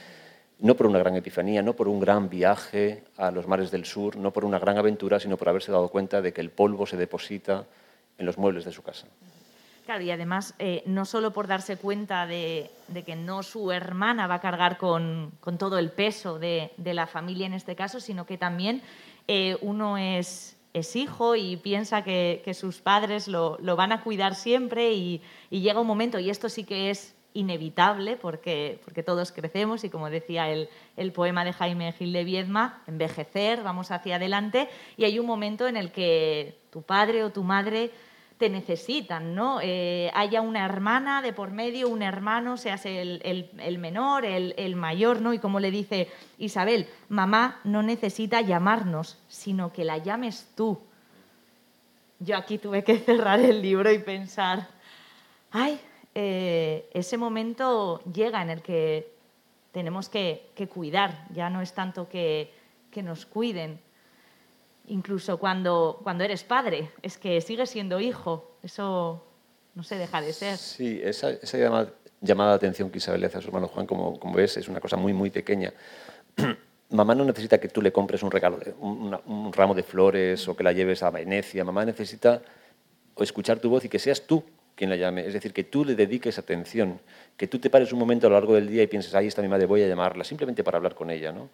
no 0.63 0.75
por 0.75 0.87
una 0.87 0.99
gran 0.99 1.17
epifanía, 1.17 1.63
no 1.63 1.75
por 1.75 1.89
un 1.89 2.01
gran 2.01 2.29
viaje 2.29 3.05
a 3.17 3.31
los 3.31 3.47
mares 3.47 3.71
del 3.71 3.85
sur, 3.85 4.17
no 4.17 4.33
por 4.33 4.45
una 4.45 4.59
gran 4.59 4.79
aventura, 4.79 5.19
sino 5.19 5.37
por 5.37 5.49
haberse 5.49 5.73
dado 5.73 5.89
cuenta 5.89 6.21
de 6.21 6.33
que 6.33 6.41
el 6.41 6.51
polvo 6.51 6.87
se 6.87 6.97
deposita 6.97 7.65
en 8.19 8.27
los 8.27 8.39
muebles 8.39 8.65
de 8.65 8.73
su 8.73 8.83
casa. 8.83 9.07
Claro, 9.87 10.05
y 10.05 10.11
además, 10.11 10.55
eh, 10.59 10.83
no 10.87 11.05
solo 11.05 11.33
por 11.33 11.47
darse 11.47 11.77
cuenta 11.77 12.27
de, 12.27 12.71
que 13.05 13.17
no 13.17 13.43
su 13.43 13.73
hermana 13.73 14.27
va 14.27 14.37
a 14.37 14.41
cargar 14.41 14.77
con, 14.77 15.33
todo 15.59 15.79
el 15.79 15.91
peso 15.91 16.39
de, 16.39 16.71
la 16.85 17.07
familia 17.07 17.47
en 17.47 17.55
este 17.55 17.75
caso, 17.75 17.99
sino 17.99 18.27
que 18.27 18.39
también 18.39 18.83
eh, 19.29 19.57
uno 19.61 19.99
es, 19.99 20.57
hijo 20.95 21.37
y 21.37 21.57
piensa 21.57 22.05
que, 22.05 22.43
sus 22.55 22.81
padres 22.81 23.29
lo, 23.29 23.59
van 23.77 23.93
a 23.93 24.03
cuidar 24.03 24.35
siempre 24.35 24.93
y, 24.93 25.23
y 25.51 25.61
llega 25.61 25.81
un 25.81 25.87
momento, 25.87 26.19
y 26.19 26.31
esto 26.31 26.49
sí 26.49 26.65
que 26.65 26.91
es 26.91 27.15
inevitable 27.35 28.17
porque, 28.17 28.81
porque 28.85 29.03
todos 29.03 29.33
crecemos 29.33 29.85
y 29.85 29.91
como 29.91 30.11
decía 30.11 30.51
el, 30.51 30.69
el, 30.97 31.13
poema 31.13 31.45
de 31.45 31.53
Jaime 31.53 31.93
Gil 31.93 32.13
de 32.13 32.25
Viedma, 32.25 32.83
envejecer, 32.87 33.63
vamos 33.63 33.91
hacia 33.91 34.17
adelante 34.17 34.69
y 34.97 35.05
hay 35.05 35.19
un 35.19 35.27
momento 35.27 35.69
en 35.69 35.77
el 35.77 35.93
que 35.93 36.59
tu 36.71 36.83
padre 36.83 37.23
o 37.25 37.31
tu 37.31 37.45
madre 37.45 37.91
te 38.41 38.49
necesitan, 38.49 39.35
¿no? 39.35 39.61
Eh, 39.63 40.11
haya 40.15 40.41
una 40.41 40.65
hermana 40.65 41.21
de 41.21 41.35
por 41.35 41.51
medio, 41.51 41.91
un 41.91 42.01
hermano, 42.01 42.57
seas 42.57 42.87
el, 42.87 43.51
menor, 43.79 44.25
el, 44.25 44.77
mayor, 44.77 45.21
¿no? 45.21 45.35
Y 45.35 45.39
como 45.39 45.61
le 45.61 45.71
dice 45.71 46.09
Isabel, 46.39 46.89
mamá 47.11 47.61
no 47.65 47.83
necesita 47.83 48.41
llamarnos, 48.41 49.19
sino 49.29 49.75
que 49.75 49.85
la 49.85 49.99
llames 49.99 50.49
tú. 50.57 50.81
Yo 52.19 52.35
aquí 52.35 52.57
tuve 52.57 52.83
que 52.83 52.99
cerrar 52.99 53.41
el 53.41 53.61
libro 53.61 53.93
y 53.93 53.99
pensar, 53.99 54.69
ay, 55.51 55.79
eh, 56.15 56.89
ese 56.95 57.19
momento 57.19 58.03
llega 58.11 58.41
en 58.41 58.49
el 58.49 58.63
que 58.63 59.13
tenemos 59.73 60.09
que, 60.09 60.51
cuidar, 60.73 61.27
ya 61.35 61.51
no 61.51 61.61
es 61.61 61.75
tanto 61.75 62.09
que, 62.09 62.55
nos 63.03 63.27
cuiden, 63.27 63.79
incluso 64.91 65.39
cuando, 65.39 66.01
cuando 66.03 66.25
eres 66.25 66.45
padre, 66.45 66.91
es 67.03 67.17
que 67.17 67.41
sigues 67.41 67.71
siendo 67.71 68.01
hijo, 68.01 68.57
eso 68.63 69.25
no 69.75 69.83
se 69.83 69.97
deja 69.97 70.21
de 70.21 70.33
ser. 70.33 70.57
Sí, 70.57 71.01
esa, 71.03 71.33
llamada, 71.41 71.93
llamada, 72.21 72.51
de 72.51 72.57
atención 72.57 72.91
que 72.91 72.99
Isabel 72.99 73.21
le 73.21 73.29
hace 73.29 73.39
a 73.39 73.41
su 73.41 73.49
hermano 73.49 73.69
Juan, 73.69 73.87
como, 73.87 74.19
como 74.19 74.35
ves, 74.35 74.57
es 74.57 74.69
una 74.69 74.81
cosa 74.81 74.97
muy, 74.97 75.13
muy 75.13 75.31
pequeña. 75.31 75.73
mamá 76.91 77.15
no 77.15 77.25
necesita 77.25 77.59
que 77.59 77.69
tú 77.69 77.81
le 77.81 77.93
compres 77.93 78.23
un 78.23 78.31
regalo, 78.31 78.59
un, 78.81 79.53
ramo 79.53 79.75
de 79.75 79.83
flores 79.83 80.47
o 80.49 80.57
que 80.57 80.65
la 80.65 80.73
lleves 80.73 81.03
a 81.03 81.11
Venecia. 81.11 81.65
Mamá 81.65 81.85
necesita 81.85 82.43
escuchar 83.19 83.59
tu 83.61 83.71
voz 83.71 83.85
y 83.85 83.89
que 83.89 83.99
seas 83.99 84.23
tú 84.23 84.43
quien 84.75 84.91
la 84.91 84.97
llame. 84.97 85.27
Es 85.27 85.33
decir, 85.33 85.53
que 85.53 85.65
tú 85.65 85.85
le 85.85 85.95
dediques 85.95 86.39
atención, 86.39 87.01
que 87.37 87.47
tú 87.47 87.59
te 87.59 87.71
pares 87.71 87.93
un 87.93 87.99
momento 87.99 88.27
a 88.27 88.31
lo 88.31 88.37
largo 88.37 88.55
del 88.55 88.69
día 88.69 88.83
y 88.83 88.87
pienses, 88.87 89.15
ahí 89.15 89.27
está 89.27 89.43
mi 89.43 89.49
madre, 89.49 89.67
voy 89.67 89.83
a 89.83 89.89
llamarla, 89.89 90.25
simplemente 90.25 90.65
para 90.65 90.79
hablar 90.79 90.95
con 90.95 91.11
ella. 91.11 91.33
¿no? 91.33 91.49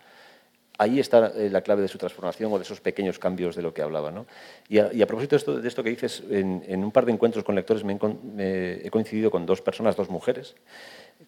Ahí 0.78 1.00
está 1.00 1.32
eh, 1.34 1.48
la 1.50 1.62
clave 1.62 1.82
de 1.82 1.88
su 1.88 1.98
transformación 1.98 2.52
o 2.52 2.58
de 2.58 2.64
esos 2.64 2.80
pequeños 2.80 3.18
cambios 3.18 3.56
de 3.56 3.62
lo 3.62 3.72
que 3.72 3.82
hablaba. 3.82 4.10
¿no? 4.10 4.26
Y, 4.68 4.78
a, 4.78 5.06
propósito 5.06 5.34
de 5.34 5.38
esto, 5.38 5.60
de 5.60 5.68
esto, 5.68 5.82
que 5.82 5.90
dices, 5.90 6.22
en, 6.30 6.84
un 6.84 6.92
par 6.92 7.06
de 7.06 7.12
encuentros 7.12 7.44
con 7.44 7.54
lectores 7.54 7.84
me, 7.84 7.98
he 8.36 8.90
coincidido 8.90 9.30
con 9.30 9.46
dos 9.46 9.62
personas, 9.62 9.96
dos 9.96 10.10
mujeres, 10.10 10.54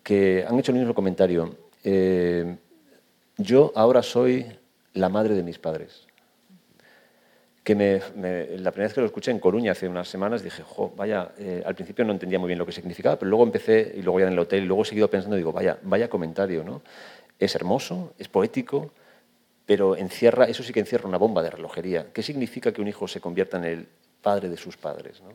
que 0.03 0.45
han 0.47 0.59
hecho 0.59 0.73
el 0.73 0.79
mismo 0.79 0.95
comentario. 0.95 1.57
Eh, 1.85 2.57
yo 3.39 3.73
ahora 3.75 4.03
soy 4.03 4.47
la 4.95 5.09
madre 5.09 5.35
de 5.35 5.43
mis 5.43 5.59
padres 5.59 6.09
que 7.69 8.01
la 8.57 8.71
primera 8.71 8.89
vez 8.89 8.95
que 8.95 9.01
lo 9.01 9.07
escuché 9.07 9.31
en 9.31 9.39
Coruña 9.39 9.73
hace 9.73 9.87
unas 9.87 10.09
semanas 10.09 10.43
dije, 10.43 10.63
vaya, 10.97 11.33
eh, 11.37 11.63
al 11.67 11.75
principio 11.75 12.03
no 12.03 12.13
entendía 12.13 12.39
muy 12.39 12.47
bien 12.47 12.59
lo 12.59 12.65
que 12.65 12.73
significaba, 12.73 13.19
pero 13.19 13.29
luego 13.29 13.45
empecé, 13.45 13.93
y 13.95 14.01
luego 14.01 14.21
ya 14.21 14.27
en 14.27 14.33
el 14.33 14.39
hotel, 14.39 14.63
y 14.65 14.67
luego 14.67 14.83
he 14.83 14.85
seguido 14.87 15.11
pensando, 15.11 15.37
digo, 15.37 15.53
vaya 15.53 16.09
comentario, 16.09 16.65
¿no? 16.65 16.81
Es 17.39 17.55
hermoso, 17.55 18.15
es 18.19 18.27
poético, 18.27 18.91
pero 19.69 19.99
encierra, 19.99 20.47
eso 20.47 20.63
sí 20.63 20.73
que 20.73 20.81
encierra 20.81 21.07
una 21.07 21.19
bomba 21.19 21.43
de 21.43 21.51
relojería. 21.51 22.07
¿Qué 22.15 22.23
significa 22.23 22.73
que 22.73 22.81
un 22.81 22.89
hijo 22.89 23.07
se 23.07 23.21
convierta 23.21 23.59
en 23.59 23.65
el 23.65 23.87
padre 24.23 24.49
de 24.49 24.57
sus 24.57 24.79
padres? 24.79 25.21
¿no? 25.21 25.29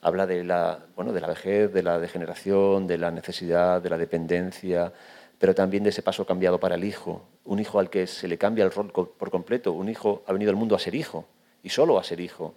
Habla 0.00 0.28
de 0.28 0.44
la, 0.44 0.78
bueno, 0.94 1.12
de 1.12 1.20
la 1.20 1.26
vejez, 1.26 1.72
de 1.72 1.82
la 1.82 1.98
degeneración, 1.98 2.86
de 2.86 2.98
la 2.98 3.10
necesidad, 3.10 3.82
de 3.82 3.90
la 3.90 3.98
dependencia, 3.98 4.92
pero 5.40 5.56
también 5.56 5.82
de 5.82 5.90
ese 5.90 6.02
paso 6.02 6.24
cambiado 6.24 6.60
para 6.60 6.76
el 6.76 6.84
hijo. 6.84 7.26
Un 7.46 7.58
hijo 7.58 7.80
al 7.80 7.90
que 7.90 8.06
se 8.06 8.28
le 8.28 8.38
cambia 8.38 8.64
el 8.64 8.70
rol 8.70 8.92
por 8.92 9.30
completo. 9.32 9.72
Un 9.72 9.88
hijo 9.88 10.22
ha 10.28 10.32
venido 10.32 10.50
al 10.50 10.56
mundo 10.56 10.76
a 10.76 10.78
ser 10.78 10.94
hijo 10.94 11.26
y 11.64 11.70
solo 11.70 11.98
a 11.98 12.04
ser 12.04 12.20
hijo, 12.20 12.54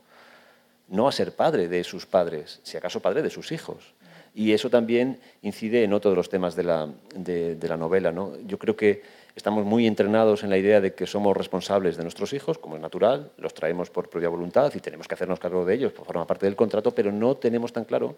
no 0.88 1.08
a 1.08 1.12
ser 1.12 1.36
padre 1.36 1.68
de 1.68 1.84
sus 1.84 2.06
padres, 2.06 2.60
si 2.62 2.78
acaso 2.78 3.00
padre 3.00 3.24
de 3.24 3.32
sus 3.32 3.52
hijos. 3.52 3.96
Y 4.34 4.54
eso 4.54 4.70
también 4.70 5.20
incide 5.42 5.84
en 5.84 5.94
otro 5.94 6.12
de 6.12 6.16
los 6.16 6.30
temas 6.30 6.56
de 6.56 6.64
la, 6.64 6.90
de, 7.16 7.58
la 7.68 7.78
novela. 7.78 8.12
¿no? 8.12 8.40
Yo 8.46 8.58
creo 8.60 8.76
que 8.76 9.02
estamos 9.36 9.66
muy 9.66 9.88
entrenados 9.88 10.44
en 10.44 10.50
la 10.50 10.58
idea 10.58 10.82
de 10.82 10.94
que 10.94 11.08
somos 11.08 11.36
responsables 11.36 11.98
de 11.98 12.04
nuestros 12.04 12.34
hijos, 12.34 12.58
como 12.58 12.76
es 12.76 12.82
natural, 12.82 13.32
los 13.38 13.54
traemos 13.54 13.90
por 13.90 14.10
propia 14.10 14.30
voluntad 14.30 14.72
y 14.76 14.80
tenemos 14.80 15.08
que 15.08 15.16
hacernos 15.16 15.40
cargo 15.40 15.66
de 15.66 15.74
ellos, 15.74 15.94
por 15.94 16.06
forma 16.06 16.28
parte 16.28 16.46
del 16.46 16.56
contrato, 16.56 16.92
pero 16.92 17.12
no 17.12 17.36
tenemos 17.36 17.74
tan 17.74 17.86
claro 17.86 18.18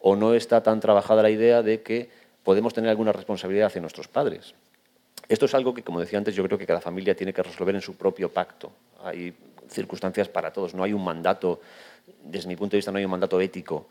o 0.00 0.16
no 0.16 0.34
está 0.34 0.62
tan 0.62 0.80
trabajada 0.80 1.22
la 1.22 1.30
idea 1.30 1.62
de 1.62 1.82
que 1.82 2.08
podemos 2.42 2.72
tener 2.74 2.90
alguna 2.90 3.12
responsabilidad 3.12 3.66
hacia 3.66 3.80
nuestros 3.80 4.08
padres. 4.08 4.54
Esto 5.28 5.46
es 5.46 5.54
algo 5.54 5.74
que, 5.74 5.82
como 5.82 6.00
decía 6.00 6.18
antes, 6.18 6.34
yo 6.34 6.42
creo 6.44 6.58
que 6.58 6.66
cada 6.66 6.80
familia 6.80 7.14
tiene 7.14 7.32
que 7.32 7.42
resolver 7.42 7.74
en 7.74 7.82
su 7.82 7.96
propio 7.96 8.32
pacto. 8.32 8.72
Hay 9.02 9.34
circunstancias 9.68 10.28
para 10.28 10.52
todos. 10.52 10.74
No 10.74 10.84
hay 10.84 10.92
un 10.92 11.04
mandato, 11.04 11.60
desde 12.24 12.48
mi 12.48 12.56
punto 12.56 12.72
de 12.72 12.78
vista, 12.78 12.90
no 12.90 12.98
hay 12.98 13.04
un 13.04 13.10
mandato 13.10 13.40
ético 13.40 13.86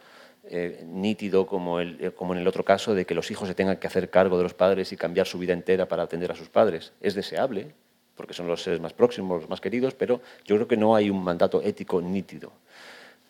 eh, 0.50 0.84
nítido 0.86 1.46
como, 1.46 1.80
el, 1.80 1.98
eh, 2.04 2.12
como 2.12 2.34
en 2.34 2.40
el 2.40 2.48
otro 2.48 2.64
caso 2.64 2.94
de 2.94 3.06
que 3.06 3.16
los 3.16 3.30
hijos 3.32 3.48
se 3.48 3.56
tengan 3.56 3.78
que 3.78 3.88
hacer 3.88 4.10
cargo 4.10 4.38
de 4.38 4.44
los 4.44 4.54
padres 4.54 4.92
y 4.92 4.98
cambiar 4.98 5.28
su 5.28 5.38
vida 5.40 5.54
entera 5.54 5.88
para 5.88 6.04
atender 6.04 6.32
a 6.32 6.36
sus 6.36 6.50
padres. 6.50 6.94
Es 7.02 7.16
deseable, 7.16 7.74
porque 8.16 8.34
son 8.34 8.48
los 8.48 8.64
seres 8.64 8.80
más 8.80 8.94
próximos, 8.94 9.42
los 9.42 9.50
más 9.50 9.62
queridos, 9.62 9.94
pero 9.94 10.22
yo 10.46 10.56
creo 10.56 10.68
que 10.68 10.78
no 10.78 10.96
hay 10.96 11.10
un 11.10 11.24
mandato 11.24 11.62
ético 11.62 12.02
nítido. 12.02 12.52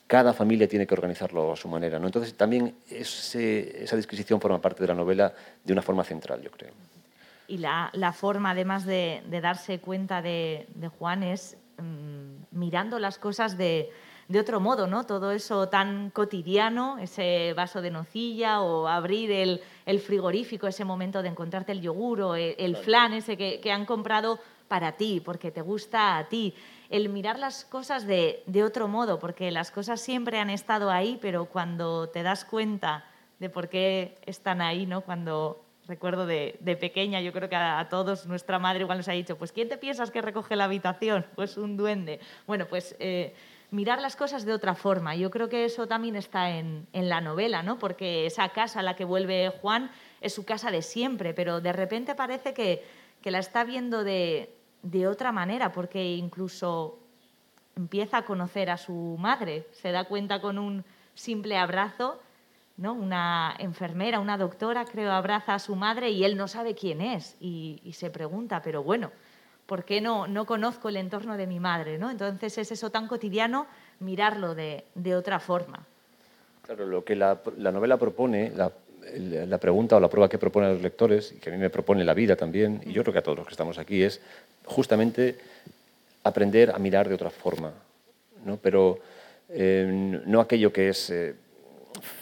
Cada 0.08 0.34
familia 0.34 0.68
tiene 0.68 0.88
que 0.88 0.94
organizarlo 0.94 1.52
a 1.52 1.56
su 1.56 1.68
manera. 1.68 2.00
¿no? 2.00 2.06
Entonces, 2.06 2.34
también 2.36 2.76
esa 2.90 3.96
disquisición 3.96 4.40
forma 4.40 4.62
parte 4.62 4.82
de 4.82 4.88
la 4.88 4.94
novela 4.94 5.34
de 5.64 5.74
una 5.74 5.82
forma 5.82 6.04
central, 6.04 6.42
yo 6.42 6.52
creo. 6.52 6.72
Y 7.50 7.58
la, 7.58 7.90
la 7.94 8.14
forma, 8.14 8.52
además 8.52 8.86
de, 8.86 9.22
darse 9.42 9.80
cuenta 9.80 10.22
de, 10.22 10.68
de 10.76 10.88
Juan, 10.88 11.24
es 11.24 11.58
Mm, 11.78 12.58
mirando 12.58 12.98
las 12.98 13.20
cosas 13.20 13.56
de, 13.56 13.92
de, 14.28 14.40
otro 14.40 14.60
modo, 14.60 14.88
¿no? 14.88 15.06
Todo 15.06 15.32
eso 15.32 15.70
tan 15.70 16.10
cotidiano, 16.12 16.98
ese 17.00 17.54
vaso 17.54 17.82
de 17.82 17.92
nocilla 17.92 18.62
o 18.62 18.88
abrir 18.88 19.32
el, 19.32 19.62
el 19.86 20.00
frigorífico, 20.00 20.68
ese 20.68 20.86
momento 20.86 21.22
de 21.22 21.30
encontrarte 21.30 21.72
el 21.72 21.82
yogur 21.82 22.22
o 22.22 22.36
el, 22.36 22.76
flan 22.78 23.14
ese 23.14 23.38
que, 23.38 23.60
que, 23.60 23.72
han 23.72 23.86
comprado 23.86 24.40
para 24.68 24.94
ti, 24.94 25.22
porque 25.24 25.52
te 25.52 25.62
gusta 25.62 26.18
a 26.18 26.28
ti. 26.28 26.54
El 26.90 27.10
mirar 27.10 27.40
las 27.40 27.66
cosas 27.66 28.06
de, 28.06 28.44
de 28.46 28.64
otro 28.64 28.88
modo, 28.88 29.20
porque 29.20 29.52
las 29.52 29.72
cosas 29.72 30.02
siempre 30.02 30.40
han 30.40 30.50
estado 30.50 30.90
ahí, 30.90 31.18
pero 31.22 31.46
cuando 31.46 32.10
te 32.10 32.24
das 32.24 32.46
cuenta 32.46 33.06
de 33.40 33.50
por 33.50 33.70
qué 33.70 34.18
están 34.26 34.62
ahí, 34.62 34.86
¿no? 34.86 35.02
Cuando 35.02 35.64
recuerdo 35.88 36.26
de, 36.26 36.78
pequeña, 36.80 37.22
yo 37.22 37.32
creo 37.32 37.50
que 37.50 37.56
a, 37.56 37.88
todos 37.90 38.26
nuestra 38.26 38.60
madre 38.60 38.82
igual 38.82 39.00
nos 39.00 39.08
ha 39.08 39.14
dicho, 39.14 39.38
pues 39.38 39.52
¿quién 39.52 39.70
te 39.70 39.78
piensas 39.78 40.12
que 40.12 40.22
recoge 40.22 40.56
la 40.56 40.66
habitación? 40.66 41.26
Pues 41.36 41.58
un 41.58 41.78
duende. 41.78 42.20
Bueno, 42.46 42.66
pues 42.68 42.96
eh, 43.00 43.34
mirar 43.72 44.02
las 44.02 44.16
cosas 44.16 44.46
de 44.46 44.54
otra 44.54 44.76
forma. 44.76 45.16
Yo 45.16 45.30
creo 45.30 45.50
que 45.50 45.66
eso 45.66 45.88
también 45.88 46.16
está 46.16 46.50
en, 46.52 46.88
la 46.94 47.22
novela, 47.22 47.64
¿no? 47.64 47.78
Porque 47.80 48.26
esa 48.26 48.50
casa 48.50 48.80
a 48.80 48.84
la 48.84 48.96
que 48.96 49.06
vuelve 49.06 49.52
Juan 49.62 49.92
es 50.22 50.34
su 50.34 50.46
casa 50.46 50.72
de 50.72 50.82
siempre, 50.82 51.34
pero 51.34 51.62
de 51.62 51.74
repente 51.74 52.16
parece 52.16 52.54
que, 52.54 52.84
la 53.24 53.40
está 53.40 53.66
viendo 53.66 54.06
de, 54.06 54.56
de 54.84 55.06
otra 55.06 55.34
manera, 55.34 55.74
porque 55.74 56.16
incluso 56.16 56.98
empieza 57.76 58.20
a 58.20 58.26
conocer 58.26 58.70
a 58.70 58.78
su 58.78 59.18
madre, 59.20 59.68
se 59.74 59.92
da 59.92 60.06
cuenta 60.06 60.40
con 60.40 60.58
un 60.58 60.86
simple 61.14 61.58
abrazo 61.58 62.22
¿no? 62.78 62.94
Una 62.94 63.56
enfermera, 63.58 64.20
una 64.20 64.38
doctora, 64.38 64.86
creo, 64.86 65.12
abraza 65.12 65.56
a 65.56 65.60
su 65.60 65.76
madre 65.76 66.12
y 66.12 66.24
él 66.24 66.38
no 66.38 66.48
sabe 66.48 66.76
quién 66.76 67.02
es 67.02 67.36
y, 67.40 67.82
se 67.94 68.12
pregunta, 68.12 68.62
pero 68.62 68.84
bueno, 68.84 69.12
¿por 69.68 69.84
qué 69.84 70.02
no, 70.02 70.26
no 70.28 70.46
conozco 70.46 70.90
el 70.90 70.98
entorno 70.98 71.38
de 71.38 71.46
mi 71.46 71.60
madre? 71.60 72.00
¿no? 72.00 72.10
Entonces 72.10 72.58
es 72.58 72.72
eso 72.72 72.90
tan 72.90 73.08
cotidiano 73.08 73.68
mirarlo 74.00 74.56
de, 74.56 74.86
de 74.96 75.16
otra 75.16 75.40
forma. 75.40 75.86
Claro, 76.66 76.88
lo 76.88 77.04
que 77.04 77.16
la, 77.16 77.40
la 77.58 77.72
novela 77.72 77.98
propone, 77.98 78.52
la, 78.56 78.72
la, 79.16 79.58
pregunta 79.58 79.96
o 79.96 80.00
la 80.00 80.10
prueba 80.10 80.28
que 80.28 80.38
propone 80.38 80.68
a 80.68 80.72
los 80.72 80.82
lectores, 80.82 81.32
y 81.32 81.36
que 81.36 81.50
a 81.50 81.54
mí 81.54 81.60
me 81.60 81.70
propone 81.70 82.04
la 82.04 82.14
vida 82.14 82.36
también, 82.36 82.82
y 82.86 82.94
yo 82.94 83.04
creo 83.04 83.14
que 83.14 83.20
a 83.20 83.24
todos 83.24 83.38
los 83.38 83.48
que 83.48 83.54
estamos 83.54 83.78
aquí, 83.78 84.04
es 84.04 84.20
justamente 84.66 85.38
aprender 86.24 86.72
a 86.72 86.80
mirar 86.80 87.08
de 87.08 87.16
otra 87.16 87.30
forma, 87.30 87.72
¿no? 88.44 88.58
pero 88.58 89.00
eh, 89.50 90.22
no 90.26 90.42
aquello 90.42 90.74
que 90.74 90.90
es... 90.90 91.10
Eh, 91.10 91.36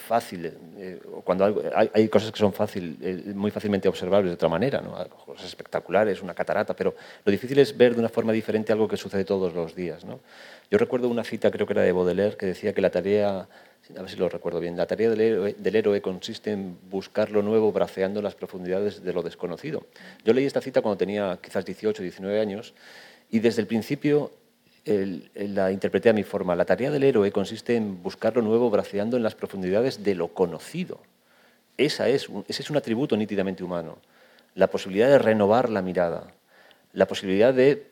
fácil, 0.05 0.53
eh, 0.77 0.99
cuando 1.23 1.43
hay, 1.75 2.07
cosas 2.07 2.31
que 2.31 2.37
son 2.37 2.53
fácil, 2.53 2.97
eh, 3.01 3.33
muy 3.33 3.51
fácilmente 3.51 3.89
observables 3.89 4.29
de 4.29 4.35
otra 4.35 4.47
manera, 4.47 4.79
¿no? 4.79 4.91
cosas 5.25 5.47
espectaculares, 5.47 6.21
una 6.21 6.33
catarata, 6.33 6.75
pero 6.75 6.95
lo 7.25 7.31
difícil 7.31 7.57
es 7.59 7.75
ver 7.75 7.93
de 7.95 7.99
una 7.99 8.09
forma 8.09 8.31
diferente 8.31 8.71
algo 8.71 8.87
que 8.87 8.95
sucede 8.95 9.25
todos 9.25 9.53
los 9.53 9.75
días. 9.75 10.05
¿no? 10.05 10.19
Yo 10.69 10.77
recuerdo 10.77 11.09
una 11.09 11.23
cita, 11.23 11.51
creo 11.51 11.65
que 11.65 11.73
era 11.73 11.81
de 11.81 11.91
Baudelaire, 11.91 12.37
que 12.37 12.45
decía 12.45 12.73
que 12.73 12.81
la 12.81 12.91
tarea, 12.91 13.47
a 13.97 14.01
ver 14.01 14.09
si 14.09 14.15
lo 14.15 14.29
recuerdo 14.29 14.59
bien, 14.59 14.77
la 14.77 14.85
tarea 14.85 15.09
del 15.09 15.21
héroe, 15.21 15.55
del 15.57 15.75
héroe 15.75 16.01
consiste 16.01 16.51
en 16.51 16.77
buscar 16.89 17.31
lo 17.31 17.41
nuevo 17.41 17.71
braceando 17.71 18.21
las 18.21 18.35
profundidades 18.35 19.03
de 19.03 19.11
lo 19.11 19.23
desconocido. 19.23 19.87
Yo 20.23 20.33
leí 20.33 20.45
esta 20.45 20.61
cita 20.61 20.81
cuando 20.81 20.97
tenía 20.97 21.39
quizás 21.41 21.65
18, 21.65 22.01
19 22.01 22.39
años 22.39 22.73
y 23.31 23.39
desde 23.39 23.61
el 23.61 23.67
principio 23.67 24.31
la 24.85 25.71
interpreté 25.71 26.09
a 26.09 26.13
mi 26.13 26.23
forma. 26.23 26.55
La 26.55 26.65
tarea 26.65 26.91
del 26.91 27.03
héroe 27.03 27.31
consiste 27.31 27.75
en 27.75 28.03
buscar 28.03 28.35
lo 28.35 28.41
nuevo 28.41 28.69
braceando 28.69 29.17
en 29.17 29.23
las 29.23 29.35
profundidades 29.35 30.03
de 30.03 30.15
lo 30.15 30.29
conocido. 30.29 30.99
Esa 31.77 32.07
es 32.07 32.29
ese 32.47 32.61
es 32.61 32.69
un 32.69 32.77
atributo 32.77 33.17
nítidamente 33.17 33.63
humano. 33.63 33.97
La 34.53 34.67
posibilidad 34.67 35.09
de 35.09 35.17
renovar 35.17 35.69
la 35.69 35.81
mirada, 35.81 36.27
la 36.93 37.07
posibilidad 37.07 37.53
de 37.53 37.87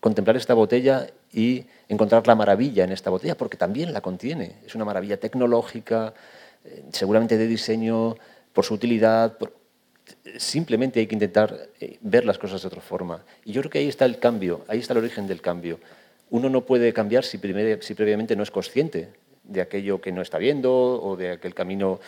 contemplar 0.00 0.36
esta 0.36 0.54
botella 0.54 1.06
y 1.32 1.66
encontrar 1.88 2.26
la 2.26 2.34
maravilla 2.34 2.84
en 2.84 2.92
esta 2.92 3.10
botella, 3.10 3.36
porque 3.36 3.56
también 3.56 3.92
la 3.92 4.00
contiene. 4.00 4.56
Es 4.66 4.74
una 4.74 4.84
maravilla 4.84 5.20
tecnológica, 5.20 6.14
eh, 6.64 6.84
seguramente 6.92 7.36
de 7.36 7.46
diseño, 7.46 8.16
por 8.52 8.64
su 8.64 8.74
utilidad. 8.74 9.36
Simplemente 10.38 10.98
hay 10.98 11.06
que 11.06 11.14
intentar 11.14 11.68
eh, 11.78 11.98
ver 12.00 12.24
las 12.24 12.38
cosas 12.38 12.62
de 12.62 12.68
otra 12.68 12.80
forma. 12.80 13.22
Y 13.44 13.52
yo 13.52 13.60
creo 13.60 13.70
que 13.70 13.78
ahí 13.78 13.88
está 13.88 14.06
el 14.06 14.18
cambio, 14.18 14.64
ahí 14.66 14.78
está 14.78 14.94
el 14.94 15.00
origen 15.00 15.26
del 15.26 15.42
cambio 15.42 15.78
uno 16.30 16.48
no 16.48 16.62
puede 16.64 16.92
cambiar 16.92 17.24
si, 17.24 17.38
previamente 17.38 18.36
no 18.36 18.42
es 18.42 18.50
consciente 18.50 19.10
de 19.44 19.60
aquello 19.60 20.00
que 20.00 20.12
no 20.12 20.20
está 20.20 20.38
viendo 20.38 20.72
o 20.72 21.16
de 21.16 21.32
aquel 21.32 21.54
camino 21.54 22.00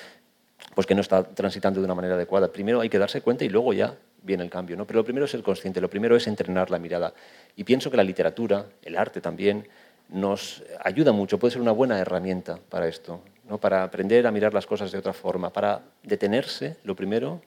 pues, 0.75 0.87
que 0.87 0.95
no 0.95 1.01
está 1.01 1.25
transitando 1.25 1.81
de 1.81 1.87
una 1.87 1.95
manera 1.95 2.15
adecuada. 2.15 2.53
Primero 2.53 2.81
hay 2.81 2.89
que 2.89 2.99
darse 2.99 3.23
cuenta 3.23 3.45
y 3.45 3.49
luego 3.49 3.73
ya 3.73 3.97
viene 4.23 4.45
el 4.45 4.51
cambio. 4.51 4.77
¿no? 4.77 4.87
Pero 4.87 4.99
lo 4.99 5.05
primero 5.05 5.25
es 5.25 5.31
ser 5.31 5.43
consciente, 5.43 5.81
lo 5.81 5.89
primero 5.89 6.17
es 6.17 6.27
entrenar 6.27 6.71
la 6.71 6.79
mirada. 6.79 7.15
Y 7.57 7.65
pienso 7.65 7.91
que 7.91 7.97
la 7.97 8.05
literatura, 8.05 8.67
el 8.83 8.97
arte 8.97 9.21
también, 9.21 9.67
nos 10.11 10.63
ayuda 10.83 11.13
mucho, 11.13 11.39
puede 11.39 11.53
ser 11.53 11.63
una 11.63 11.73
buena 11.73 11.99
herramienta 11.99 12.59
para 12.69 12.89
esto, 12.89 13.21
¿no? 13.49 13.59
para 13.59 13.85
aprender 13.85 14.27
a 14.27 14.33
mirar 14.33 14.53
las 14.53 14.67
cosas 14.67 14.91
de 14.91 14.99
otra 14.99 15.13
forma, 15.13 15.53
para 15.53 15.83
detenerse, 16.03 16.77
lo 16.83 16.97
primero, 16.97 17.41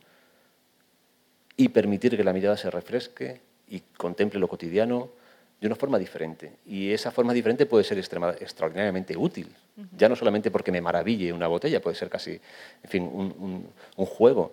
y 1.58 1.70
permitir 1.70 2.16
que 2.16 2.24
la 2.24 2.34
mirada 2.34 2.58
se 2.58 2.72
refresque 2.72 3.42
y 3.68 3.82
contemple 3.98 4.40
lo 4.40 4.48
cotidiano, 4.48 5.10
de 5.64 5.68
una 5.68 5.78
forma 5.78 5.98
diferente. 5.98 6.52
Y 6.66 6.92
esa 6.92 7.10
forma 7.10 7.32
diferente 7.32 7.66
puede 7.66 7.86
ser 7.86 7.98
extraordinariamente 7.98 9.16
útil, 9.16 9.48
ya 9.98 10.10
no 10.10 10.16
solamente 10.18 10.52
porque 10.52 10.74
me 10.74 10.82
maraville 10.82 11.32
una 11.32 11.48
botella, 11.48 11.82
puede 11.82 11.96
ser 11.96 12.10
casi, 12.10 12.32
en 12.32 12.90
fin, 12.90 13.04
un, 13.04 13.66
un, 13.96 14.06
juego, 14.06 14.52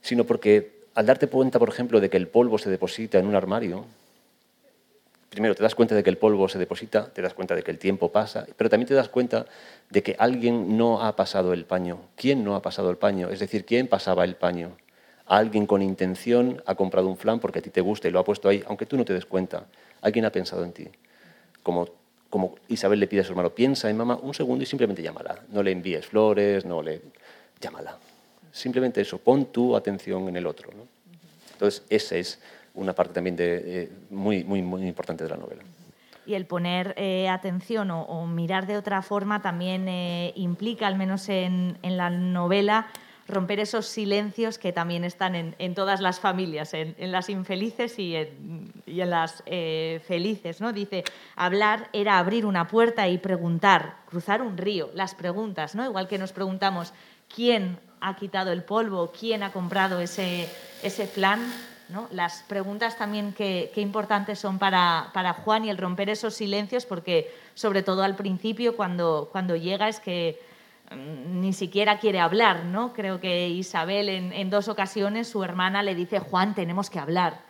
sino 0.00 0.22
porque 0.22 0.84
al 0.94 1.04
darte 1.04 1.26
cuenta, 1.26 1.58
por 1.58 1.68
ejemplo, 1.68 1.98
de 1.98 2.08
que 2.08 2.16
el 2.16 2.28
polvo 2.28 2.58
se 2.58 2.70
deposita 2.70 3.18
en 3.18 3.26
un 3.26 3.34
armario, 3.34 3.86
primero 5.30 5.56
te 5.56 5.64
das 5.64 5.74
cuenta 5.74 5.96
de 5.96 6.04
que 6.04 6.10
el 6.10 6.16
polvo 6.16 6.48
se 6.48 6.60
deposita, 6.60 7.12
te 7.12 7.22
das 7.22 7.34
cuenta 7.34 7.56
de 7.56 7.64
que 7.64 7.72
el 7.72 7.80
tiempo 7.80 8.12
pasa, 8.12 8.46
pero 8.56 8.70
también 8.70 8.86
te 8.86 8.94
das 8.94 9.08
cuenta 9.08 9.46
de 9.90 10.04
que 10.04 10.14
alguien 10.16 10.76
no 10.76 11.02
ha 11.02 11.16
pasado 11.16 11.54
el 11.54 11.64
paño. 11.64 11.98
¿Quién 12.14 12.44
no 12.44 12.54
ha 12.54 12.62
pasado 12.62 12.88
el 12.90 12.98
paño? 12.98 13.30
Es 13.30 13.40
decir, 13.40 13.64
¿quién 13.64 13.88
pasaba 13.88 14.22
el 14.22 14.36
paño? 14.36 14.76
Alguien 15.26 15.66
con 15.66 15.82
intención 15.82 16.62
ha 16.66 16.76
comprado 16.76 17.08
un 17.08 17.16
flan 17.16 17.40
porque 17.40 17.58
a 17.58 17.62
ti 17.62 17.70
te 17.70 17.80
gusta 17.80 18.06
y 18.06 18.12
lo 18.12 18.20
ha 18.20 18.24
puesto 18.24 18.48
ahí, 18.48 18.62
aunque 18.68 18.86
tú 18.86 18.96
no 18.96 19.04
te 19.04 19.12
des 19.12 19.26
cuenta. 19.26 19.66
Alguien 20.02 20.24
ha 20.24 20.30
pensado 20.30 20.64
en 20.64 20.72
ti. 20.72 20.88
Como, 21.62 21.88
como 22.30 22.56
Isabel 22.68 23.00
le 23.00 23.06
pide 23.06 23.20
a 23.20 23.24
su 23.24 23.32
hermano, 23.32 23.50
piensa 23.50 23.90
en 23.90 23.96
mamá 23.96 24.18
un 24.20 24.34
segundo 24.34 24.62
y 24.62 24.66
simplemente 24.66 25.02
llámala. 25.02 25.40
No 25.50 25.62
le 25.62 25.72
envíes 25.72 26.06
flores, 26.06 26.64
no 26.64 26.82
le... 26.82 27.02
Llámala. 27.60 27.96
Simplemente 28.52 29.00
eso, 29.00 29.18
pon 29.18 29.46
tu 29.46 29.76
atención 29.76 30.28
en 30.28 30.36
el 30.36 30.46
otro. 30.46 30.70
Entonces, 31.52 31.82
esa 31.88 32.16
es 32.16 32.38
una 32.74 32.94
parte 32.94 33.14
también 33.14 33.36
de, 33.36 33.90
muy, 34.10 34.44
muy, 34.44 34.62
muy 34.62 34.86
importante 34.86 35.24
de 35.24 35.30
la 35.30 35.36
novela. 35.36 35.62
Y 36.26 36.34
el 36.34 36.44
poner 36.44 36.94
eh, 36.96 37.28
atención 37.28 37.90
o, 37.90 38.26
mirar 38.26 38.66
de 38.66 38.76
otra 38.76 39.00
forma 39.00 39.40
también 39.42 39.88
eh, 39.88 40.32
implica, 40.36 40.86
al 40.86 40.96
menos 40.96 41.28
en, 41.28 41.78
en 41.82 41.96
la 41.96 42.10
novela, 42.10 42.88
romper 43.28 43.60
esos 43.60 43.86
silencios 43.86 44.58
que 44.58 44.72
también 44.72 45.04
están 45.04 45.34
en, 45.58 45.74
todas 45.74 46.00
las 46.00 46.20
familias, 46.20 46.74
en, 46.74 46.94
las 47.10 47.28
infelices 47.28 47.98
y 47.98 48.14
en, 48.14 48.72
las 48.86 49.42
eh, 49.46 50.00
felices. 50.06 50.60
¿no? 50.60 50.72
Dice, 50.72 51.04
hablar 51.34 51.88
era 51.92 52.18
abrir 52.18 52.46
una 52.46 52.68
puerta 52.68 53.08
y 53.08 53.18
preguntar, 53.18 53.96
cruzar 54.08 54.42
un 54.42 54.56
río, 54.56 54.90
las 54.94 55.14
preguntas, 55.14 55.74
¿no? 55.74 55.84
igual 55.84 56.06
que 56.06 56.18
nos 56.18 56.32
preguntamos 56.32 56.92
quién 57.34 57.78
ha 58.00 58.16
quitado 58.16 58.52
el 58.52 58.62
polvo, 58.62 59.12
quién 59.18 59.42
ha 59.42 59.52
comprado 59.52 60.00
ese, 60.00 60.48
ese 60.82 61.06
plan. 61.06 61.40
¿no? 61.88 62.08
Las 62.12 62.42
preguntas 62.44 62.96
también 62.96 63.32
qué 63.32 63.72
importantes 63.76 64.38
son 64.38 64.58
para, 64.58 65.10
para 65.12 65.32
Juan 65.32 65.64
y 65.64 65.70
el 65.70 65.78
romper 65.78 66.10
esos 66.10 66.34
silencios, 66.34 66.86
porque 66.86 67.32
sobre 67.54 67.82
todo 67.82 68.02
al 68.02 68.14
principio 68.14 68.76
cuando, 68.76 69.28
cuando 69.32 69.56
llega 69.56 69.88
es 69.88 69.98
que 69.98 70.40
ni 70.94 71.52
siquiera 71.52 71.98
quiere 71.98 72.20
hablar, 72.20 72.64
¿no? 72.64 72.92
Creo 72.92 73.20
que 73.20 73.48
Isabel 73.48 74.08
en, 74.08 74.50
dos 74.50 74.68
ocasiones 74.68 75.28
su 75.28 75.42
hermana 75.42 75.82
le 75.82 75.94
dice, 75.94 76.20
Juan, 76.20 76.54
tenemos 76.54 76.90
que 76.90 76.98
hablar. 76.98 77.40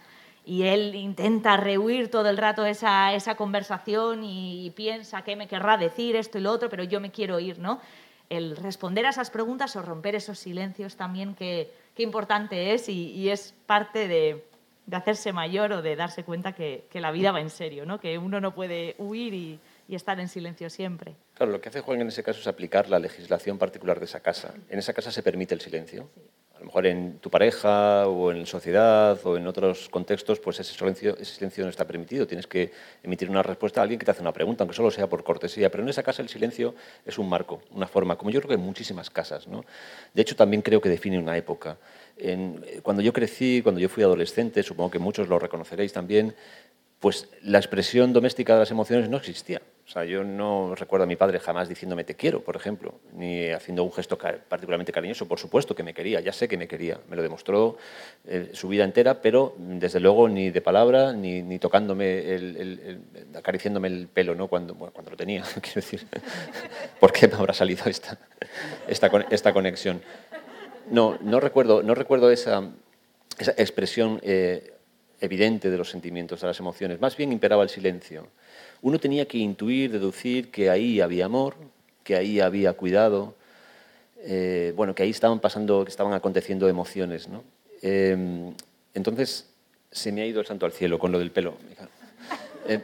Y 0.45 0.63
él 0.63 0.95
intenta 0.95 1.57
rehuir 1.57 2.11
todo 2.11 2.31
el 2.31 2.37
rato 2.37 2.65
esa, 2.65 3.13
esa 3.15 3.35
conversación 3.35 4.23
y, 4.25 4.71
piensa 4.71 5.23
qué 5.23 5.37
me 5.37 5.49
querrá 5.49 5.77
decir 5.77 6.17
esto 6.17 6.39
y 6.39 6.41
lo 6.41 6.53
otro, 6.53 6.69
pero 6.69 6.85
yo 6.85 7.01
me 7.01 7.11
quiero 7.11 7.39
ir, 7.41 7.59
¿no? 7.59 7.81
El 8.29 8.57
responder 8.57 9.07
a 9.07 9.11
esas 9.11 9.31
preguntas 9.31 9.77
o 9.77 9.83
romper 9.83 10.15
esos 10.15 10.39
silencios 10.39 10.97
también, 10.97 11.35
qué, 11.35 11.73
qué 11.95 12.03
importante 12.03 12.75
es 12.75 12.89
y, 12.89 13.29
es 13.29 13.55
parte 13.67 14.09
de, 14.09 14.45
de, 14.87 14.97
hacerse 14.97 15.33
mayor 15.33 15.73
o 15.73 15.83
de 15.83 15.95
darse 15.95 16.25
cuenta 16.25 16.53
que, 16.53 16.87
que 16.91 17.01
la 17.01 17.11
vida 17.11 17.33
va 17.33 17.41
en 17.41 17.51
serio, 17.51 17.87
¿no? 17.87 18.01
Que 18.01 18.19
uno 18.19 18.41
no 18.41 18.55
puede 18.55 18.97
huir 18.99 19.35
y, 19.35 19.61
y 19.89 19.95
estar 19.95 20.19
en 20.21 20.29
silencio 20.29 20.69
siempre. 20.71 21.17
Claro, 21.35 21.53
lo 21.53 21.61
que 21.61 21.69
hace 21.69 21.81
Juan 21.81 22.01
en 22.01 22.09
ese 22.09 22.23
caso 22.23 22.41
es 22.41 22.47
aplicar 22.47 22.89
la 22.89 22.99
legislación 22.99 23.59
particular 23.59 23.99
de 23.99 24.07
esa 24.07 24.21
casa. 24.21 24.55
En 24.69 24.79
esa 24.79 24.93
casa 24.93 25.13
se 25.13 25.23
permite 25.23 25.55
el 25.55 25.61
silencio. 25.61 26.09
A 26.57 26.61
lo 26.61 26.67
mejor 26.67 26.87
en 26.87 27.19
tu 27.19 27.29
pareja 27.29 28.09
o 28.09 28.33
en 28.33 28.47
sociedad 28.47 29.21
o 29.25 29.37
en 29.37 29.47
otros 29.47 29.91
contextos, 29.91 30.41
pues 30.41 30.59
ese 30.59 30.73
silencio, 30.73 31.15
ese 31.19 31.35
silencio 31.35 31.63
no 31.65 31.71
está 31.71 31.87
permitido. 31.87 32.27
Tienes 32.27 32.47
que 32.47 32.73
emitir 33.03 33.29
una 33.29 33.43
respuesta 33.43 33.81
a 33.81 33.83
alguien 33.83 33.99
que 33.99 34.07
te 34.07 34.11
hace 34.11 34.23
una 34.23 34.33
pregunta, 34.33 34.65
aunque 34.65 34.75
solo 34.75 34.91
sea 34.91 35.07
por 35.07 35.23
cortesía. 35.23 35.71
Pero 35.71 35.83
en 35.83 35.91
esa 35.91 36.03
casa 36.03 36.23
el 36.23 36.31
silencio 36.31 36.75
es 37.05 37.19
un 37.19 37.29
marco, 37.29 37.63
una 37.73 37.87
forma, 37.87 38.17
como 38.17 38.31
yo 38.31 38.41
creo 38.41 38.49
que 38.49 38.55
en 38.55 38.63
muchísimas 38.63 39.11
casas. 39.11 39.47
¿no? 39.47 39.65
De 40.15 40.23
hecho, 40.23 40.35
también 40.35 40.63
creo 40.63 40.81
que 40.81 40.89
define 40.89 41.19
una 41.19 41.37
época. 41.37 41.77
En, 42.17 42.65
cuando 42.83 43.03
yo 43.03 43.13
crecí, 43.13 43.61
cuando 43.63 43.79
yo 43.79 43.91
fui 43.91 44.03
adolescente, 44.03 44.63
supongo 44.63 44.91
que 44.91 44.99
muchos 44.99 45.29
lo 45.29 45.39
reconoceréis 45.39 45.93
también, 45.93 46.35
pues 47.01 47.29
la 47.43 47.59
expresión 47.59 48.15
doméstica 48.15 48.55
de 48.55 48.61
las 48.61 48.71
emociones 48.71 49.11
no 49.11 49.19
existía. 49.19 49.61
O 49.87 49.89
sea, 49.89 50.05
yo 50.05 50.25
no 50.25 50.75
recuerdo 50.75 51.05
a 51.05 51.07
mi 51.07 51.15
padre 51.15 51.39
jamás 51.39 51.69
diciéndome 51.69 52.03
te 52.03 52.17
quiero, 52.17 52.43
por 52.43 52.57
ejemplo, 52.57 52.97
ni 53.13 53.51
haciendo 53.51 53.85
un 53.85 53.93
gesto 53.93 54.19
particularmente 54.19 54.91
cariñoso. 54.91 55.29
Por 55.29 55.39
supuesto 55.39 55.77
que 55.77 55.85
me 55.85 55.95
quería, 55.95 56.19
ya 56.21 56.33
sé 56.33 56.49
que 56.49 56.57
me 56.57 56.67
quería, 56.67 56.99
me 57.09 57.15
lo 57.15 57.23
demostró 57.23 57.77
eh, 58.27 58.51
su 58.53 58.67
vida 58.67 58.83
entera, 58.83 59.23
pero 59.23 59.55
desde 59.57 60.01
luego 60.01 60.29
ni 60.29 60.51
de 60.51 60.61
palabra, 60.61 61.13
ni, 61.13 61.59
tocándome, 61.61 62.35
el, 62.35 63.01
acariciándome 63.37 63.87
el 63.87 64.09
pelo, 64.09 64.35
¿no? 64.35 64.49
Cuando, 64.49 64.75
cuando 64.75 65.13
lo 65.13 65.17
tenía, 65.17 65.45
quiero 65.63 65.77
decir. 65.77 66.05
¿Por 67.01 67.13
qué 67.13 67.29
me 67.29 67.35
habrá 67.35 67.55
salido 67.55 67.85
esta, 67.87 68.19
esta, 68.89 69.09
esta 69.31 69.53
conexión? 69.53 70.03
No, 70.91 71.17
no 71.21 71.39
recuerdo, 71.39 71.85
no 71.85 71.95
recuerdo 71.95 72.33
esa, 72.33 72.71
esa 73.39 73.53
expresión. 73.53 74.19
Eh, 74.25 74.73
evidente 75.21 75.71
de 75.71 75.79
los 75.79 75.91
sentimientos, 75.91 76.41
de 76.41 76.47
las 76.47 76.61
emociones. 76.61 77.01
Más 77.01 77.17
bien 77.17 77.33
imperaba 77.33 77.63
el 77.63 77.71
silencio. 77.71 78.29
Uno 78.83 78.99
tenía 78.99 79.27
que 79.27 79.39
intuir, 79.39 79.91
deducir 79.93 80.51
que 80.51 80.71
ahí 80.71 81.01
había 81.01 81.27
amor, 81.27 81.55
que 82.05 82.17
ahí 82.17 82.41
había 82.41 82.73
cuidado, 82.75 83.35
eh, 84.19 84.73
bueno, 84.77 84.95
que 84.95 85.03
ahí 85.03 85.11
estaban 85.11 85.41
pasando, 85.41 85.85
que 85.85 85.91
estaban 85.91 86.13
aconteciendo 86.13 86.69
emociones. 86.69 87.29
¿no? 87.29 87.43
Em, 87.83 88.55
entonces 88.95 89.49
se 89.91 90.13
me 90.13 90.23
ha 90.23 90.27
ido 90.27 90.41
el 90.41 90.47
santo 90.47 90.67
al 90.67 90.73
cielo 90.73 90.99
con 90.99 91.13
lo 91.13 91.19
del 91.19 91.31
pelo. 91.31 91.57
Eh, 92.69 92.81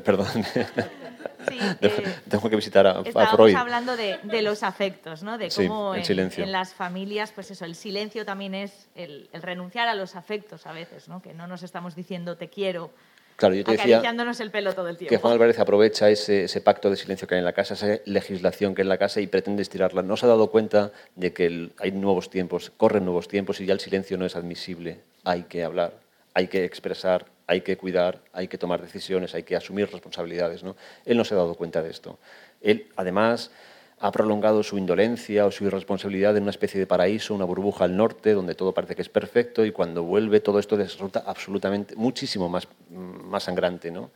perdón. 0.00 0.26
eh, 1.80 2.14
tengo 2.28 2.50
que 2.50 2.56
visitar 2.56 2.84
a, 2.84 2.98
a 2.98 3.02
estábamos 3.02 3.36
Freud. 3.36 3.54
hablando 3.54 3.96
de, 3.96 4.18
de 4.24 4.42
los 4.42 4.64
afectos, 4.64 5.22
¿no? 5.22 5.38
De 5.38 5.52
Sí, 5.52 5.68
cómo 5.68 5.94
en 5.94 6.52
las 6.52 6.74
familias, 6.74 7.30
pues 7.32 7.52
eso, 7.52 7.64
el 7.64 7.76
silencio 7.76 8.24
también 8.24 8.56
es 8.56 8.88
el, 8.96 9.28
el 9.32 9.42
renunciar 9.42 9.86
a 9.86 9.94
los 9.94 10.16
afectos 10.16 10.66
a 10.66 10.72
veces, 10.72 11.08
¿no? 11.08 11.22
Que 11.22 11.32
no 11.32 11.46
nos 11.46 11.62
estamos 11.62 11.94
diciendo 11.94 12.36
te 12.36 12.48
quiero, 12.48 12.90
Claro, 13.38 13.54
yo 13.54 13.62
te 13.62 13.70
decía 13.70 13.84
acariciándonos 13.98 14.40
el 14.40 14.50
pelo 14.50 14.74
todo 14.74 14.88
el 14.88 14.96
tiempo. 14.96 15.10
que 15.10 15.16
Juan 15.16 15.32
Álvarez 15.34 15.60
aprovecha 15.60 16.10
ese, 16.10 16.44
ese 16.44 16.60
pacto 16.60 16.90
de 16.90 16.96
silencio 16.96 17.28
que 17.28 17.36
hay 17.36 17.38
en 17.38 17.44
la 17.44 17.52
casa, 17.52 17.74
esa 17.74 18.00
legislación 18.04 18.74
que 18.74 18.82
hay 18.82 18.86
en 18.86 18.88
la 18.88 18.98
casa 18.98 19.20
y 19.20 19.28
pretende 19.28 19.62
estirarla. 19.62 20.02
No 20.02 20.16
se 20.16 20.26
ha 20.26 20.28
dado 20.28 20.50
cuenta 20.50 20.90
de 21.14 21.32
que 21.32 21.46
el- 21.46 21.72
hay 21.78 21.92
nuevos 21.92 22.30
tiempos, 22.30 22.72
corren 22.76 23.04
nuevos 23.04 23.28
tiempos 23.28 23.60
y 23.60 23.66
ya 23.66 23.74
el 23.74 23.78
silencio 23.80 24.18
no 24.18 24.26
es 24.26 24.34
admisible. 24.34 24.98
Hay 25.22 25.44
que 25.44 25.62
hablar, 25.62 25.92
hay 26.34 26.48
que 26.48 26.64
expresar, 26.64 27.26
hay 27.46 27.60
que 27.60 27.76
cuidar, 27.76 28.18
hay 28.32 28.48
que 28.48 28.58
tomar 28.58 28.82
decisiones, 28.82 29.32
hay 29.36 29.44
que 29.44 29.54
asumir 29.54 29.88
responsabilidades. 29.88 30.64
¿no? 30.64 30.74
Él 31.06 31.16
no 31.16 31.24
se 31.24 31.34
ha 31.34 31.36
dado 31.36 31.54
cuenta 31.54 31.80
de 31.80 31.90
esto. 31.90 32.18
Él, 32.60 32.88
además, 32.96 33.52
ha 34.00 34.12
prolongado 34.12 34.62
su 34.62 34.78
indolencia 34.78 35.46
o 35.46 35.50
su 35.50 35.64
irresponsabilidad 35.64 36.36
en 36.36 36.42
una 36.42 36.50
especie 36.50 36.78
de 36.78 36.86
paraíso, 36.86 37.34
una 37.34 37.44
burbuja 37.44 37.84
al 37.84 37.96
norte, 37.96 38.32
donde 38.32 38.54
todo 38.54 38.72
parece 38.72 38.94
que 38.94 39.02
es 39.02 39.08
perfecto 39.08 39.64
y 39.64 39.72
cuando 39.72 40.04
vuelve 40.04 40.40
todo 40.40 40.58
esto 40.58 40.76
resulta 40.76 41.24
absolutamente 41.26 41.96
muchísimo 41.96 42.48
más, 42.48 42.68
más 42.90 43.42
sangrante. 43.42 43.90
¿no? 43.90 44.10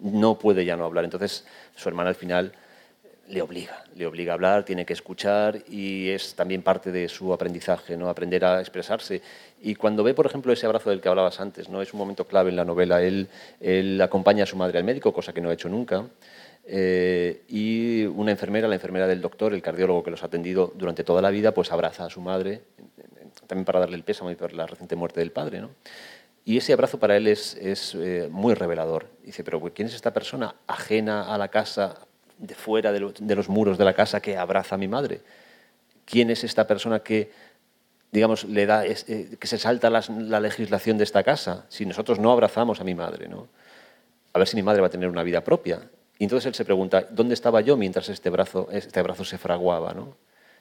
no 0.00 0.38
puede 0.38 0.64
ya 0.64 0.76
no 0.76 0.84
hablar. 0.84 1.04
Entonces, 1.04 1.44
su 1.76 1.88
hermana 1.88 2.10
al 2.10 2.14
final 2.14 2.52
le 3.28 3.42
obliga, 3.42 3.84
le 3.94 4.06
obliga 4.06 4.32
a 4.32 4.34
hablar, 4.34 4.64
tiene 4.64 4.86
que 4.86 4.94
escuchar 4.94 5.62
y 5.68 6.08
es 6.08 6.34
también 6.34 6.62
parte 6.62 6.90
de 6.90 7.08
su 7.08 7.32
aprendizaje, 7.32 7.96
¿no? 7.96 8.08
aprender 8.08 8.44
a 8.44 8.60
expresarse. 8.60 9.20
Y 9.60 9.74
cuando 9.74 10.02
ve, 10.02 10.14
por 10.14 10.24
ejemplo, 10.24 10.52
ese 10.52 10.64
abrazo 10.64 10.90
del 10.90 11.00
que 11.00 11.08
hablabas 11.08 11.38
antes, 11.40 11.68
¿no? 11.68 11.82
es 11.82 11.92
un 11.92 11.98
momento 11.98 12.24
clave 12.26 12.50
en 12.50 12.56
la 12.56 12.64
novela. 12.64 13.02
Él, 13.02 13.28
él 13.60 14.00
acompaña 14.00 14.44
a 14.44 14.46
su 14.46 14.56
madre 14.56 14.78
al 14.78 14.84
médico, 14.84 15.12
cosa 15.12 15.32
que 15.32 15.40
no 15.40 15.50
ha 15.50 15.54
hecho 15.54 15.68
nunca. 15.68 16.06
Eh, 16.70 17.42
y 17.48 18.04
una 18.04 18.30
enfermera, 18.30 18.68
la 18.68 18.74
enfermera 18.74 19.06
del 19.06 19.22
doctor, 19.22 19.54
el 19.54 19.62
cardiólogo 19.62 20.02
que 20.02 20.10
los 20.10 20.22
ha 20.22 20.26
atendido 20.26 20.72
durante 20.76 21.02
toda 21.02 21.22
la 21.22 21.30
vida, 21.30 21.52
pues 21.52 21.72
abraza 21.72 22.04
a 22.04 22.10
su 22.10 22.20
madre, 22.20 22.60
también 23.46 23.64
para 23.64 23.80
darle 23.80 23.96
el 23.96 24.04
pésame 24.04 24.36
por 24.36 24.52
la 24.52 24.66
reciente 24.66 24.94
muerte 24.94 25.20
del 25.20 25.32
padre. 25.32 25.60
¿no? 25.60 25.70
Y 26.44 26.58
ese 26.58 26.72
abrazo 26.74 26.98
para 26.98 27.16
él 27.16 27.26
es, 27.26 27.54
es, 27.56 27.94
eh, 27.94 28.28
muy 28.30 28.52
revelador. 28.54 29.06
Dice, 29.24 29.42
pero 29.44 29.60
¿quién 29.74 29.88
es 29.88 29.94
esta 29.94 30.12
persona 30.12 30.54
ajena 30.66 31.32
a 31.34 31.38
la 31.38 31.48
casa, 31.48 32.06
de 32.38 32.54
fuera 32.54 32.92
de, 32.92 33.00
lo- 33.00 33.12
de 33.18 33.34
los 33.34 33.48
muros 33.48 33.78
de 33.78 33.84
la 33.84 33.94
casa, 33.94 34.20
que 34.20 34.36
abraza 34.36 34.74
a 34.74 34.78
mi 34.78 34.88
madre? 34.88 35.20
¿Quién 36.04 36.30
es 36.30 36.44
esta 36.44 36.66
persona 36.66 37.00
que, 37.00 37.30
digamos, 38.12 38.44
le 38.44 38.66
da, 38.66 38.84
es- 38.86 39.08
eh, 39.08 39.36
que 39.40 39.46
se 39.46 39.58
salta 39.58 39.90
la 39.90 40.40
legislación 40.40 40.98
de 40.98 41.04
esta 41.04 41.22
casa? 41.22 41.64
Si 41.68 41.84
nosotros 41.86 42.18
no 42.18 42.30
abrazamos 42.32 42.80
a 42.80 42.84
mi 42.84 42.94
madre, 42.94 43.28
¿no? 43.28 43.48
A 44.34 44.38
ver 44.38 44.46
si 44.48 44.56
mi 44.56 44.62
madre 44.62 44.80
va 44.82 44.86
a 44.88 44.90
tener 44.90 45.08
una 45.08 45.22
vida 45.22 45.42
propia. 45.42 45.80
Y 46.18 46.24
entonces 46.24 46.46
él 46.46 46.54
se 46.54 46.64
pregunta, 46.64 47.06
¿dónde 47.10 47.34
estaba 47.34 47.60
yo 47.60 47.76
mientras 47.76 48.08
este 48.08 48.28
brazo, 48.30 48.68
este 48.72 49.00
brazo 49.02 49.24
se 49.24 49.38
fraguaba? 49.38 49.94
¿no? 49.94 50.16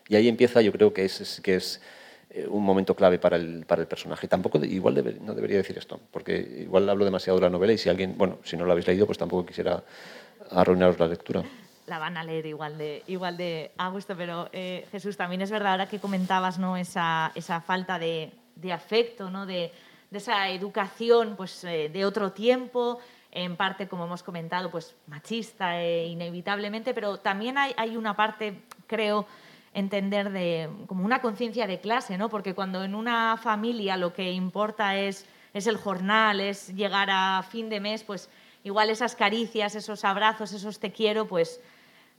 Y 0.08 0.16
ahí 0.16 0.28
empieza, 0.28 0.62
yo 0.62 0.72
creo 0.72 0.94
que 0.94 1.06
es, 1.06 1.20
es- 1.22 1.42
que 1.42 1.56
es 1.56 1.82
eh, 2.30 2.46
un 2.48 2.64
momento 2.64 2.96
clave 2.96 3.18
para 3.18 3.38
el, 3.38 3.66
para 3.66 3.82
el 3.82 3.88
personaje. 3.88 4.28
Tampoco, 4.28 4.64
igual 4.64 4.96
debe- 4.96 5.20
no 5.20 5.34
debería 5.34 5.58
decir 5.58 5.78
esto, 5.78 6.00
porque 6.12 6.38
igual 6.60 6.88
hablo 6.90 7.06
demasiado 7.06 7.40
de 7.40 7.46
la 7.46 7.50
novela 7.50 7.74
y 7.74 7.78
si 7.78 7.90
alguien, 7.90 8.16
bueno, 8.18 8.38
si 8.44 8.56
no 8.56 8.66
lo 8.66 8.72
habéis 8.72 8.88
leído, 8.88 9.06
pues 9.06 9.18
tampoco 9.18 9.46
quisiera 9.46 9.84
arruinaros 10.52 11.00
la 11.00 11.08
lectura. 11.08 11.44
la 11.88 12.00
van 12.00 12.18
a 12.18 12.24
leer 12.24 12.46
igual 12.46 12.78
de, 12.78 13.02
igual 13.08 13.38
de 13.38 13.72
a 13.78 13.90
gusto, 13.90 14.16
pero 14.16 14.50
eh, 14.54 14.86
Jesús, 14.92 15.18
también 15.18 15.42
es 15.42 15.50
verdad 15.50 15.72
ahora 15.72 15.88
que 15.90 16.00
comentabas 16.00 16.60
¿no? 16.60 16.78
esa, 16.78 17.32
esa 17.34 17.62
falta 17.62 17.98
de, 17.98 18.32
de 18.56 18.74
afecto, 18.74 19.30
¿no? 19.32 19.46
de, 19.46 19.72
de 20.12 20.18
esa 20.18 20.50
educación 20.50 21.36
pues, 21.38 21.64
eh, 21.64 21.90
de 21.92 22.06
otro 22.06 22.32
tiempo, 22.34 23.00
en 23.32 23.56
parte, 23.56 23.88
como 23.88 24.06
hemos 24.06 24.24
comentado, 24.24 24.72
pues 24.72 24.96
machista 25.08 25.82
eh, 25.82 26.08
inevitablemente, 26.08 26.94
pero 26.94 27.18
también 27.18 27.58
hay, 27.58 27.74
hay 27.78 27.98
una 27.98 28.16
parte, 28.16 28.62
creo, 28.88 29.28
entender 29.74 30.32
de 30.32 30.70
como 30.88 31.06
una 31.06 31.22
conciencia 31.22 31.68
de 31.68 31.80
clase, 31.80 32.18
¿no? 32.18 32.30
porque 32.30 32.56
cuando 32.56 32.84
en 32.84 32.96
una 32.96 33.38
familia 33.38 33.98
lo 33.98 34.14
que 34.14 34.32
importa 34.32 34.98
es, 34.98 35.26
es 35.54 35.68
el 35.68 35.78
jornal, 35.78 36.40
es 36.40 36.74
llegar 36.76 37.10
a 37.12 37.44
fin 37.44 37.70
de 37.70 37.80
mes, 37.80 38.04
pues 38.04 38.30
igual 38.64 38.90
esas 38.90 39.16
caricias, 39.16 39.76
esos 39.76 40.04
abrazos, 40.04 40.52
esos 40.54 40.80
te 40.80 40.92
quiero, 40.92 41.28
pues 41.28 41.62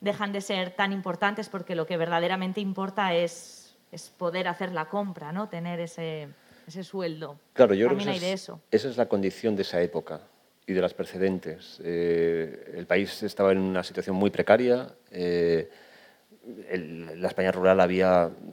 dejan 0.00 0.32
de 0.32 0.40
ser 0.40 0.70
tan 0.70 0.92
importantes 0.92 1.48
porque 1.48 1.74
lo 1.74 1.86
que 1.86 1.96
verdaderamente 1.96 2.60
importa 2.60 3.14
es, 3.14 3.76
es 3.90 4.10
poder 4.10 4.46
hacer 4.46 4.70
la 4.70 4.84
compra, 4.84 5.32
¿no? 5.32 5.48
Tener 5.48 5.80
ese, 5.80 6.28
ese 6.68 6.84
sueldo. 6.84 7.40
Claro, 7.54 7.74
yo 7.74 7.88
También 7.88 8.10
creo 8.10 8.20
que 8.20 8.20
de 8.20 8.32
esa 8.32 8.52
eso. 8.52 8.60
es, 8.70 8.82
esa 8.82 8.90
es 8.90 8.96
la 8.96 9.08
condición 9.08 9.56
de 9.56 9.62
esa 9.62 9.80
época 9.82 10.20
y 10.68 10.74
de 10.74 10.82
las 10.82 10.94
precedentes. 10.94 11.80
Eh, 11.82 12.74
el 12.76 12.86
país 12.86 13.22
estaba 13.22 13.52
en 13.52 13.58
una 13.58 13.82
situación 13.82 14.14
muy 14.14 14.30
precaria. 14.30 14.94
eh, 15.10 15.68
la 17.16 17.28
España 17.28 17.52
rural 17.52 17.78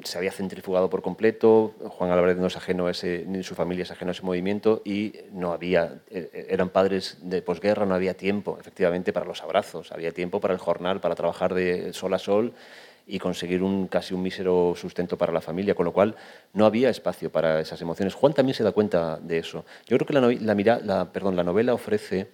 se 0.04 0.18
había 0.18 0.32
centrifugado 0.32 0.90
por 0.90 1.02
completo. 1.02 1.76
Juan 1.80 2.12
Álvarez 2.12 2.38
no 2.38 2.48
es 2.48 2.58
ajeno 2.58 2.88
a 2.88 2.92
ese, 2.92 3.24
ni 3.26 3.42
su 3.44 3.56
familia 3.56 3.84
es 3.84 3.92
ajeno 3.92 4.12
a 4.12 4.14
ese 4.14 4.24
movimiento 4.24 4.82
y 4.84 5.14
no 5.32 5.54
había, 5.54 6.02
eh, 6.10 6.48
eran 6.50 6.70
padres 6.70 7.18
de 7.22 7.42
posguerra, 7.42 7.86
no 7.86 7.96
había 7.96 8.14
tiempo, 8.14 8.58
efectivamente, 8.60 9.14
para 9.14 9.26
los 9.26 9.42
abrazos, 9.42 9.94
había 9.94 10.12
tiempo 10.12 10.42
para 10.42 10.54
el 10.54 10.60
jornal, 10.60 11.00
para 11.00 11.16
trabajar 11.16 11.54
de 11.54 11.94
sol 11.94 12.14
a 12.14 12.20
sol 12.20 12.54
y 13.08 13.20
conseguir 13.20 13.62
un 13.62 13.88
casi 13.88 14.14
un 14.14 14.22
mísero 14.22 14.74
sustento 14.76 15.18
para 15.18 15.32
la 15.32 15.42
familia, 15.42 15.76
con 15.76 15.86
lo 15.86 15.94
cual 15.94 16.16
no 16.54 16.66
había 16.66 16.90
espacio 16.90 17.32
para 17.32 17.60
esas 17.60 17.80
emociones. 17.82 18.16
Juan 18.16 18.34
también 18.34 18.56
se 18.56 18.64
da 18.64 18.72
cuenta 18.72 19.20
de 19.22 19.38
eso. 19.38 19.66
Yo 19.86 19.98
creo 19.98 20.08
que 20.08 20.14
la, 20.14 21.44
novela 21.44 21.74
ofrece 21.74 22.32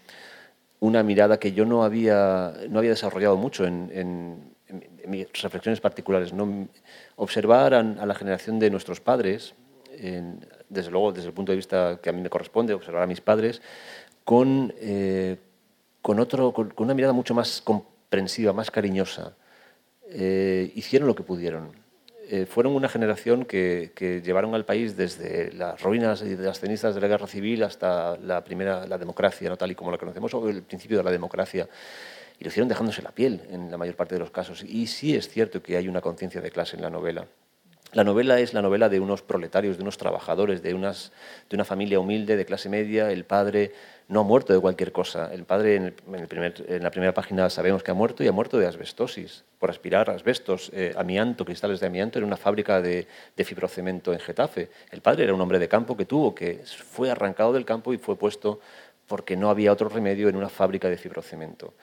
una 0.79 1.03
mirada 1.03 1.39
que 1.39 1.51
yo 1.51 1.65
no 1.65 1.83
había, 1.83 2.53
no 2.69 2.79
había 2.79 2.91
desarrollado 2.91 3.37
mucho 3.37 3.65
en, 3.65 4.51
mis 5.05 5.27
reflexiones 5.41 5.81
particulares. 5.81 6.31
¿no? 6.31 6.69
Observar 7.17 7.73
a, 7.73 7.83
la 7.83 8.15
generación 8.15 8.57
de 8.59 8.69
nuestros 8.69 9.01
padres, 9.01 9.53
desde 10.69 10.89
luego 10.89 11.11
desde 11.11 11.27
el 11.27 11.33
punto 11.33 11.51
de 11.51 11.57
vista 11.57 11.99
que 12.01 12.09
a 12.09 12.13
mí 12.13 12.21
me 12.21 12.29
corresponde, 12.29 12.73
observar 12.73 13.03
a 13.03 13.07
mis 13.07 13.19
padres, 13.19 13.61
con, 14.23 14.73
eh, 14.77 15.35
con, 16.01 16.19
otro, 16.19 16.53
con 16.53 16.73
una 16.77 16.93
mirada 16.93 17.11
mucho 17.11 17.33
más 17.33 17.61
comprensiva, 17.61 18.53
más 18.53 18.71
cariñosa. 18.71 19.35
Eh, 20.11 20.71
hicieron 20.75 21.07
lo 21.07 21.15
que 21.15 21.23
pudieron. 21.23 21.71
Eh, 22.29 22.45
fueron 22.45 22.75
una 22.75 22.87
generación 22.87 23.45
que, 23.45 23.91
que 23.95 24.21
llevaron 24.21 24.55
al 24.55 24.65
país 24.65 24.95
desde 24.95 25.51
las 25.53 25.81
ruinas 25.81 26.21
y 26.21 26.35
las 26.37 26.59
cenizas 26.59 26.95
de 26.95 27.01
la 27.01 27.07
guerra 27.07 27.27
civil 27.27 27.63
hasta 27.63 28.17
la 28.17 28.43
primera, 28.43 28.85
la 28.87 28.97
democracia, 28.97 29.49
¿no? 29.49 29.57
tal 29.57 29.71
y 29.71 29.75
como 29.75 29.91
la 29.91 29.97
conocemos, 29.97 30.33
o 30.33 30.47
el 30.47 30.63
principio 30.63 30.97
de 30.97 31.03
la 31.03 31.11
democracia. 31.11 31.67
Y 32.39 32.43
lo 32.43 32.49
hicieron 32.49 32.69
dejándose 32.69 33.01
la 33.01 33.11
piel 33.11 33.41
en 33.49 33.69
la 33.69 33.77
mayor 33.77 33.95
parte 33.95 34.15
de 34.15 34.19
los 34.19 34.31
casos. 34.31 34.63
Y 34.63 34.87
sí 34.87 35.15
es 35.15 35.29
cierto 35.29 35.61
que 35.61 35.77
hay 35.77 35.87
una 35.87 36.01
conciencia 36.01 36.41
de 36.41 36.51
clase 36.51 36.75
en 36.75 36.81
la 36.81 36.89
novela. 36.89 37.27
La 37.93 38.05
novela 38.05 38.39
es 38.39 38.53
la 38.53 38.61
novela 38.61 38.87
de 38.87 39.01
unos 39.01 39.21
proletarios, 39.21 39.75
de 39.75 39.83
unos 39.83 39.97
trabajadores, 39.97 40.63
de, 40.63 40.73
unas, 40.73 41.11
de 41.49 41.57
una 41.57 41.65
familia 41.65 41.99
humilde, 41.99 42.37
de 42.37 42.45
clase 42.45 42.69
media. 42.69 43.11
El 43.11 43.25
padre 43.25 43.73
no 44.07 44.21
ha 44.21 44.23
muerto 44.23 44.53
de 44.53 44.59
cualquier 44.59 44.91
cosa. 44.91 45.31
El 45.33 45.45
padre, 45.45 45.75
en, 45.75 46.83
la 46.83 46.91
primera 46.91 47.13
página, 47.13 47.49
sabemos 47.49 47.83
que 47.83 47.91
ha 47.91 47.93
muerto 47.93 48.23
y 48.23 48.27
ha 48.27 48.31
muerto 48.31 48.57
de 48.57 48.67
asbestosis, 48.67 49.43
por 49.59 49.69
aspirar 49.69 50.09
asbestos, 50.09 50.69
eh, 50.73 50.93
amianto, 50.97 51.45
cristales 51.45 51.79
de 51.79 51.87
amianto, 51.87 52.19
en 52.19 52.25
una 52.25 52.37
fábrica 52.37 52.81
de, 52.81 53.07
de 53.35 53.43
fibrocemento 53.43 54.13
en 54.13 54.19
Getafe. 54.19 54.69
El 54.91 55.01
padre 55.01 55.23
era 55.23 55.33
un 55.33 55.41
hombre 55.41 55.59
de 55.59 55.67
campo 55.67 55.95
que 55.95 56.05
tuvo, 56.05 56.35
que 56.35 56.61
fue 56.65 57.09
arrancado 57.09 57.53
del 57.53 57.65
campo 57.65 57.93
y 57.93 57.97
fue 57.97 58.17
puesto 58.17 58.59
porque 59.07 59.35
no 59.35 59.49
había 59.49 59.73
otro 59.73 59.89
remedio 59.89 60.29
en 60.29 60.35
una 60.35 60.49
fábrica 60.49 60.89
de 60.89 60.97
fibrocemento. 60.97 61.73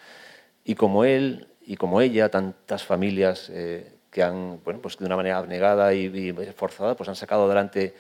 Y 0.64 0.74
como 0.74 1.04
él 1.04 1.48
y 1.60 1.76
como 1.76 2.00
ella, 2.00 2.30
tantas 2.30 2.82
familias 2.84 3.50
eh, 3.52 3.92
que 4.10 4.22
han, 4.22 4.60
bueno, 4.64 4.80
pues 4.80 4.96
de 4.96 5.04
una 5.04 5.16
manera 5.16 5.36
abnegada 5.36 5.92
y, 5.92 6.06
y 6.06 6.32
forzada, 6.56 6.96
pues 6.96 7.08
han 7.10 7.16
sacado 7.16 7.44
adelante 7.44 7.94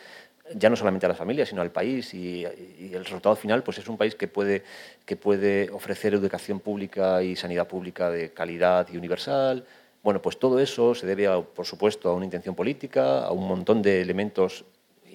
ya 0.54 0.70
no 0.70 0.76
solamente 0.76 1.06
a 1.06 1.08
las 1.08 1.18
familias, 1.18 1.48
sino 1.48 1.62
al 1.62 1.70
país. 1.70 2.12
Y, 2.14 2.44
el 2.44 3.04
resultado 3.04 3.36
final 3.36 3.62
pues 3.62 3.78
es 3.78 3.88
un 3.88 3.96
país 3.96 4.14
que 4.14 4.28
puede, 4.28 4.64
que 5.04 5.16
puede 5.16 5.70
ofrecer 5.70 6.14
educación 6.14 6.60
pública 6.60 7.22
y 7.22 7.36
sanidad 7.36 7.66
pública 7.66 8.10
de 8.10 8.32
calidad 8.32 8.88
y 8.92 8.96
universal. 8.96 9.64
Bueno, 10.02 10.22
pues 10.22 10.38
todo 10.38 10.58
eso 10.60 10.94
se 10.94 11.06
debe, 11.06 11.28
por 11.54 11.66
supuesto, 11.66 12.08
a 12.08 12.14
una 12.14 12.24
intención 12.24 12.54
política, 12.54 13.24
a 13.24 13.32
un 13.32 13.46
montón 13.46 13.82
de 13.82 14.00
elementos 14.00 14.64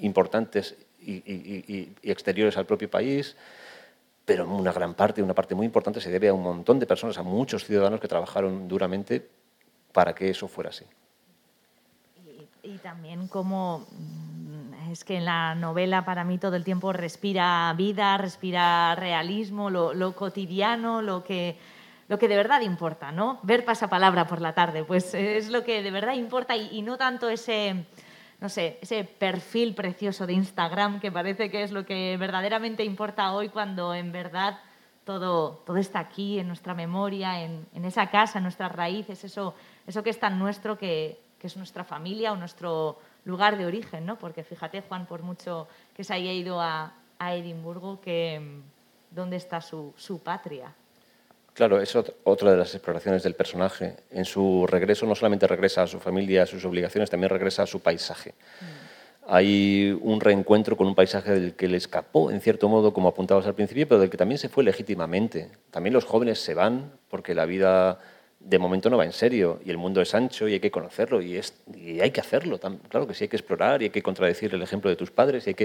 importantes 0.02 0.76
y, 1.02 1.90
exteriores 2.04 2.58
al 2.58 2.66
propio 2.66 2.90
país, 2.90 3.36
pero 4.26 4.48
una 4.48 4.72
gran 4.72 4.94
parte, 4.94 5.22
una 5.22 5.34
parte 5.34 5.56
muy 5.56 5.66
importante 5.66 6.00
se 6.00 6.10
debe 6.10 6.30
a 6.30 6.34
un 6.34 6.44
montón 6.44 6.80
de 6.80 6.86
personas, 6.86 7.18
a 7.18 7.24
muchos 7.24 7.66
ciudadanos 7.66 8.00
que 8.00 8.08
trabajaron 8.08 8.68
duramente 8.68 9.28
para 9.92 10.14
que 10.14 10.30
eso 10.30 10.48
fuera 10.48 10.70
así. 10.70 10.86
Y, 12.64 12.78
también 12.78 13.28
como 13.28 13.88
es 14.94 15.04
que 15.04 15.18
en 15.18 15.26
la 15.26 15.56
novela 15.56 16.06
para 16.06 16.24
mí 16.24 16.38
todo 16.38 16.56
el 16.56 16.64
tiempo 16.64 16.94
respira 16.94 17.74
vida, 17.76 18.18
respira 18.18 18.96
realismo, 18.96 19.70
lo, 19.70 20.16
cotidiano, 20.16 21.02
lo 21.02 21.24
que, 21.24 21.58
de 22.08 22.28
verdad 22.28 22.62
importa, 22.62 23.12
¿no? 23.12 23.40
Ver 23.44 23.66
pasapalabra 23.66 24.28
por 24.28 24.40
la 24.40 24.54
tarde, 24.54 24.84
pues 24.84 25.14
es 25.14 25.50
lo 25.50 25.64
que 25.64 25.82
de 25.82 25.92
verdad 25.92 26.14
importa 26.14 26.56
y, 26.56 26.82
no 26.84 26.98
tanto 26.98 27.28
ese, 27.30 27.86
no 28.40 28.50
sé, 28.50 28.78
ese 28.82 29.04
perfil 29.04 29.74
precioso 29.74 30.28
de 30.28 30.34
Instagram 30.34 31.00
que 31.00 31.12
parece 31.12 31.50
que 31.50 31.64
es 31.64 31.72
lo 31.72 31.86
que 31.86 32.16
verdaderamente 32.18 32.84
importa 32.84 33.34
hoy 33.34 33.50
cuando 33.50 33.96
en 33.96 34.12
verdad 34.12 34.60
todo, 35.06 35.64
está 35.76 36.00
aquí 36.00 36.40
en 36.40 36.48
nuestra 36.48 36.74
memoria, 36.76 37.42
en, 37.42 37.68
esa 37.84 38.12
casa, 38.12 38.38
en 38.38 38.44
nuestras 38.44 38.72
raíces, 38.72 39.24
eso, 39.24 39.56
que 40.04 40.10
es 40.10 40.20
tan 40.20 40.38
nuestro 40.38 40.78
que 40.78 41.20
es 41.42 41.58
nuestra 41.58 41.84
familia 41.84 42.32
o 42.32 42.38
nuestro 42.38 43.00
lugar 43.26 43.58
de 43.58 43.66
origen, 43.66 44.06
¿no? 44.06 44.18
Porque 44.18 44.44
fíjate, 44.44 44.82
Juan, 44.82 45.06
por 45.06 45.22
mucho 45.24 45.68
que 45.96 46.04
se 46.04 46.14
haya 46.14 46.32
ido 46.32 46.62
a, 46.62 46.94
a 47.20 47.36
Edimburgo, 47.36 48.02
que, 48.02 48.40
mm, 48.40 49.16
¿dónde 49.16 49.38
está 49.38 49.62
su, 49.62 49.94
su 49.98 50.20
patria? 50.20 50.74
Claro, 51.54 51.80
es 51.80 51.96
otra 51.96 52.52
de 52.52 52.58
las 52.58 52.74
exploraciones 52.74 53.22
del 53.22 53.36
personaje. 53.36 53.98
En 54.10 54.26
su 54.26 54.66
regreso 54.68 55.06
no 55.06 55.14
solamente 55.14 55.46
regresa 55.46 55.84
a 55.84 55.88
su 55.88 56.00
familia, 56.00 56.44
a 56.44 56.46
sus 56.48 56.66
obligaciones, 56.66 57.12
también 57.12 57.30
regresa 57.30 57.64
a 57.64 57.68
su 57.68 57.80
paisaje. 57.80 58.32
Mm. 58.32 58.94
Hay 59.26 59.98
un 60.02 60.20
reencuentro 60.20 60.76
con 60.76 60.88
un 60.88 60.96
paisaje 60.96 61.32
del 61.32 61.54
que 61.54 61.68
le 61.68 61.78
escapó, 61.78 62.30
en 62.30 62.42
cierto 62.42 62.68
modo, 62.68 62.92
como 62.92 63.08
apuntabas 63.08 63.46
al 63.46 63.56
principio, 63.56 63.88
pero 63.88 64.02
del 64.02 64.10
que 64.10 64.18
también 64.18 64.38
se 64.38 64.50
fue 64.50 64.64
legítimamente. 64.64 65.50
También 65.72 65.94
los 65.94 66.04
jóvenes 66.04 66.40
se 66.40 66.54
van 66.54 66.92
porque 67.10 67.34
la 67.34 67.46
vida 67.46 68.00
de 68.46 68.60
momento 68.60 68.90
no 68.90 68.98
va 68.98 69.06
en 69.06 69.14
serio 69.14 69.60
y 69.66 69.70
el 69.70 69.78
mundo 69.78 70.02
es 70.02 70.14
ancho 70.14 70.48
y 70.48 70.54
hay 70.54 70.60
que 70.60 70.72
conocerlo 70.72 71.22
y, 71.22 71.40
hay 72.02 72.12
que 72.12 72.22
hacerlo. 72.22 72.60
Claro 72.90 73.08
que 73.08 73.14
sí, 73.14 73.26
hay 73.26 73.28
que 73.28 73.38
explorar 73.38 73.82
y 73.82 73.86
hay 73.86 73.92
que 73.92 74.02
contradecir 74.02 74.54
el 74.54 74.62
ejemplo 74.62 74.90
de 74.90 74.96
tus 74.96 75.12
padres 75.12 75.48
y 75.48 75.52
hay 75.52 75.56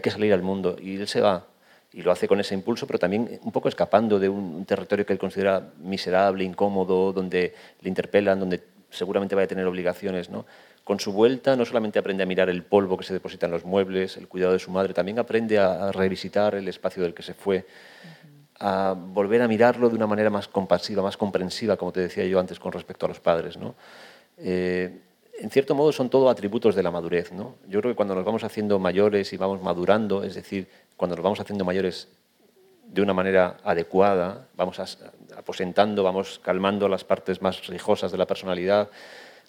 que, 0.00 0.10
salir 0.10 0.32
al 0.32 0.42
mundo. 0.42 0.76
Y 0.80 0.96
él 0.96 1.08
se 1.08 1.20
va 1.20 1.46
y 1.92 2.02
lo 2.02 2.12
hace 2.12 2.28
con 2.28 2.38
ese 2.38 2.54
impulso, 2.54 2.86
pero 2.86 2.98
también 2.98 3.40
un 3.42 3.52
poco 3.52 3.68
escapando 3.68 4.18
de 4.18 4.28
un 4.28 4.64
territorio 4.64 5.04
que 5.04 5.12
él 5.12 5.18
considera 5.18 5.70
miserable, 5.78 6.44
incómodo, 6.44 7.12
donde 7.12 7.54
le 7.80 7.88
interpelan, 7.88 8.38
donde 8.38 8.62
seguramente 8.90 9.34
va 9.34 9.42
a 9.42 9.46
tener 9.46 9.66
obligaciones. 9.66 10.28
Con 10.84 11.00
su 11.00 11.12
vuelta 11.12 11.56
no 11.56 11.64
solamente 11.64 11.98
aprende 11.98 12.22
a 12.22 12.26
mirar 12.26 12.50
el 12.50 12.62
polvo 12.62 12.96
que 12.96 13.04
se 13.04 13.12
deposita 13.12 13.46
en 13.46 13.52
los 13.52 13.64
muebles, 13.64 14.16
el 14.16 14.28
cuidado 14.28 14.52
de 14.52 14.58
su 14.58 14.70
madre, 14.70 14.94
también 14.94 15.18
aprende 15.18 15.58
a, 15.58 15.92
revisitar 15.92 16.54
el 16.54 16.68
espacio 16.68 17.02
del 17.02 17.14
que 17.14 17.22
se 17.22 17.34
fue 17.34 17.66
a 18.60 18.94
volver 18.94 19.40
a 19.40 19.48
mirarlo 19.48 19.88
de 19.88 19.96
una 19.96 20.06
manera 20.06 20.28
más 20.28 20.46
compasiva, 20.46 21.02
más 21.02 21.16
comprensiva, 21.16 21.76
como 21.76 21.92
te 21.92 22.00
decía 22.00 22.24
yo 22.26 22.38
antes 22.38 22.60
con 22.60 22.72
respecto 22.72 23.06
a 23.06 23.08
los 23.08 23.18
padres. 23.18 23.56
¿no? 23.56 23.74
Eh, 24.36 25.00
en 25.38 25.50
cierto 25.50 25.74
modo 25.74 25.90
son 25.92 26.10
todo 26.10 26.28
atributos 26.28 26.74
de 26.74 26.82
la 26.82 26.90
madurez. 26.90 27.32
¿no? 27.32 27.56
Yo 27.66 27.80
creo 27.80 27.92
que 27.92 27.96
cuando 27.96 28.14
nos 28.14 28.24
vamos 28.24 28.44
haciendo 28.44 28.78
mayores 28.78 29.32
y 29.32 29.38
vamos 29.38 29.62
madurando, 29.62 30.22
es 30.22 30.34
decir, 30.34 30.68
cuando 30.96 31.16
nos 31.16 31.24
vamos 31.24 31.40
haciendo 31.40 31.64
mayores 31.64 32.08
de 32.84 33.00
una 33.00 33.14
manera 33.14 33.56
adecuada, 33.64 34.46
vamos 34.56 34.78
aposentando, 35.34 36.02
vamos 36.02 36.38
calmando 36.42 36.86
las 36.88 37.04
partes 37.04 37.40
más 37.40 37.66
rijosas 37.66 38.12
de 38.12 38.18
la 38.18 38.26
personalidad, 38.26 38.90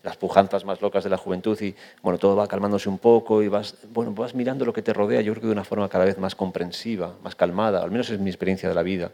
las 0.03 0.17
pujanzas 0.17 0.65
más 0.65 0.81
locas 0.81 1.03
de 1.03 1.09
la 1.09 1.17
juventud 1.17 1.59
y 1.61 1.75
bueno, 2.01 2.17
todo 2.17 2.35
va 2.35 2.47
calmándose 2.47 2.89
un 2.89 2.97
poco 2.97 3.43
y 3.43 3.47
vas, 3.47 3.75
bueno, 3.89 4.13
vas 4.13 4.33
mirando 4.33 4.65
lo 4.65 4.73
que 4.73 4.81
te 4.81 4.93
rodea, 4.93 5.21
yo 5.21 5.33
creo 5.33 5.41
que 5.41 5.47
de 5.47 5.53
una 5.53 5.63
forma 5.63 5.87
cada 5.89 6.05
vez 6.05 6.17
más 6.17 6.35
comprensiva, 6.35 7.15
más 7.23 7.35
calmada, 7.35 7.83
al 7.83 7.91
menos 7.91 8.09
es 8.09 8.19
mi 8.19 8.29
experiencia 8.29 8.67
de 8.67 8.75
la 8.75 8.83
vida, 8.83 9.11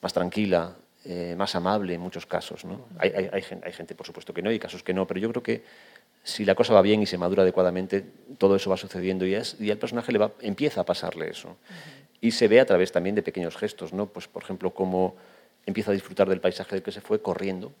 más 0.00 0.12
tranquila, 0.12 0.74
eh, 1.04 1.34
más 1.36 1.54
amable 1.54 1.94
en 1.94 2.00
muchos 2.00 2.26
casos. 2.26 2.64
¿no? 2.64 2.86
Hay, 2.98 3.10
hay, 3.10 3.30
hay, 3.32 3.72
gente, 3.72 3.94
por 3.94 4.06
supuesto, 4.06 4.34
que 4.34 4.42
no, 4.42 4.50
hay 4.50 4.58
casos 4.58 4.82
que 4.82 4.92
no, 4.92 5.06
pero 5.06 5.20
yo 5.20 5.30
creo 5.30 5.42
que 5.42 5.62
si 6.24 6.44
la 6.44 6.56
cosa 6.56 6.74
va 6.74 6.82
bien 6.82 7.00
y 7.02 7.06
se 7.06 7.16
madura 7.18 7.42
adecuadamente, 7.42 8.04
todo 8.38 8.56
eso 8.56 8.70
va 8.70 8.76
sucediendo 8.76 9.24
y, 9.24 9.34
es, 9.34 9.56
y 9.60 9.70
al 9.70 9.78
personaje 9.78 10.10
le 10.10 10.18
va, 10.18 10.32
empieza 10.40 10.80
a 10.80 10.84
pasarle 10.84 11.30
eso. 11.30 11.56
Y 12.20 12.32
se 12.32 12.48
ve 12.48 12.58
a 12.58 12.66
través 12.66 12.90
también 12.90 13.14
de 13.14 13.22
pequeños 13.22 13.56
gestos, 13.56 13.92
¿no? 13.92 14.06
pues, 14.06 14.26
por 14.26 14.42
ejemplo, 14.42 14.74
cómo 14.74 15.14
empieza 15.64 15.92
a 15.92 15.94
disfrutar 15.94 16.28
del 16.28 16.40
paisaje 16.40 16.74
del 16.74 16.82
que 16.82 16.90
se 16.90 17.00
fue 17.00 17.22
corriendo, 17.22 17.72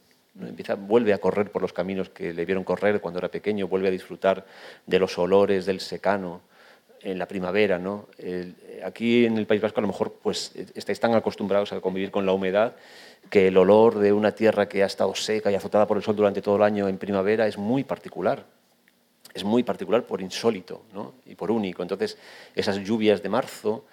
Vuelve 0.78 1.14
a 1.14 1.18
correr 1.18 1.50
por 1.50 1.62
los 1.62 1.72
caminos 1.72 2.10
que 2.10 2.34
le 2.34 2.44
vieron 2.44 2.64
correr 2.64 3.00
cuando 3.00 3.18
era 3.18 3.28
pequeño, 3.28 3.68
vuelve 3.68 3.88
a 3.88 3.90
disfrutar 3.90 4.44
de 4.84 4.98
los 4.98 5.18
olores 5.18 5.64
del 5.64 5.80
secano 5.80 6.42
en 7.00 7.18
la 7.18 7.26
primavera. 7.26 7.78
¿no? 7.78 8.08
aquí 8.84 9.26
en 9.26 9.38
el 9.38 9.46
País 9.46 9.60
Vasco 9.60 9.80
a 9.80 9.82
lo 9.82 9.88
mejor 9.88 10.18
pues, 10.22 10.52
estáis 10.74 11.00
tan 11.00 11.14
acostumbrados 11.14 11.72
a 11.72 11.80
convivir 11.80 12.10
con 12.10 12.26
la 12.26 12.32
humedad 12.32 12.74
que 13.30 13.48
el 13.48 13.56
olor 13.56 13.98
de 13.98 14.12
una 14.12 14.32
tierra 14.32 14.68
que 14.68 14.82
ha 14.82 14.86
estado 14.86 15.14
seca 15.14 15.50
y 15.50 15.54
azotada 15.54 15.86
por 15.86 15.96
el 15.96 16.02
sol 16.02 16.16
durante 16.16 16.42
todo 16.42 16.56
el 16.56 16.62
año 16.62 16.88
en 16.88 16.98
primavera 16.98 17.46
es 17.46 17.56
muy 17.58 17.84
particular. 17.84 18.44
Es 19.34 19.44
muy 19.44 19.62
particular 19.62 20.04
por 20.04 20.20
insólito 20.20 20.82
y 21.26 21.34
por 21.34 21.50
único. 21.50 21.82
Entonces, 21.82 22.16
esas 22.54 22.78
lluvias 22.78 23.22
de 23.22 23.28
marzo 23.28 23.84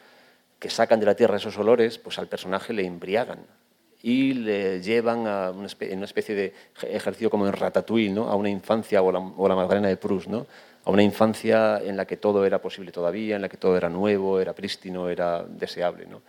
que 0.60 0.70
sacan 0.70 1.00
de 1.00 1.06
la 1.06 1.16
tierra 1.16 1.38
esos 1.38 1.58
olores, 1.58 1.98
pues 1.98 2.18
al 2.18 2.28
personaje 2.28 2.72
le 2.72 2.86
embriagan 2.86 3.40
y 4.06 4.34
le 4.34 4.82
llevan 4.82 5.26
a 5.28 5.50
una 5.52 5.66
especie, 5.66 5.96
una 5.96 6.06
especie 6.06 6.36
de 6.36 6.54
ejercicio 6.84 7.30
como 7.30 7.48
en 7.48 7.54
Ratatouille, 7.54 8.12
¿no? 8.12 8.28
a 8.28 8.36
una 8.36 8.50
infancia, 8.50 9.02
o 9.02 9.12
la, 9.14 9.20
o 9.20 9.48
la 9.48 9.56
Magdalena 9.56 9.88
de 9.88 9.96
Proust, 9.96 10.28
¿no? 10.28 10.46
a 10.84 10.92
una 10.92 11.02
infancia 11.02 11.82
en 11.82 11.96
la 11.96 12.06
que 12.06 12.18
todo 12.18 12.46
era 12.46 12.62
posible 12.62 12.92
todavía, 12.92 13.38
en 13.38 13.42
la 13.42 13.48
que 13.48 13.56
todo 13.56 13.78
era 13.78 13.88
nuevo, 13.88 14.42
era 14.42 14.54
prístino, 14.54 15.08
era 15.08 15.44
deseable. 15.44 16.06
¿no? 16.06 16.22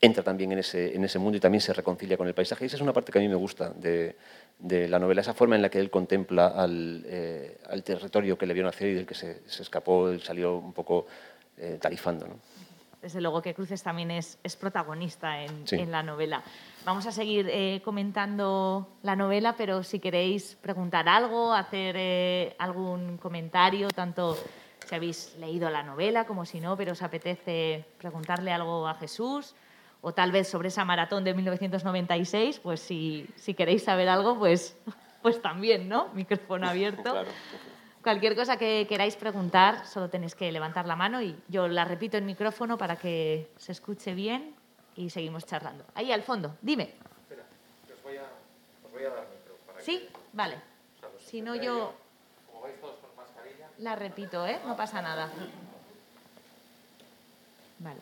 Entra 0.00 0.22
también 0.22 0.52
en 0.52 0.60
ese, 0.60 0.94
en 0.94 1.04
ese 1.04 1.18
mundo 1.18 1.36
y 1.36 1.40
también 1.40 1.60
se 1.60 1.72
reconcilia 1.72 2.16
con 2.16 2.28
el 2.28 2.34
paisaje. 2.34 2.64
Y 2.64 2.66
esa 2.68 2.76
es 2.76 2.82
una 2.82 2.92
parte 2.92 3.10
que 3.10 3.18
a 3.18 3.22
mí 3.22 3.26
me 3.28 3.34
gusta 3.34 3.70
de, 3.70 4.14
de 4.56 4.86
la 4.86 5.00
novela, 5.00 5.22
esa 5.22 5.34
forma 5.34 5.56
en 5.56 5.62
la 5.62 5.68
que 5.68 5.80
él 5.80 5.90
contempla 5.90 6.46
al, 6.46 7.02
eh, 7.04 7.58
al 7.68 7.82
territorio 7.82 8.38
que 8.38 8.46
le 8.46 8.54
vio 8.54 8.62
nacer 8.62 8.90
y 8.90 8.94
del 8.94 9.06
que 9.06 9.16
se, 9.16 9.42
se 9.48 9.62
escapó, 9.62 10.12
y 10.12 10.20
salió 10.20 10.56
un 10.58 10.72
poco 10.72 11.08
eh, 11.58 11.78
tarifando. 11.80 12.28
¿no? 12.28 12.36
desde 13.06 13.20
luego 13.20 13.40
que 13.40 13.54
Cruces 13.54 13.84
también 13.84 14.10
es, 14.10 14.36
es 14.42 14.56
protagonista 14.56 15.40
en, 15.40 15.64
en, 15.70 15.92
la 15.92 16.02
novela. 16.02 16.42
Vamos 16.86 17.04
a 17.04 17.10
seguir 17.10 17.48
eh, 17.50 17.82
comentando 17.84 18.86
la 19.02 19.16
novela, 19.16 19.56
pero 19.56 19.82
si 19.82 19.98
queréis 19.98 20.54
preguntar 20.54 21.08
algo, 21.08 21.52
hacer 21.52 21.96
eh, 21.98 22.54
algún 22.60 23.18
comentario, 23.18 23.88
tanto 23.88 24.38
si 24.86 24.94
habéis 24.94 25.34
leído 25.40 25.68
la 25.68 25.82
novela 25.82 26.26
como 26.26 26.44
si 26.44 26.60
no, 26.60 26.76
pero 26.76 26.92
os 26.92 27.02
apetece 27.02 27.84
preguntarle 27.98 28.52
algo 28.52 28.86
a 28.86 28.94
Jesús 28.94 29.56
o 30.00 30.14
tal 30.14 30.30
vez 30.30 30.46
sobre 30.46 30.68
esa 30.68 30.84
maratón 30.84 31.24
de 31.24 31.34
1996, 31.34 32.60
pues 32.60 32.78
si, 32.78 33.26
si 33.34 33.54
queréis 33.54 33.82
saber 33.82 34.08
algo, 34.08 34.38
pues, 34.38 34.78
pues 35.22 35.42
también, 35.42 35.88
¿no? 35.88 36.10
Micrófono 36.14 36.68
abierto. 36.68 37.02
Claro. 37.02 37.28
Cualquier 38.00 38.36
cosa 38.36 38.58
que 38.58 38.86
queráis 38.88 39.16
preguntar, 39.16 39.84
solo 39.86 40.08
tenéis 40.08 40.36
que 40.36 40.52
levantar 40.52 40.86
la 40.86 40.94
mano 40.94 41.20
y 41.20 41.34
yo 41.48 41.66
la 41.66 41.84
repito 41.84 42.16
en 42.16 42.26
micrófono 42.26 42.78
para 42.78 42.94
que 42.94 43.50
se 43.56 43.72
escuche 43.72 44.14
bien 44.14 44.54
y 44.96 45.10
seguimos 45.10 45.44
charlando. 45.44 45.84
Ahí 45.94 46.12
al 46.12 46.22
fondo, 46.22 46.56
dime. 46.62 46.94
Espera, 47.22 47.44
os 47.94 48.02
voy 48.02 48.16
a, 48.16 48.24
os 48.84 48.92
voy 48.92 49.04
a 49.04 49.10
dar 49.10 49.26
micro. 49.28 49.56
Para 49.66 49.80
¿Sí? 49.80 50.08
Que... 50.10 50.18
Vale. 50.32 50.56
O 50.56 51.00
sea, 51.00 51.08
si 51.18 51.42
no, 51.42 51.54
yo... 51.54 51.94
Como 52.50 52.62
vais 52.62 52.80
todos 52.80 52.96
con 52.96 53.16
mascarilla... 53.16 53.68
La 53.78 53.96
repito, 53.96 54.46
¿eh? 54.46 54.58
No 54.66 54.76
pasa 54.76 55.02
nada. 55.02 55.30
Vale. 57.78 58.00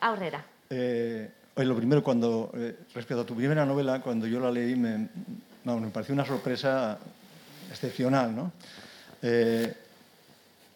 Aurrera. 0.00 0.44
Eh, 0.70 1.30
lo 1.56 1.74
primero, 1.74 2.02
cuando, 2.02 2.50
eh, 2.54 2.76
respecto 2.94 3.22
a 3.22 3.26
tu 3.26 3.34
primera 3.34 3.64
novela, 3.64 4.00
cuando 4.00 4.26
yo 4.26 4.38
la 4.38 4.50
leí, 4.50 4.76
me, 4.76 5.08
no, 5.64 5.80
me 5.80 5.88
pareció 5.88 6.14
una 6.14 6.24
sorpresa 6.24 6.98
excepcional, 7.76 8.34
¿no? 8.34 8.52
Eh, 9.22 9.72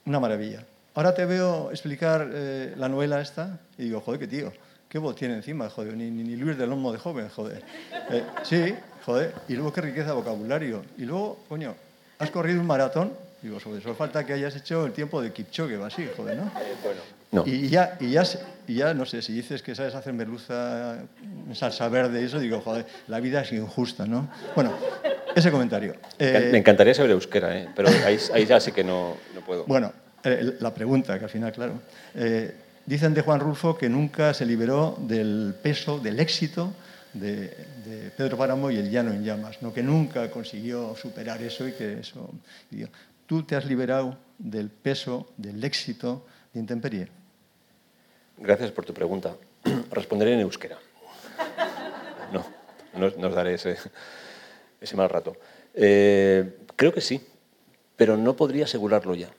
una 0.06 0.20
maravilla. 0.20 0.64
Ahora 0.94 1.14
te 1.14 1.24
veo 1.24 1.70
explicar 1.70 2.28
eh, 2.32 2.74
la 2.76 2.88
novela 2.88 3.20
esta 3.20 3.58
y 3.78 3.84
digo, 3.84 4.00
joder, 4.00 4.20
qué 4.20 4.26
tío, 4.26 4.52
qué 4.88 4.98
voz 4.98 5.16
tiene 5.16 5.34
encima, 5.34 5.70
joder, 5.70 5.96
ni, 5.96 6.10
ni, 6.10 6.22
ni 6.22 6.36
Luis 6.36 6.58
del 6.58 6.72
Olmo 6.72 6.92
de 6.92 6.98
joven, 6.98 7.28
joder. 7.28 7.62
Eh, 8.10 8.24
sí, 8.42 8.74
joder, 9.04 9.34
y 9.48 9.54
luego 9.54 9.72
qué 9.72 9.80
riqueza 9.80 10.08
de 10.08 10.14
vocabulario. 10.14 10.82
Y 10.98 11.02
luego, 11.02 11.44
coño, 11.48 11.74
has 12.18 12.30
corrido 12.30 12.60
un 12.60 12.66
maratón, 12.66 13.12
digo, 13.40 13.58
sobre 13.60 13.78
eso 13.78 13.94
falta 13.94 14.26
que 14.26 14.34
hayas 14.34 14.54
hecho 14.56 14.84
el 14.84 14.92
tiempo 14.92 15.22
de 15.22 15.32
Kipchoge 15.32 15.76
o 15.76 15.84
así, 15.84 16.08
joder, 16.16 16.36
¿no? 16.36 16.50
bueno. 16.84 17.00
No. 17.32 17.44
Y, 17.46 17.68
ya, 17.68 17.96
y, 18.00 18.10
ya, 18.10 18.24
y 18.66 18.74
ya, 18.74 18.92
no 18.92 19.06
sé, 19.06 19.22
si 19.22 19.32
dices 19.32 19.62
que 19.62 19.76
sabes 19.76 19.94
hacer 19.94 20.12
merluza, 20.12 20.96
salsa 21.54 21.88
verde 21.88 22.20
y 22.20 22.24
eso, 22.24 22.40
digo, 22.40 22.60
joder, 22.60 22.84
la 23.06 23.20
vida 23.20 23.42
es 23.42 23.52
injusta, 23.52 24.04
¿no? 24.04 24.28
Bueno, 24.56 24.72
ese 25.40 25.50
comentario. 25.50 25.94
Eh, 26.18 26.50
Me 26.52 26.58
encantaría 26.58 26.94
saber 26.94 27.10
euskera, 27.10 27.56
¿eh? 27.56 27.68
pero 27.74 27.88
ahí, 27.88 28.18
ahí, 28.32 28.46
ya 28.46 28.60
sí 28.60 28.72
que 28.72 28.84
no, 28.84 29.16
no 29.34 29.40
puedo. 29.40 29.64
Bueno, 29.66 29.92
eh, 30.24 30.56
la 30.60 30.72
pregunta, 30.72 31.18
que 31.18 31.24
al 31.24 31.30
final, 31.30 31.52
claro. 31.52 31.80
Eh, 32.14 32.54
dicen 32.86 33.12
de 33.14 33.22
Juan 33.22 33.40
Rulfo 33.40 33.76
que 33.76 33.88
nunca 33.88 34.32
se 34.34 34.46
liberó 34.46 34.96
del 35.00 35.54
peso, 35.62 35.98
del 35.98 36.20
éxito 36.20 36.72
de, 37.12 37.48
de, 37.84 38.10
Pedro 38.16 38.36
Páramo 38.36 38.70
y 38.70 38.76
el 38.76 38.90
llano 38.90 39.12
en 39.12 39.24
llamas, 39.24 39.60
¿no? 39.62 39.72
que 39.72 39.82
nunca 39.82 40.30
consiguió 40.30 40.94
superar 40.94 41.42
eso 41.42 41.66
y 41.66 41.72
que 41.72 42.00
eso... 42.00 42.30
Digo, 42.70 42.88
¿Tú 43.30 43.44
te 43.44 43.54
has 43.54 43.64
liberado 43.64 44.18
del 44.38 44.70
peso, 44.70 45.28
del 45.36 45.62
éxito 45.62 46.26
de 46.52 46.58
Intemperie? 46.58 47.06
Gracias 48.38 48.72
por 48.72 48.84
tu 48.84 48.92
pregunta. 48.92 49.36
Responderé 49.92 50.34
en 50.34 50.40
euskera. 50.40 50.76
No, 52.32 52.44
no, 52.98 53.08
no 53.16 53.28
os 53.28 53.34
daré 53.36 53.54
ese, 53.54 53.76
ese 54.80 54.96
mal 54.96 55.08
rato. 55.08 55.36
Eh, 55.74 56.58
creo 56.76 56.92
que 56.92 57.00
sí, 57.00 57.20
pero 57.96 58.16
no 58.16 58.36
podría 58.36 58.64
asegurarlo 58.64 59.14
ya. 59.14 59.30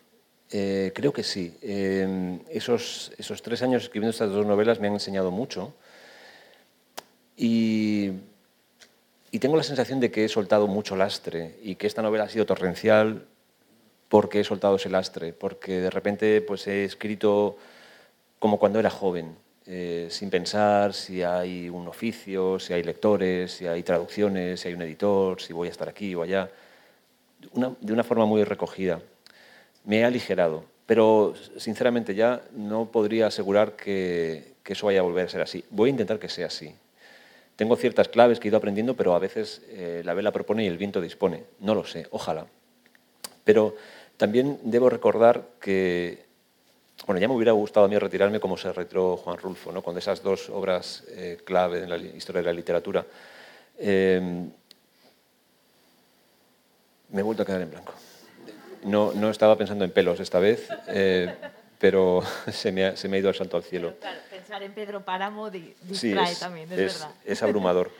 Eh, 0.51 0.91
creo 0.93 1.13
que 1.13 1.23
sí. 1.23 1.57
Eh, 1.61 2.39
esos, 2.49 3.11
esos 3.17 3.41
tres 3.41 3.61
años 3.61 3.83
escribiendo 3.83 4.11
estas 4.11 4.31
dos 4.31 4.45
novelas 4.45 4.79
me 4.79 4.87
han 4.87 4.93
enseñado 4.93 5.31
mucho. 5.31 5.73
Y 7.37 8.11
y 9.31 9.39
tengo 9.39 9.55
la 9.55 9.63
sensación 9.63 10.01
de 10.01 10.11
que 10.11 10.25
he 10.25 10.29
soltado 10.29 10.67
mucho 10.67 10.97
lastre 10.97 11.55
y 11.63 11.75
que 11.75 11.87
esta 11.87 12.01
novela 12.01 12.25
ha 12.25 12.29
sido 12.29 12.45
torrencial 12.45 13.25
porque 14.09 14.41
he 14.41 14.43
soltado 14.43 14.75
ese 14.75 14.89
lastre, 14.89 15.31
porque 15.31 15.79
de 15.79 15.89
repente 15.89 16.41
pues, 16.41 16.67
he 16.67 16.83
escrito 16.83 17.55
como 18.39 18.59
cuando 18.59 18.79
era 18.79 18.89
joven, 18.89 19.37
eh, 19.73 20.07
sin 20.09 20.29
pensar 20.29 20.93
si 20.93 21.23
hay 21.23 21.69
un 21.69 21.87
oficio, 21.87 22.59
si 22.59 22.73
hay 22.73 22.83
lectores, 22.83 23.53
si 23.53 23.67
hay 23.67 23.83
traducciones, 23.83 24.59
si 24.59 24.67
hay 24.67 24.73
un 24.73 24.81
editor, 24.81 25.41
si 25.41 25.53
voy 25.53 25.69
a 25.69 25.71
estar 25.71 25.87
aquí 25.87 26.13
o 26.13 26.23
allá, 26.23 26.51
de 27.39 27.93
una 27.93 28.03
forma 28.03 28.25
muy 28.25 28.43
recogida. 28.43 28.99
Me 29.85 29.99
he 29.99 30.03
aligerado, 30.03 30.65
pero 30.85 31.35
sinceramente 31.55 32.13
ya 32.13 32.41
no 32.53 32.91
podría 32.91 33.27
asegurar 33.27 33.77
que, 33.77 34.55
eso 34.65 34.87
vaya 34.87 34.99
a 34.99 35.03
volver 35.03 35.27
a 35.27 35.29
ser 35.29 35.39
así. 35.39 35.63
Voy 35.69 35.87
a 35.87 35.91
intentar 35.91 36.19
que 36.19 36.27
sea 36.27 36.47
así. 36.47 36.75
Tengo 37.55 37.77
ciertas 37.77 38.09
claves 38.09 38.41
que 38.41 38.47
he 38.47 38.49
ido 38.49 38.57
aprendiendo, 38.57 38.97
pero 38.97 39.15
a 39.15 39.19
veces 39.19 39.61
eh, 39.69 40.01
la 40.03 40.13
vela 40.13 40.33
propone 40.33 40.65
y 40.65 40.67
el 40.67 40.77
viento 40.77 40.99
dispone. 40.99 41.45
No 41.61 41.75
lo 41.75 41.85
sé, 41.85 42.07
ojalá. 42.11 42.45
Pero 43.45 43.77
también 44.17 44.59
debo 44.63 44.89
recordar 44.89 45.45
que, 45.61 46.25
bueno, 47.05 47.19
ya 47.19 47.27
me 47.27 47.35
hubiera 47.35 47.51
gustado 47.51 47.85
a 47.85 47.89
mí 47.89 47.97
retirarme 47.97 48.39
como 48.39 48.57
se 48.57 48.71
retiró 48.71 49.17
Juan 49.17 49.37
Rulfo, 49.37 49.71
¿no? 49.71 49.81
con 49.81 49.97
esas 49.97 50.21
dos 50.21 50.49
obras 50.49 51.03
eh, 51.09 51.39
clave 51.43 51.83
en 51.83 51.89
la 51.89 51.97
historia 51.97 52.41
de 52.41 52.45
la 52.45 52.53
literatura. 52.53 53.05
Em, 53.77 54.49
me 57.09 57.19
he 57.19 57.23
vuelto 57.23 57.43
a 57.43 57.45
quedar 57.45 57.61
en 57.61 57.71
blanco. 57.71 57.93
No, 58.83 59.11
no 59.13 59.29
estaba 59.29 59.57
pensando 59.57 59.83
en 59.83 59.91
pelos 59.91 60.19
esta 60.19 60.39
vez, 60.39 60.67
eh, 60.87 61.35
pero 61.79 62.21
se 62.51 62.71
me, 62.71 62.85
ha, 62.85 62.95
se 62.95 63.07
me, 63.09 63.17
ha, 63.17 63.19
ido 63.19 63.29
el 63.29 63.35
salto 63.35 63.57
al 63.57 63.63
cielo. 63.63 63.95
Claro, 63.99 64.19
pensar 64.29 64.63
en 64.63 64.73
Pedro 64.73 65.03
Páramo 65.03 65.49
distrae 65.49 65.95
sí, 65.95 66.31
es, 66.31 66.39
también, 66.39 66.71
es, 66.71 66.79
es, 66.79 66.99
verdad. 66.99 67.15
Es 67.25 67.43
abrumador. 67.43 67.91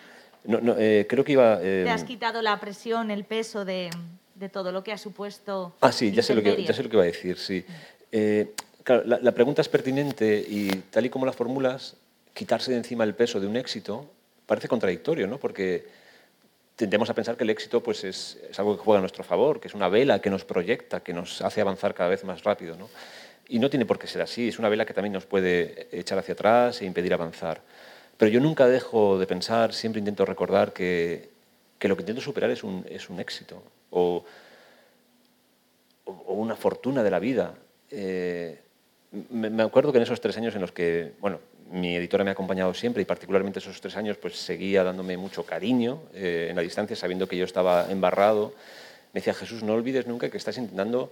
No, 0.43 0.59
no, 0.59 0.75
eh, 0.77 1.05
creo 1.07 1.23
que 1.23 1.33
iba... 1.33 1.59
Eh, 1.61 1.83
Te 1.85 1.91
has 1.91 2.03
quitado 2.03 2.41
la 2.41 2.59
presión, 2.59 3.11
el 3.11 3.25
peso 3.25 3.63
de, 3.63 3.91
de, 4.35 4.49
todo 4.49 4.71
lo 4.71 4.83
que 4.83 4.91
ha 4.91 4.97
supuesto... 4.97 5.75
Ah, 5.81 5.91
sí, 5.91 6.11
ya 6.11 6.23
sé, 6.23 6.33
lo 6.33 6.41
que, 6.41 6.63
ya 6.63 6.73
sé 6.73 6.81
lo 6.81 6.89
que 6.89 6.95
iba 6.95 7.03
a 7.03 7.07
decir, 7.07 7.37
sí. 7.37 7.63
Claro, 8.83 9.03
la, 9.05 9.31
pregunta 9.31 9.61
es 9.61 9.69
pertinente 9.69 10.43
y 10.47 10.69
tal 10.89 11.05
y 11.05 11.09
como 11.09 11.25
la 11.25 11.33
formulas, 11.33 11.95
quitarse 12.33 12.71
de 12.71 12.77
encima 12.77 13.03
el 13.03 13.13
peso 13.13 13.39
de 13.39 13.47
un 13.47 13.55
éxito 13.55 14.09
parece 14.45 14.67
contradictorio, 14.67 15.27
¿no? 15.27 15.37
Porque 15.37 15.85
tendemos 16.75 17.09
a 17.09 17.13
pensar 17.13 17.37
que 17.37 17.43
el 17.43 17.49
éxito 17.51 17.81
pues, 17.81 18.03
es, 18.03 18.37
algo 18.57 18.75
que 18.75 18.83
juega 18.83 18.97
a 18.97 19.01
nuestro 19.01 19.23
favor, 19.23 19.59
que 19.59 19.67
es 19.67 19.75
una 19.75 19.87
vela 19.87 20.19
que 20.19 20.29
nos 20.29 20.45
proyecta, 20.45 21.01
que 21.01 21.13
nos 21.13 21.41
hace 21.41 21.61
avanzar 21.61 21.93
cada 21.93 22.09
vez 22.09 22.23
más 22.23 22.43
rápido. 22.43 22.75
¿no? 22.75 22.89
Y 23.47 23.59
no 23.59 23.69
tiene 23.69 23.85
por 23.85 23.99
qué 23.99 24.07
ser 24.07 24.21
así, 24.21 24.47
es 24.47 24.59
una 24.59 24.67
vela 24.67 24.85
que 24.85 24.93
también 24.93 25.13
nos 25.13 25.25
puede 25.25 25.87
echar 25.97 26.17
hacia 26.17 26.33
atrás 26.33 26.81
e 26.81 26.85
impedir 26.85 27.13
avanzar. 27.13 27.61
Pero 28.17 28.31
yo 28.31 28.39
nunca 28.39 28.67
dejo 28.67 29.19
de 29.19 29.27
pensar, 29.27 29.73
siempre 29.73 29.99
intento 29.99 30.25
recordar 30.25 30.73
que, 30.73 31.29
lo 31.81 31.95
que 31.95 32.01
intento 32.01 32.21
superar 32.21 32.49
es 32.49 32.63
un, 32.63 32.83
éxito 33.19 33.63
o, 33.89 34.25
o, 36.05 36.33
una 36.33 36.55
fortuna 36.55 37.03
de 37.03 37.11
la 37.11 37.19
vida. 37.19 37.53
Eh, 37.89 38.59
me, 39.11 39.63
acuerdo 39.63 39.91
que 39.91 39.97
en 39.97 40.03
esos 40.03 40.21
tres 40.21 40.37
años 40.37 40.55
en 40.55 40.61
los 40.61 40.71
que, 40.71 41.13
bueno, 41.19 41.39
mi 41.71 41.95
editora 41.95 42.23
me 42.23 42.31
ha 42.31 42.33
acompañado 42.33 42.73
siempre 42.73 43.01
y 43.01 43.05
particularmente 43.05 43.59
esos 43.59 43.79
tres 43.81 43.95
años 43.97 44.17
pues 44.17 44.35
seguía 44.35 44.83
dándome 44.83 45.17
mucho 45.17 45.43
cariño 45.43 46.03
eh, 46.13 46.47
en 46.49 46.55
la 46.55 46.61
distancia, 46.61 46.95
sabiendo 46.95 47.27
que 47.27 47.37
yo 47.37 47.45
estaba 47.45 47.89
embarrado. 47.89 48.53
Me 49.13 49.19
decía, 49.19 49.33
Jesús, 49.33 49.63
no 49.63 49.73
olvides 49.73 50.07
nunca 50.07 50.29
que 50.29 50.37
estás 50.37 50.57
intentando 50.57 51.11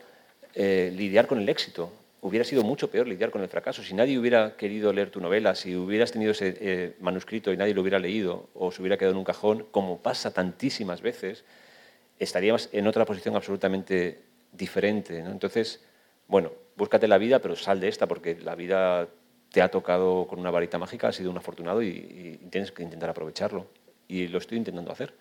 eh, 0.53 0.93
lidiar 0.95 1.27
con 1.27 1.39
el 1.39 1.49
éxito. 1.49 1.91
Hubiera 2.21 2.43
sido 2.43 2.63
mucho 2.63 2.89
peor 2.89 3.07
lidiar 3.07 3.31
con 3.31 3.41
el 3.41 3.47
fracaso. 3.47 3.83
Si 3.83 3.93
nadie 3.93 4.17
hubiera 4.17 4.57
querido 4.57 4.91
leer 4.91 5.09
tu 5.09 5.21
novela, 5.21 5.55
si 5.55 5.75
hubieras 5.75 6.11
tenido 6.11 6.31
ese 6.31 6.57
eh, 6.59 6.95
manuscrito 6.99 7.51
y 7.53 7.57
nadie 7.57 7.73
lo 7.73 7.81
hubiera 7.81 7.99
leído 7.99 8.49
o 8.53 8.71
se 8.71 8.81
hubiera 8.81 8.97
quedado 8.97 9.13
en 9.13 9.19
un 9.19 9.25
cajón, 9.25 9.65
como 9.71 9.99
pasa 9.99 10.31
tantísimas 10.31 11.01
veces, 11.01 11.45
estaríamos 12.17 12.69
en 12.73 12.87
otra 12.87 13.05
posición 13.05 13.35
absolutamente 13.35 14.19
diferente. 14.51 15.21
¿no? 15.23 15.31
Entonces, 15.31 15.81
bueno, 16.27 16.51
búscate 16.79 17.07
la 17.07 17.17
vida, 17.17 17.39
pero 17.39 17.55
sal 17.55 17.79
de 17.79 17.89
esta, 17.89 18.07
porque 18.07 18.39
la 18.39 18.55
vida 18.55 19.07
te 19.51 19.61
ha 19.61 19.69
tocado 19.69 20.25
con 20.27 20.39
una 20.39 20.49
varita 20.49 20.77
mágica, 20.77 21.09
has 21.09 21.15
sido 21.15 21.29
un 21.29 21.37
afortunado 21.37 21.83
y, 21.83 21.89
y, 21.89 22.47
tienes 22.49 22.71
que 22.71 22.81
intentar 22.81 23.09
aprovecharlo. 23.09 23.67
Y 24.07 24.27
lo 24.27 24.39
estoy 24.39 24.57
intentando 24.57 24.91
hacer. 24.91 25.13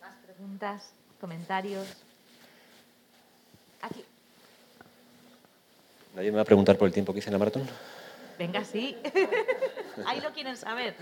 ¿Más 0.00 0.16
preguntas, 0.24 0.92
comentarios? 1.20 1.86
Aquí. 3.82 4.04
¿Nadie 6.16 6.30
me 6.30 6.36
va 6.36 6.42
a 6.42 6.46
preguntar 6.46 6.76
por 6.76 6.88
el 6.88 6.94
tiempo 6.94 7.12
que 7.12 7.20
hice 7.20 7.28
en 7.28 7.34
la 7.34 7.38
maratón? 7.38 7.66
Venga, 8.38 8.64
sí. 8.64 8.96
Ahí 10.06 10.20
lo 10.20 10.32
quieren 10.32 10.56
saber, 10.56 10.94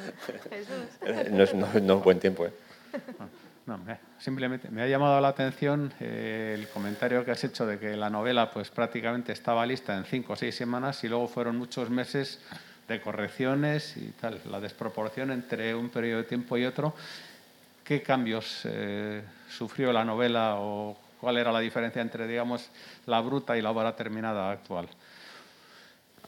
Jesús. 0.51 1.31
No 1.31 1.43
es, 1.45 1.55
no, 1.55 1.67
no 1.81 1.99
es 1.99 2.05
buen 2.05 2.19
tiempo, 2.19 2.47
¿eh? 2.47 2.53
No, 3.67 3.79
me, 3.79 3.99
simplemente 4.19 4.69
me 4.71 4.83
ha 4.83 4.87
llamado 4.89 5.21
la 5.21 5.29
atención 5.29 5.93
eh, 6.01 6.57
el 6.59 6.69
comentario 6.69 7.25
que 7.25 7.31
has 7.31 7.45
hecho 7.45 7.67
de 7.67 7.79
que 7.79 7.97
la 7.97 8.11
novela 8.11 8.51
pues 8.51 8.71
prácticamente 8.71 9.33
estaba 9.33 9.65
lista 9.67 9.97
en 9.97 10.05
cinco 10.05 10.33
o 10.33 10.37
seis 10.37 10.55
semanas 10.55 11.05
y 11.05 11.09
luego 11.09 11.29
fueron 11.29 11.57
muchos 11.57 11.91
meses 11.91 12.41
de 12.89 13.01
correcciones 13.01 13.97
y 13.97 14.09
tal, 14.21 14.41
la 14.51 14.61
desproporción 14.61 15.31
entre 15.31 15.75
un 15.75 15.91
periodo 15.91 16.19
de 16.19 16.25
tiempo 16.25 16.57
y 16.57 16.65
otro. 16.65 16.95
¿Qué 17.85 18.03
cambios 18.03 18.63
eh, 18.65 19.23
sufrió 19.49 19.93
la 19.93 20.05
novela 20.05 20.57
o 20.59 20.97
cuál 21.21 21.37
era 21.37 21.53
la 21.53 21.61
diferencia 21.61 22.03
entre, 22.03 22.27
digamos, 22.27 22.69
la 23.07 23.21
bruta 23.21 23.57
y 23.57 23.63
la 23.63 23.71
obra 23.71 23.95
terminada 23.95 24.51
actual? 24.51 24.89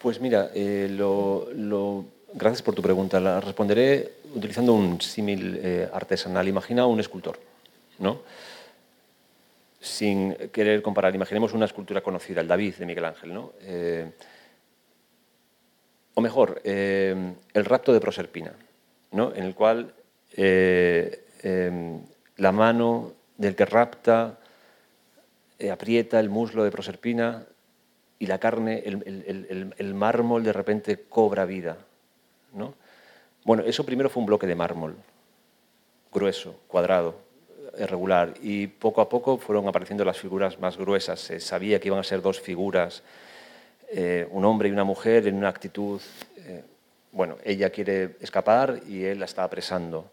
Pues 0.01 0.21
mira, 0.21 0.51
eh, 0.55 0.89
lo, 0.91 1.49
lo 1.55 2.05
Gracias 2.35 2.63
por 2.63 2.75
tu 2.75 2.81
pregunta. 2.81 3.21
La 3.21 3.41
responderé 3.41 4.13
utilizando 4.35 4.73
un 4.73 4.99
símil 5.03 5.61
eh, 5.63 5.89
artesanal. 5.93 6.49
Imagina 6.49 6.87
un 6.87 6.99
escultor, 6.99 7.39
¿no? 7.99 8.23
Sin 9.79 10.35
querer 10.51 10.81
comparar, 10.81 11.15
imaginemos 11.15 11.53
una 11.53 11.67
escultura 11.67 12.01
conocida, 12.01 12.41
el 12.41 12.49
David 12.49 12.77
de 12.77 12.87
Miguel 12.87 13.05
Ángel, 13.05 13.35
¿no? 13.35 13.53
Eh, 13.61 14.11
o 16.15 16.21
mejor, 16.23 16.63
eh, 16.65 17.35
el 17.53 17.65
rapto 17.67 17.93
de 17.93 18.01
Proserpina, 18.01 18.55
¿no? 19.11 19.35
En 19.35 19.45
el 19.45 19.55
cual 19.55 19.93
la 22.37 22.53
mano 22.53 23.13
del 23.37 23.55
que 23.55 23.67
rapta 23.67 24.39
aprieta 25.71 26.19
el 26.19 26.31
muslo 26.31 26.65
de 26.65 26.71
Proserpina 26.71 27.45
y 28.19 28.27
la 28.27 28.39
carne, 28.39 28.83
el 28.85 29.95
mármol 29.95 30.45
de 30.45 30.53
repente 30.55 31.05
cobra 31.09 31.45
vida. 31.45 31.77
¿No? 32.55 32.75
Bueno, 33.45 33.65
eso 33.65 33.85
primero 33.85 34.09
fue 34.09 34.21
un 34.21 34.27
bloque 34.27 34.47
de 34.47 34.55
mármol, 34.55 34.97
grueso, 36.13 36.61
cuadrado, 36.69 37.17
irregular, 37.79 38.35
y 38.41 38.67
poco 38.67 39.01
a 39.01 39.09
poco 39.09 39.39
fueron 39.39 39.67
apareciendo 39.67 40.05
las 40.05 40.19
figuras 40.19 40.59
más 40.61 40.77
gruesas. 40.77 41.21
Se 41.21 41.41
sabía 41.41 41.81
que 41.81 41.89
iban 41.89 42.01
a 42.01 42.05
ser 42.05 42.23
dos 42.23 42.41
figuras, 42.41 43.03
eh, 43.89 44.27
un 44.31 44.45
hombre 44.45 44.69
y 44.69 44.73
una 44.73 44.85
mujer 44.85 45.27
en 45.27 45.37
una 45.37 45.49
actitud... 45.49 46.01
Eh, 46.37 46.65
bueno, 47.13 47.37
ella 47.45 47.69
quiere 47.69 48.17
escapar 48.21 48.81
y 48.89 49.05
él 49.05 49.21
la 49.21 49.27
está 49.27 49.45
apresando. 49.45 50.11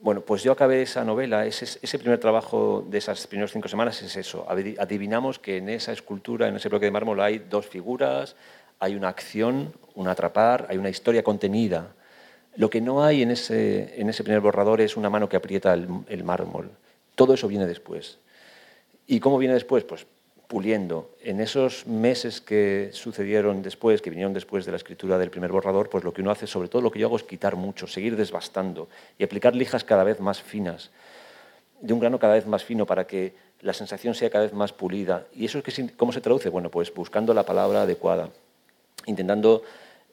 Bueno, 0.00 0.22
pues 0.22 0.42
yo 0.42 0.52
acabé 0.52 0.80
esa 0.80 1.04
novela, 1.04 1.44
ese, 1.44 1.64
ese, 1.82 1.98
primer 1.98 2.18
trabajo 2.18 2.86
de 2.88 2.98
esas 2.98 3.26
primeras 3.26 3.52
cinco 3.52 3.68
semanas 3.68 4.00
es 4.00 4.16
eso. 4.16 4.46
Adivinamos 4.48 5.38
que 5.38 5.58
en 5.58 5.68
esa 5.68 5.92
escultura, 5.92 6.48
en 6.48 6.56
ese 6.56 6.68
bloque 6.70 6.86
de 6.86 6.92
mármol, 6.92 7.20
hay 7.20 7.40
dos 7.40 7.66
figuras, 7.66 8.36
hay 8.80 8.94
una 8.94 9.08
acción, 9.08 9.72
un 9.94 10.08
atrapar, 10.08 10.66
hay 10.68 10.78
una 10.78 10.88
historia 10.88 11.22
contenida. 11.22 11.94
Lo 12.56 12.70
que 12.70 12.80
no 12.80 13.04
hay 13.04 13.22
en 13.22 13.30
ese, 13.30 14.00
en 14.00 14.08
ese 14.08 14.24
primer 14.24 14.40
borrador 14.40 14.80
es 14.80 14.96
una 14.96 15.10
mano 15.10 15.28
que 15.28 15.36
aprieta 15.36 15.74
el, 15.74 16.24
mármol. 16.24 16.70
Todo 17.14 17.34
eso 17.34 17.48
viene 17.48 17.66
después. 17.66 18.18
¿Y 19.06 19.20
cómo 19.20 19.38
viene 19.38 19.54
después? 19.54 19.84
Pues 19.84 20.06
puliendo. 20.46 21.10
En 21.22 21.40
esos 21.40 21.86
meses 21.86 22.40
que 22.40 22.90
sucedieron 22.92 23.62
después, 23.62 24.00
que 24.00 24.10
vinieron 24.10 24.32
después 24.32 24.64
de 24.64 24.72
la 24.72 24.76
escritura 24.78 25.18
del 25.18 25.30
primer 25.30 25.52
borrador, 25.52 25.90
pues 25.90 26.04
lo 26.04 26.12
que 26.12 26.22
uno 26.22 26.30
hace, 26.30 26.46
sobre 26.46 26.68
todo 26.68 26.80
lo 26.80 26.90
que 26.90 26.98
yo 26.98 27.06
hago 27.06 27.16
es 27.16 27.22
quitar 27.22 27.54
mucho, 27.54 27.86
seguir 27.86 28.16
desbastando 28.16 28.88
y 29.18 29.24
aplicar 29.24 29.54
lijas 29.54 29.84
cada 29.84 30.04
vez 30.04 30.20
más 30.20 30.40
finas, 30.40 30.90
de 31.80 31.92
un 31.92 32.00
grano 32.00 32.18
cada 32.18 32.34
vez 32.34 32.46
más 32.46 32.64
fino 32.64 32.86
para 32.86 33.06
que 33.06 33.34
la 33.60 33.74
sensación 33.74 34.14
sea 34.14 34.30
cada 34.30 34.44
vez 34.44 34.54
más 34.54 34.72
pulida. 34.72 35.26
¿Y 35.34 35.44
eso 35.44 35.58
es 35.58 35.64
que, 35.64 35.90
cómo 35.96 36.12
se 36.12 36.22
traduce? 36.22 36.48
Bueno, 36.48 36.70
pues 36.70 36.92
buscando 36.94 37.34
la 37.34 37.44
palabra 37.44 37.82
adecuada, 37.82 38.30
intentando, 39.06 39.62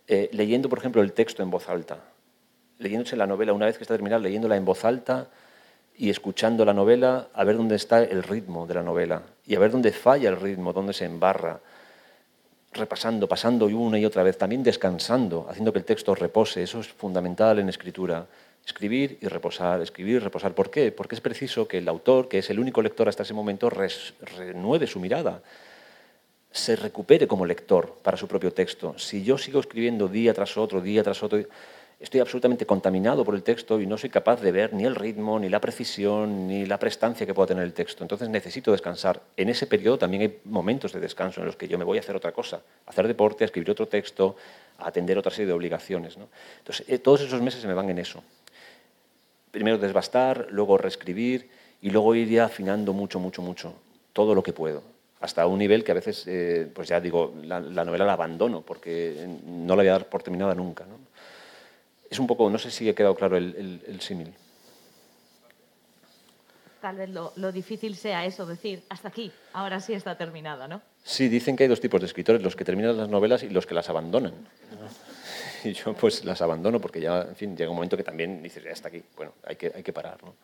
eh, 0.08 0.30
leyendo, 0.32 0.70
por 0.70 0.80
ejemplo, 0.80 1.02
el 1.02 1.14
texto 1.14 1.44
en 1.44 1.50
voz 1.50 1.70
alta, 1.70 2.00
leyéndose 2.80 3.16
la 3.16 3.28
novela, 3.28 3.54
una 3.54 3.66
vez 3.66 3.78
que 3.78 3.84
está 3.84 3.94
terminada, 3.94 4.22
leyéndola 4.22 4.56
en 4.56 4.66
voz 4.66 4.86
alta, 4.86 5.28
y 5.98 6.10
escuchando 6.10 6.66
la 6.66 6.74
novela 6.74 7.30
a 7.34 7.44
ver 7.44 7.58
dónde 7.58 7.76
está 7.76 8.04
el 8.04 8.24
ritmo 8.24 8.68
de 8.68 8.74
la 8.74 8.84
novela 8.84 9.24
y 9.46 9.56
a 9.56 9.60
ver 9.60 9.72
dónde 9.72 9.92
falla 9.92 10.30
el 10.30 10.36
ritmo, 10.36 10.74
dónde 10.74 10.94
se 10.94 11.06
embarra, 11.06 11.60
repasando, 12.74 13.28
pasando 13.28 13.66
una 13.68 13.98
y 13.98 14.06
otra 14.06 14.24
vez, 14.24 14.38
también 14.38 14.64
descansando, 14.64 15.48
haciendo 15.50 15.72
que 15.72 15.80
el 15.80 15.86
texto 15.86 16.14
repose. 16.14 16.64
Eso 16.64 16.82
es 16.82 16.88
fundamental 16.88 17.60
en 17.60 17.70
escritura. 17.70 18.26
Escribir 18.66 19.20
y 19.22 19.28
reposar, 19.28 19.82
escribir 19.82 20.16
y 20.16 20.20
reposar. 20.20 20.54
¿Por 20.54 20.70
qué? 20.70 20.92
Porque 20.92 21.16
es 21.16 21.22
preciso 21.22 21.68
que 21.68 21.78
el 21.78 21.88
autor, 21.88 22.28
que 22.28 22.40
es 22.40 22.50
el 22.50 22.60
único 22.60 22.82
lector 22.82 23.08
hasta 23.08 23.24
ese 23.24 23.34
momento, 23.34 23.70
renueve 23.70 24.88
su 24.88 25.00
mirada, 25.00 25.42
se 26.56 26.78
recupere 26.78 27.28
como 27.28 27.46
lector 27.46 27.96
para 28.02 28.16
su 28.16 28.30
propio 28.30 28.54
texto. 28.54 28.98
Si 28.98 29.24
yo 29.24 29.38
sigo 29.38 29.60
escribiendo 29.60 30.08
día 30.08 30.34
tras 30.34 30.56
otro, 30.58 30.80
día 30.80 31.04
tras 31.04 31.22
otro, 31.22 31.44
estoy 32.00 32.22
absolutamente 32.22 32.66
contaminado 32.66 33.26
por 33.26 33.36
el 33.36 33.44
texto 33.44 33.82
y 33.82 33.86
no 33.86 33.98
soy 33.98 34.10
capaz 34.10 34.40
de 34.40 34.54
ver 34.54 34.74
ni 34.74 34.86
el 34.86 34.96
ritmo, 34.96 35.38
ni 35.38 35.50
la 35.50 35.60
precisión, 35.60 36.48
ni 36.48 36.66
la 36.66 36.80
prestancia 36.80 37.26
que 37.26 37.34
pueda 37.34 37.48
tener 37.48 37.66
el 37.66 37.74
texto. 37.74 38.06
Entonces 38.06 38.30
necesito 38.30 38.72
descansar. 38.72 39.22
En 39.36 39.50
ese 39.50 39.68
periodo 39.68 39.98
también 39.98 40.22
hay 40.22 40.40
momentos 40.46 40.94
de 40.94 41.02
descanso 41.02 41.42
en 41.42 41.48
los 41.48 41.58
que 41.58 41.68
yo 41.68 41.78
me 41.78 41.84
voy 41.84 41.98
a 41.98 42.00
hacer 42.00 42.16
otra 42.16 42.32
cosa, 42.32 42.62
hacer 42.86 43.06
deporte, 43.06 43.44
escribir 43.44 43.72
otro 43.72 43.90
texto, 43.90 44.38
atender 44.78 45.18
otra 45.18 45.32
serie 45.32 45.48
de 45.48 45.54
obligaciones. 45.54 46.18
Entonces, 46.60 46.88
eh, 46.88 47.00
todos 47.00 47.20
esos 47.20 47.42
meses 47.42 47.60
se 47.60 47.68
me 47.68 47.74
van 47.74 47.90
en 47.90 48.00
eso. 48.00 48.24
Primero 49.52 49.78
desbastar, 49.78 50.48
luego 50.52 50.78
reescribir 50.78 51.50
y 51.82 51.90
luego 51.90 52.16
ir 52.16 52.30
ya 52.30 52.46
afinando 52.46 52.94
mucho, 52.94 53.20
mucho, 53.20 53.42
mucho, 53.42 53.74
todo 54.14 54.34
lo 54.34 54.42
que 54.42 54.54
puedo 54.54 54.95
hasta 55.26 55.48
un 55.48 55.58
nivel 55.58 55.84
que 55.84 55.92
a 55.92 55.96
veces, 55.96 56.24
eh, 56.28 56.70
pues 56.74 56.88
ya 56.88 57.02
digo, 57.02 57.34
la, 57.44 57.60
novela 57.60 58.06
la 58.06 58.14
abandono 58.14 58.62
porque 58.62 59.28
no 59.44 59.76
la 59.76 59.82
voy 59.82 59.88
a 59.88 59.94
dar 59.94 60.06
por 60.08 60.22
terminada 60.22 60.54
nunca. 60.54 60.86
Es 62.10 62.20
un 62.20 62.28
poco, 62.28 62.48
no 62.48 62.60
sé 62.60 62.70
si 62.70 62.88
he 62.88 62.94
quedado 62.94 63.16
claro 63.16 63.36
el, 63.36 63.98
símil. 64.02 64.32
Tal 66.80 66.98
vez 66.98 67.10
lo, 67.10 67.52
difícil 67.52 67.96
sea 67.96 68.24
eso, 68.24 68.46
decir, 68.46 68.84
hasta 68.88 69.08
aquí, 69.08 69.32
ahora 69.54 69.80
sí 69.80 69.94
está 69.94 70.16
terminada, 70.16 70.68
¿no? 70.68 70.80
Sí, 71.04 71.28
dicen 71.28 71.56
que 71.56 71.64
hay 71.64 71.70
dos 71.70 71.82
tipos 71.82 72.00
de 72.00 72.06
escritores, 72.06 72.44
los 72.44 72.56
que 72.56 72.64
terminan 72.64 72.96
las 72.96 73.10
novelas 73.10 73.42
y 73.42 73.50
los 73.50 73.66
que 73.66 73.74
las 73.74 73.90
abandonan. 73.90 74.34
Y 75.64 75.74
yo 75.74 75.96
pues 75.96 76.24
las 76.24 76.44
abandono 76.44 76.80
porque 76.80 77.02
ya, 77.02 77.24
en 77.24 77.36
fin, 77.36 77.58
llega 77.58 77.72
un 77.72 77.76
momento 77.76 77.98
que 77.98 78.04
también 78.04 78.44
dices, 78.44 78.64
ya 78.64 78.70
está 78.70 78.90
aquí, 78.90 79.02
bueno, 79.16 79.34
hay 79.44 79.56
que, 79.56 79.72
hay 79.76 79.82
que 79.82 79.92
parar, 79.92 80.24
¿no? 80.24 80.36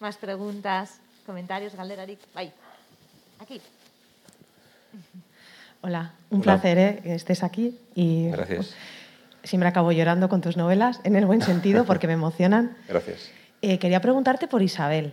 Más 0.00 0.18
preguntas, 0.18 1.00
comentarios, 1.24 1.74
Galerarik, 1.74 2.18
bye. 2.34 2.52
Aquí. 3.44 3.60
Hola, 5.82 6.14
un 6.30 6.40
placer 6.40 6.78
¿eh? 6.78 7.00
que 7.02 7.14
estés 7.14 7.42
aquí. 7.42 7.78
Y, 7.94 8.30
Gracias. 8.30 8.74
siempre 9.42 9.68
acabo 9.68 9.92
llorando 9.92 10.30
con 10.30 10.40
tus 10.40 10.56
novelas, 10.56 11.02
en 11.04 11.14
el 11.14 11.26
buen 11.26 11.42
sentido, 11.42 11.84
porque 11.86 12.06
me 12.06 12.14
emocionan. 12.14 12.74
Gracias. 12.88 13.30
Eh, 13.60 13.78
quería 13.78 14.00
preguntarte 14.00 14.48
por 14.48 14.62
Isabel. 14.62 15.12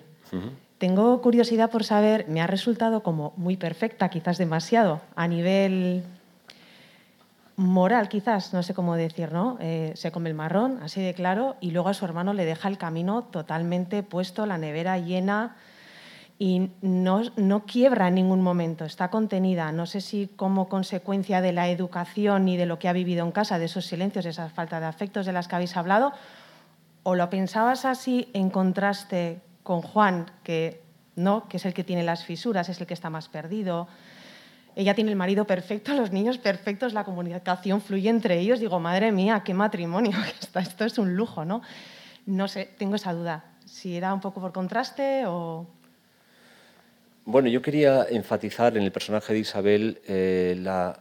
Tengo 0.77 1.21
curiosidad 1.21 1.69
por 1.69 1.83
saber, 1.83 2.25
me 2.29 2.39
ha 2.39 2.47
resultado 2.47 3.03
como 3.03 3.33
muy 3.35 3.57
perfecta, 3.57 4.07
quizás 4.07 4.37
demasiado, 4.37 5.01
a 5.13 5.27
nivel 5.27 6.05
moral, 7.57 8.07
quizás, 8.07 8.53
no 8.53 8.63
sé 8.63 8.73
cómo 8.73 8.95
decir, 8.95 9.33
¿no? 9.33 9.57
Eh, 9.59 9.91
se 9.95 10.13
come 10.13 10.29
el 10.29 10.35
marrón, 10.35 10.79
así 10.81 11.01
de 11.01 11.13
claro, 11.13 11.57
y 11.59 11.71
luego 11.71 11.89
a 11.89 11.93
su 11.93 12.05
hermano 12.05 12.33
le 12.33 12.45
deja 12.45 12.69
el 12.69 12.77
camino 12.77 13.23
totalmente 13.23 14.03
puesto, 14.03 14.45
la 14.45 14.57
nevera 14.57 14.97
llena, 14.99 15.57
y 16.43 16.71
no, 16.81 17.21
no, 17.35 17.65
quiebra 17.67 18.07
en 18.07 18.15
ningún 18.15 18.41
momento, 18.41 18.83
está 18.83 19.11
contenida. 19.11 19.71
No 19.71 19.85
sé 19.85 20.01
si 20.01 20.25
como 20.25 20.69
consecuencia 20.69 21.39
de 21.39 21.51
la 21.51 21.69
educación 21.69 22.47
y 22.47 22.57
de 22.57 22.65
lo 22.65 22.79
que 22.79 22.89
ha 22.89 22.93
vivido 22.93 23.23
en 23.23 23.31
casa, 23.31 23.59
de 23.59 23.65
esos 23.65 23.85
silencios, 23.85 24.23
de 24.23 24.31
esa 24.31 24.49
falta 24.49 24.79
de 24.79 24.87
afectos 24.87 25.27
de 25.27 25.33
las 25.33 25.47
que 25.47 25.53
habéis 25.53 25.77
hablado, 25.77 26.13
o 27.03 27.13
lo 27.13 27.29
pensabas 27.29 27.85
así 27.85 28.27
en 28.33 28.49
contraste 28.49 29.39
con 29.61 29.83
Juan, 29.83 30.31
que 30.41 30.81
no, 31.15 31.47
que 31.47 31.57
es 31.57 31.65
el 31.67 31.75
que 31.75 31.83
tiene 31.83 32.01
las 32.01 32.25
fisuras, 32.25 32.69
es 32.69 32.81
el 32.81 32.87
que 32.87 32.95
está 32.95 33.11
más 33.11 33.29
perdido. 33.29 33.87
Ella 34.75 34.95
tiene 34.95 35.11
el 35.11 35.17
marido 35.17 35.45
perfecto, 35.45 35.93
los 35.93 36.11
niños 36.11 36.39
perfectos, 36.39 36.93
la 36.93 37.03
comunicación 37.03 37.81
fluye 37.81 38.09
entre 38.09 38.39
ellos. 38.39 38.59
Digo, 38.59 38.79
madre 38.79 39.11
mía, 39.11 39.43
qué 39.45 39.53
matrimonio, 39.53 40.17
esto 40.55 40.85
es 40.85 40.97
un 40.97 41.15
lujo, 41.15 41.45
¿no? 41.45 41.61
No 42.25 42.47
sé, 42.47 42.65
tengo 42.79 42.95
esa 42.95 43.13
duda. 43.13 43.45
Si 43.63 43.95
era 43.95 44.11
un 44.11 44.21
poco 44.21 44.41
por 44.41 44.51
contraste 44.51 45.27
o 45.27 45.67
bueno, 47.25 47.49
yo 47.49 47.61
quería 47.61 48.05
enfatizar 48.09 48.75
en 48.77 48.83
el 48.83 48.91
personaje 48.91 49.33
de 49.33 49.39
Isabel 49.39 50.01
eh, 50.07 50.55
la, 50.59 50.99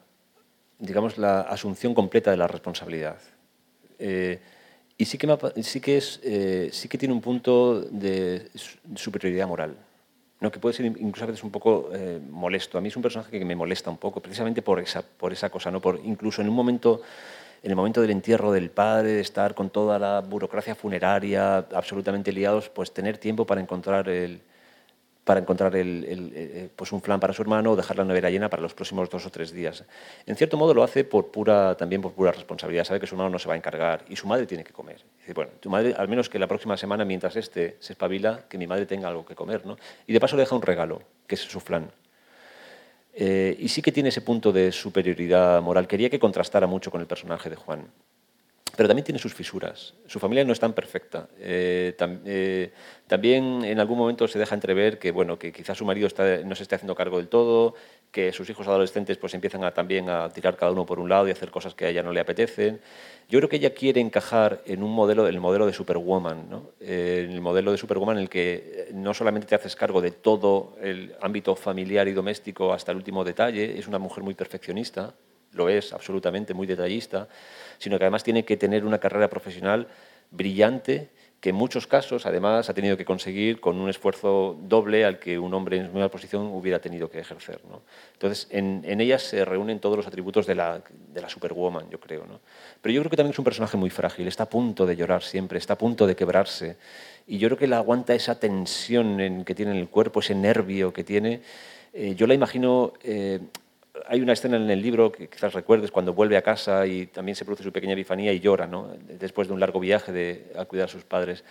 digamos, 0.78 1.18
la 1.18 1.40
asunción 1.40 1.94
completa 1.94 2.30
de 2.30 2.36
la 2.36 2.46
responsabilidad. 2.46 3.16
Eh, 3.98 4.38
y 4.96 5.06
sí 5.06 5.16
que, 5.16 5.96
es, 5.96 6.20
eh, 6.22 6.68
sí 6.72 6.88
que 6.88 6.98
tiene 6.98 7.14
un 7.14 7.22
punto 7.22 7.80
de 7.80 8.50
superioridad 8.94 9.48
moral, 9.48 9.74
¿no? 10.40 10.50
que 10.50 10.58
puede 10.58 10.74
ser 10.74 10.84
incluso 10.86 11.24
a 11.24 11.28
veces 11.28 11.42
un 11.42 11.50
poco 11.50 11.90
molesto. 12.28 12.76
A 12.76 12.82
mí 12.82 12.88
es 12.88 12.96
un 12.96 13.02
personaje 13.02 13.38
que 13.38 13.44
me 13.46 13.56
molesta 13.56 13.88
un 13.88 13.96
poco, 13.96 14.20
precisamente 14.20 14.60
por 14.60 14.78
esa, 14.78 15.00
por 15.00 15.32
esa 15.32 15.48
cosa, 15.48 15.70
¿no? 15.70 15.80
por, 15.80 16.00
incluso 16.04 16.42
en 16.42 16.50
un 16.50 16.54
momento 16.54 17.00
en 17.62 17.70
el 17.70 17.76
momento 17.76 18.00
del 18.00 18.10
entierro 18.10 18.52
del 18.52 18.70
padre, 18.70 19.12
de 19.12 19.20
estar 19.20 19.54
con 19.54 19.68
toda 19.68 19.98
la 19.98 20.20
burocracia 20.20 20.74
funeraria 20.74 21.58
absolutamente 21.58 22.32
liados, 22.32 22.70
pues 22.70 22.90
tener 22.92 23.18
tiempo 23.18 23.46
para 23.46 23.60
encontrar 23.60 24.08
el, 24.08 24.40
para 25.30 25.42
encontrar 25.42 25.76
el, 25.76 26.72
pues 26.74 26.90
un 26.90 27.00
flan 27.00 27.20
para 27.20 27.32
su 27.32 27.40
hermano 27.40 27.70
o 27.70 27.76
dejar 27.76 27.96
la 27.96 28.04
nevera 28.04 28.30
llena 28.30 28.50
para 28.50 28.60
los 28.60 28.74
próximos 28.74 29.08
dos 29.08 29.26
o 29.26 29.30
tres 29.30 29.52
días. 29.52 29.84
En 30.26 30.34
cierto 30.34 30.56
modo 30.56 30.74
lo 30.74 30.82
hace 30.82 31.04
por 31.04 31.30
pura, 31.30 31.76
también 31.76 32.02
por 32.02 32.14
pura 32.14 32.32
responsabilidad. 32.32 32.82
Sabe 32.82 32.98
que 32.98 33.06
su 33.06 33.14
hermano 33.14 33.30
no 33.30 33.38
se 33.38 33.46
va 33.46 33.54
a 33.54 33.56
encargar 33.56 34.04
y 34.08 34.16
su 34.16 34.26
madre 34.26 34.44
tiene 34.44 34.64
que 34.64 34.72
comer. 34.72 35.04
Dice, 35.20 35.32
bueno, 35.32 35.52
tu 35.60 35.70
madre, 35.70 35.94
al 35.96 36.08
menos 36.08 36.28
que 36.28 36.36
la 36.36 36.48
próxima 36.48 36.76
semana, 36.76 37.04
mientras 37.04 37.36
este 37.36 37.76
se 37.78 37.92
espabila, 37.92 38.40
que 38.48 38.58
mi 38.58 38.66
madre 38.66 38.86
tenga 38.86 39.06
algo 39.06 39.24
que 39.24 39.36
comer. 39.36 39.64
¿no? 39.64 39.76
Y 40.04 40.12
de 40.12 40.18
paso 40.18 40.34
le 40.34 40.42
deja 40.42 40.56
un 40.56 40.62
regalo, 40.62 41.00
que 41.28 41.36
es 41.36 41.42
su 41.42 41.60
flan. 41.60 41.92
Eh, 43.14 43.54
y 43.56 43.68
sí 43.68 43.82
que 43.82 43.92
tiene 43.92 44.08
ese 44.08 44.22
punto 44.22 44.50
de 44.50 44.72
superioridad 44.72 45.62
moral. 45.62 45.86
Quería 45.86 46.10
que 46.10 46.18
contrastara 46.18 46.66
mucho 46.66 46.90
con 46.90 47.00
el 47.00 47.06
personaje 47.06 47.48
de 47.48 47.54
Juan 47.54 47.86
pero 48.76 48.88
también 48.88 49.04
tiene 49.04 49.18
sus 49.18 49.34
fisuras. 49.34 49.94
Su 50.06 50.18
familia 50.18 50.44
no 50.44 50.52
es 50.52 50.60
tan 50.60 50.72
perfecta. 50.72 51.28
Eh, 51.38 51.94
eh, 52.24 52.72
también 53.06 53.64
en 53.64 53.80
algún 53.80 53.98
momento 53.98 54.28
se 54.28 54.38
deja 54.38 54.54
entrever 54.54 54.98
que, 54.98 55.10
bueno, 55.10 55.38
que 55.38 55.52
quizás 55.52 55.78
su 55.78 55.84
marido 55.84 56.08
no 56.44 56.54
se 56.54 56.62
esté 56.62 56.76
haciendo 56.76 56.94
cargo 56.94 57.18
del 57.18 57.28
todo, 57.28 57.74
que 58.10 58.32
sus 58.32 58.48
hijos 58.50 58.66
adolescentes 58.66 59.16
pues 59.18 59.34
empiezan 59.34 59.60
también 59.72 60.08
a 60.08 60.28
tirar 60.30 60.56
cada 60.56 60.72
uno 60.72 60.86
por 60.86 60.98
un 60.98 61.08
lado 61.08 61.28
y 61.28 61.30
hacer 61.30 61.50
cosas 61.50 61.74
que 61.74 61.86
a 61.86 61.88
ella 61.88 62.02
no 62.02 62.12
le 62.12 62.20
apetecen. 62.20 62.80
Yo 63.28 63.38
creo 63.38 63.48
que 63.48 63.56
ella 63.56 63.74
quiere 63.74 64.00
encajar 64.00 64.62
en 64.66 64.82
un 64.82 64.92
modelo, 64.92 65.26
el 65.28 65.40
modelo 65.40 65.66
de 65.66 65.72
Superwoman, 65.72 66.48
¿no? 66.50 66.70
Eh, 66.80 67.26
el 67.28 67.40
modelo 67.40 67.72
de 67.72 67.78
Superwoman 67.78 68.16
en 68.16 68.22
el 68.22 68.28
que 68.28 68.88
no 68.92 69.14
solamente 69.14 69.46
te 69.46 69.54
haces 69.54 69.76
cargo 69.76 70.00
de 70.00 70.10
todo 70.10 70.76
el 70.80 71.14
ámbito 71.20 71.54
familiar 71.54 72.08
y 72.08 72.12
doméstico 72.12 72.72
hasta 72.72 72.92
el 72.92 72.98
último 72.98 73.24
detalle, 73.24 73.78
es 73.78 73.86
una 73.86 73.98
mujer 73.98 74.24
muy 74.24 74.34
perfeccionista, 74.34 75.14
lo 75.52 75.68
es 75.68 75.92
absolutamente, 75.92 76.54
muy 76.54 76.66
detallista, 76.66 77.28
sino 77.78 77.98
que 77.98 78.04
además 78.04 78.22
tiene 78.22 78.44
que 78.44 78.56
tener 78.56 78.84
una 78.84 78.98
carrera 78.98 79.28
profesional 79.28 79.88
brillante 80.30 81.10
que 81.40 81.50
en 81.50 81.56
muchos 81.56 81.86
casos, 81.86 82.26
además, 82.26 82.68
ha 82.68 82.74
tenido 82.74 82.98
que 82.98 83.06
conseguir 83.06 83.60
con 83.60 83.80
un 83.80 83.88
esfuerzo 83.88 84.58
doble 84.60 85.06
al 85.06 85.18
que 85.18 85.38
un 85.38 85.54
hombre 85.54 85.78
en 85.78 85.86
su 85.86 85.92
misma 85.92 86.10
posición 86.10 86.42
hubiera 86.48 86.80
tenido 86.80 87.10
que 87.10 87.18
ejercer. 87.18 87.62
Entonces, 88.12 88.46
en, 88.50 88.82
en, 88.84 89.00
ellas 89.00 89.22
se 89.22 89.42
reúnen 89.46 89.80
todos 89.80 89.96
los 89.96 90.06
atributos 90.06 90.46
de 90.46 90.54
la, 90.54 90.82
de 91.08 91.20
la 91.20 91.30
superwoman, 91.30 91.88
yo 91.88 91.98
creo. 91.98 92.26
¿no? 92.26 92.40
Pero 92.82 92.92
yo 92.92 93.00
creo 93.00 93.10
que 93.10 93.16
también 93.16 93.32
es 93.32 93.38
un 93.38 93.44
personaje 93.46 93.78
muy 93.78 93.88
frágil, 93.88 94.28
está 94.28 94.42
a 94.42 94.50
punto 94.50 94.84
de 94.84 94.96
llorar 94.96 95.22
siempre, 95.22 95.58
está 95.58 95.72
a 95.72 95.78
punto 95.78 96.06
de 96.06 96.14
quebrarse. 96.14 96.76
Y 97.26 97.38
yo 97.38 97.48
creo 97.48 97.58
que 97.58 97.66
la 97.66 97.78
aguanta 97.78 98.14
esa 98.14 98.38
tensión 98.38 99.18
en, 99.20 99.44
que 99.46 99.54
tiene 99.54 99.72
en 99.72 99.78
el 99.78 99.88
cuerpo, 99.88 100.20
ese 100.20 100.34
nervio 100.34 100.92
que 100.92 101.04
tiene. 101.04 101.40
Eh, 101.94 102.14
yo 102.16 102.26
la 102.26 102.34
imagino 102.34 102.92
eh, 103.02 103.40
hay 104.06 104.20
una 104.20 104.32
escena 104.32 104.56
en 104.56 104.70
el 104.70 104.80
libro 104.80 105.10
que 105.12 105.28
quizás 105.28 105.52
recuerdes 105.52 105.90
cuando 105.90 106.14
vuelve 106.14 106.36
a 106.36 106.42
casa 106.42 106.86
y 106.86 107.06
también 107.06 107.36
se 107.36 107.44
produce 107.44 107.64
su 107.64 107.72
pequeña 107.72 107.92
epifanía 107.94 108.32
y 108.32 108.40
llora, 108.40 108.66
¿no? 108.66 108.92
después 109.18 109.48
de 109.48 109.54
un 109.54 109.60
largo 109.60 109.80
viaje 109.80 110.12
de, 110.12 110.52
a 110.56 110.64
cuidar 110.64 110.86
a 110.86 110.90
sus 110.90 111.04
padres. 111.04 111.44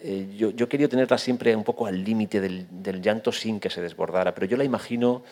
Eh, 0.00 0.28
yo, 0.36 0.50
yo, 0.50 0.68
querido 0.68 0.88
tenerla 0.88 1.18
siempre 1.18 1.54
un 1.56 1.64
poco 1.64 1.86
al 1.86 2.04
límite 2.04 2.40
del, 2.40 2.66
del, 2.70 3.02
llanto 3.02 3.32
sin 3.32 3.58
que 3.58 3.68
se 3.68 3.82
desbordara, 3.82 4.32
pero 4.32 4.46
yo 4.46 4.56
la 4.56 4.64
imagino 4.64 5.24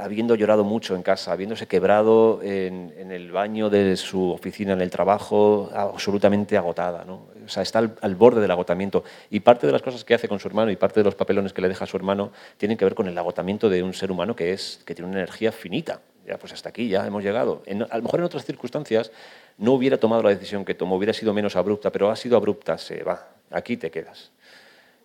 habiendo 0.00 0.34
llorado 0.34 0.64
mucho 0.64 0.94
en 0.94 1.02
casa, 1.02 1.32
habiéndose 1.32 1.66
quebrado 1.66 2.40
en, 2.42 2.92
en, 2.96 3.10
el 3.12 3.32
baño 3.32 3.70
de 3.70 3.96
su 3.96 4.30
oficina, 4.30 4.72
en 4.72 4.80
el 4.80 4.90
trabajo, 4.90 5.70
absolutamente 5.74 6.56
agotada. 6.56 7.04
¿no? 7.04 7.26
O 7.44 7.48
sea, 7.48 7.62
está 7.62 7.78
al, 7.78 8.14
borde 8.14 8.40
del 8.40 8.50
agotamiento. 8.50 9.04
Y 9.30 9.40
parte 9.40 9.66
de 9.66 9.72
las 9.72 9.82
cosas 9.82 10.04
que 10.04 10.14
hace 10.14 10.28
con 10.28 10.38
su 10.38 10.48
hermano 10.48 10.70
y 10.70 10.76
parte 10.76 11.00
de 11.00 11.04
los 11.04 11.14
papelones 11.14 11.52
que 11.52 11.62
le 11.62 11.68
deja 11.68 11.84
a 11.84 11.86
su 11.86 11.96
hermano 11.96 12.32
tienen 12.56 12.76
que 12.76 12.84
ver 12.84 12.94
con 12.94 13.08
el 13.08 13.16
agotamiento 13.16 13.68
de 13.68 13.82
un 13.82 13.94
ser 13.94 14.10
humano 14.10 14.36
que, 14.36 14.52
es, 14.52 14.80
que 14.84 14.94
tiene 14.94 15.10
una 15.10 15.20
energía 15.20 15.52
finita. 15.52 16.00
Ya, 16.26 16.38
pues 16.38 16.52
hasta 16.52 16.68
aquí 16.68 16.88
ya 16.88 17.06
hemos 17.06 17.22
llegado. 17.22 17.62
a 17.90 17.96
lo 17.96 18.02
mejor 18.02 18.20
en 18.20 18.26
otras 18.26 18.44
circunstancias 18.44 19.10
no 19.58 19.72
hubiera 19.72 19.98
tomado 19.98 20.22
la 20.22 20.30
decisión 20.30 20.64
que 20.64 20.74
tomó, 20.74 20.96
hubiera 20.96 21.12
sido 21.12 21.34
menos 21.34 21.56
abrupta, 21.56 21.90
pero 21.90 22.10
ha 22.10 22.16
sido 22.16 22.36
abrupta, 22.36 22.78
se 22.78 23.02
va, 23.02 23.28
aquí 23.50 23.76
te 23.76 23.90
quedas. 23.90 24.30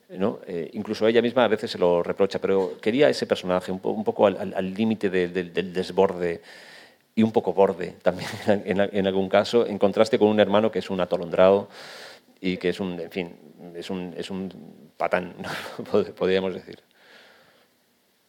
¿No? 0.09 0.39
Eh, 0.47 0.69
incluso 0.73 1.07
ella 1.07 1.21
misma 1.21 1.43
a 1.43 1.47
veces 1.47 1.71
se 1.71 1.77
lo 1.77 2.01
reprocha, 2.01 2.39
pero 2.39 2.79
quería 2.81 3.09
ese 3.09 3.25
personaje 3.25 3.71
un, 3.71 3.81
un 3.83 4.03
poco 4.03 4.27
al 4.27 4.73
límite 4.73 5.09
del 5.09 5.73
desborde 5.73 6.41
y 7.17 7.23
un 7.23 7.31
poco 7.31 7.51
borde 7.51 7.95
también 8.03 8.29
en, 8.47 8.79
en, 8.79 9.07
algún 9.07 9.27
caso, 9.27 9.65
en 9.65 9.77
contraste 9.79 10.19
con 10.19 10.29
un 10.29 10.39
hermano 10.39 10.71
que 10.71 10.79
es 10.79 10.89
un 10.89 11.01
atolondrado 11.01 11.67
y 12.39 12.57
que 12.57 12.69
es 12.69 12.79
un, 12.79 12.99
en 12.99 13.11
fin, 13.11 13.35
es 13.75 13.89
un, 13.89 14.13
es 14.15 14.29
un 14.29 14.91
patán, 14.95 15.33
podríamos 16.15 16.53
decir. 16.53 16.83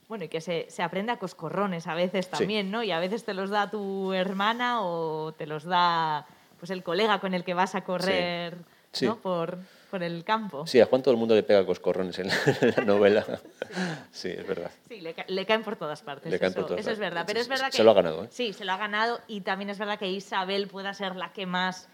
Bueno, 0.09 0.25
y 0.25 0.29
que 0.29 0.41
se, 0.41 0.67
se, 0.71 0.83
aprende 0.83 1.13
a 1.13 1.19
coscorrones 1.19 1.87
a 1.87 1.95
veces 1.95 2.31
también, 2.31 2.71
¿no? 2.71 2.83
Y 2.83 2.91
a 2.93 2.99
veces 2.99 3.25
te 3.25 3.35
los 3.35 3.51
da 3.51 3.71
tu 3.71 4.15
hermana 4.15 4.81
o 4.81 5.33
te 5.33 5.47
los 5.47 5.65
da 5.65 6.27
pues 6.59 6.71
el 6.71 6.83
colega 6.83 7.21
con 7.21 7.35
el 7.35 7.45
que 7.45 7.53
vas 7.53 7.75
a 7.75 7.85
correr, 7.85 8.57
¿no? 9.03 9.19
Por, 9.19 9.59
por 9.91 10.03
el 10.03 10.23
campo. 10.25 10.67
Sí, 10.67 10.81
a 10.81 10.87
Juan 10.87 11.03
todo 11.03 11.13
el 11.13 11.19
mundo 11.19 11.35
le 11.35 11.43
pega 11.43 11.65
coscorrones 11.67 12.19
en 12.19 12.29
la, 12.29 12.35
en 12.61 12.75
la 12.77 12.85
novela. 12.85 13.25
Sí, 14.13 14.29
es 14.29 14.47
verdad. 14.47 14.71
Sí, 14.89 15.01
le, 15.01 15.15
ca- 15.15 15.25
le 15.29 15.47
caen 15.47 15.63
por 15.63 15.77
todas 15.77 16.03
partes. 16.03 16.31
Le 16.31 16.39
caen 16.39 16.51
eso, 16.53 16.61
por 16.61 16.69
todas 16.69 16.81
eso 16.81 16.91
es 16.91 16.99
partes. 16.99 17.11
verdad. 17.15 17.25
Pero 17.27 17.39
es 17.41 17.47
Se- 17.47 17.51
verdad 17.51 17.67
que. 17.71 17.77
se 17.77 17.85
lo 17.85 17.91
ha 17.91 17.95
ganado, 17.95 18.25
¿eh? 18.25 18.29
Sí, 18.31 18.53
se 18.53 18.65
lo 18.65 18.73
ha 18.73 18.77
ganado. 18.77 19.21
Y 19.29 19.41
también 19.43 19.71
es 19.71 19.79
verdad 19.79 19.99
que 19.99 20.11
Isabel 20.11 20.67
pueda 20.69 20.93
ser 20.95 21.15
la 21.17 21.33
que 21.33 21.47
más, 21.47 21.89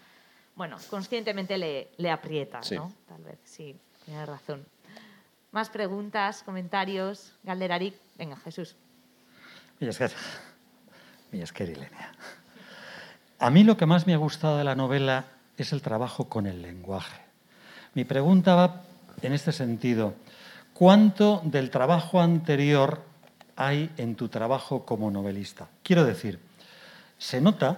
bueno, 0.55 0.77
conscientemente 0.89 1.57
le, 1.57 1.89
le 1.97 2.09
aprieta, 2.11 2.63
Sí. 2.63 2.75
¿no? 2.75 2.91
Tal 3.07 3.21
vez, 3.23 3.37
sí, 3.43 3.75
tiene 4.05 4.25
razón. 4.25 4.65
Más 5.51 5.69
preguntas, 5.69 6.43
comentarios. 6.43 7.33
Galderarik. 7.43 7.95
Venga, 8.17 8.35
Jesús. 8.37 8.75
Ilenia. 11.59 12.11
A 13.39 13.49
mí 13.49 13.63
lo 13.63 13.75
que 13.77 13.85
más 13.85 14.07
me 14.07 14.13
ha 14.13 14.17
gustado 14.17 14.57
de 14.57 14.63
la 14.63 14.75
novela 14.75 15.25
es 15.57 15.73
el 15.73 15.81
trabajo 15.81 16.29
con 16.29 16.45
el 16.47 16.61
lenguaje. 16.61 17.21
Mi 17.95 18.03
pregunta 18.03 18.55
va 18.55 18.81
en 19.21 19.31
este 19.31 19.53
sentido. 19.53 20.15
¿Cuánto 20.73 21.41
del 21.45 21.69
trabajo 21.69 22.19
anterior 22.19 23.01
hay 23.55 23.89
en 23.95 24.15
tu 24.15 24.27
trabajo 24.27 24.85
como 24.85 25.09
novelista? 25.09 25.69
Quiero 25.81 26.03
decir, 26.03 26.39
se 27.17 27.39
nota 27.39 27.77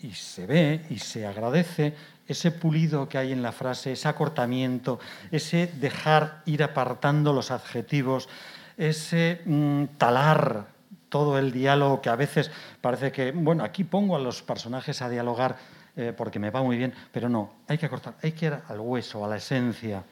y 0.00 0.10
se 0.14 0.46
ve 0.46 0.84
y 0.90 0.98
se 0.98 1.28
agradece 1.28 1.94
ese 2.26 2.50
pulido 2.50 3.08
que 3.08 3.18
hay 3.18 3.30
en 3.30 3.40
la 3.40 3.52
frase, 3.52 3.92
ese 3.92 4.08
acortamiento, 4.08 4.98
ese 5.30 5.68
dejar 5.68 6.42
ir 6.44 6.64
apartando 6.64 7.32
los 7.32 7.52
adjetivos, 7.52 8.28
ese 8.76 9.42
mm, 9.44 9.84
talar 9.96 10.66
todo 11.08 11.38
el 11.38 11.52
diálogo 11.52 12.02
que 12.02 12.08
a 12.08 12.16
veces 12.16 12.50
parece 12.80 13.12
que, 13.12 13.30
bueno, 13.30 13.62
aquí 13.62 13.84
pongo 13.84 14.16
a 14.16 14.18
los 14.18 14.42
personajes 14.42 15.02
a 15.02 15.08
dialogar 15.08 15.56
eh, 15.96 16.12
porque 16.16 16.38
me 16.38 16.50
va 16.50 16.62
muy 16.62 16.76
bien, 16.76 16.92
pero 17.10 17.28
no, 17.28 17.54
hay 17.66 17.78
que 17.78 17.86
acortar, 17.86 18.14
hay 18.22 18.32
que 18.32 18.46
ir 18.46 18.58
al 18.68 18.80
hueso, 18.80 19.24
a 19.24 19.28
la 19.28 19.36
esencia. 19.36 20.04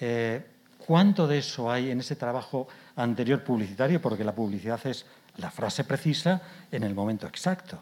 Eh, 0.00 0.42
¿Cuánto 0.86 1.26
de 1.26 1.38
eso 1.38 1.70
hay 1.70 1.90
en 1.90 2.00
ese 2.00 2.16
trabajo 2.16 2.66
anterior 2.96 3.44
publicitario? 3.44 4.00
Porque 4.00 4.24
la 4.24 4.34
publicidad 4.34 4.80
es 4.86 5.04
la 5.36 5.50
frase 5.50 5.84
precisa 5.84 6.40
en 6.72 6.82
el 6.82 6.94
momento 6.94 7.26
exacto. 7.26 7.78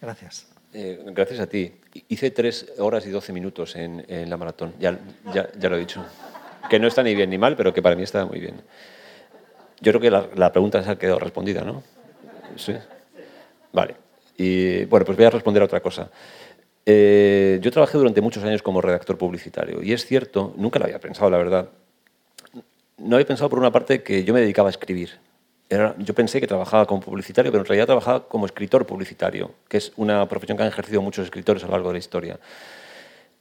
Gracias. 0.00 0.46
Eh, 0.72 1.02
gracias 1.06 1.40
a 1.40 1.46
ti. 1.46 1.72
Hice 2.08 2.30
tres 2.30 2.72
horas 2.78 3.06
y 3.06 3.10
doce 3.10 3.32
minutos 3.32 3.74
en, 3.76 4.04
en 4.06 4.28
la 4.28 4.36
maratón. 4.36 4.74
Ya, 4.78 4.98
ya, 5.32 5.48
ya 5.58 5.68
lo 5.68 5.76
he 5.76 5.80
dicho. 5.80 6.04
Que 6.68 6.78
no 6.78 6.88
está 6.88 7.02
ni 7.02 7.14
bien 7.14 7.30
ni 7.30 7.38
mal, 7.38 7.56
pero 7.56 7.72
que 7.72 7.80
para 7.80 7.96
mí 7.96 8.02
está 8.02 8.26
muy 8.26 8.40
bien. 8.40 8.56
Yo 9.80 9.92
creo 9.92 10.00
que 10.00 10.10
la, 10.10 10.28
la 10.34 10.52
pregunta 10.52 10.82
se 10.82 10.90
ha 10.90 10.98
quedado 10.98 11.18
respondida, 11.18 11.62
¿no? 11.62 11.82
Sí. 12.56 12.74
Vale. 13.72 14.03
Y 14.36 14.84
bueno, 14.86 15.06
pues 15.06 15.16
voy 15.16 15.26
a 15.26 15.30
responder 15.30 15.62
a 15.62 15.66
otra 15.66 15.80
cosa. 15.80 16.10
Eh, 16.86 17.58
yo 17.62 17.70
trabajé 17.70 17.96
durante 17.96 18.20
muchos 18.20 18.44
años 18.44 18.62
como 18.62 18.80
redactor 18.80 19.16
publicitario 19.16 19.82
y 19.82 19.94
es 19.94 20.04
cierto, 20.04 20.52
nunca 20.56 20.78
lo 20.78 20.84
había 20.84 20.98
pensado, 20.98 21.30
la 21.30 21.38
verdad. 21.38 21.68
No 22.98 23.16
había 23.16 23.26
pensado 23.26 23.48
por 23.48 23.58
una 23.58 23.72
parte 23.72 24.02
que 24.02 24.24
yo 24.24 24.34
me 24.34 24.40
dedicaba 24.40 24.68
a 24.68 24.70
escribir. 24.70 25.18
Yo 25.98 26.14
pensé 26.14 26.40
que 26.40 26.46
trabajaba 26.46 26.86
como 26.86 27.00
publicitario, 27.00 27.50
pero 27.50 27.62
en 27.62 27.66
realidad 27.66 27.86
trabajaba 27.86 28.28
como 28.28 28.46
escritor 28.46 28.86
publicitario, 28.86 29.52
que 29.66 29.78
es 29.78 29.92
una 29.96 30.28
profesión 30.28 30.56
que 30.56 30.62
han 30.62 30.68
ejercido 30.68 31.02
muchos 31.02 31.24
escritores 31.24 31.64
a 31.64 31.66
lo 31.66 31.72
largo 31.72 31.88
de 31.88 31.94
la 31.94 31.98
historia. 31.98 32.38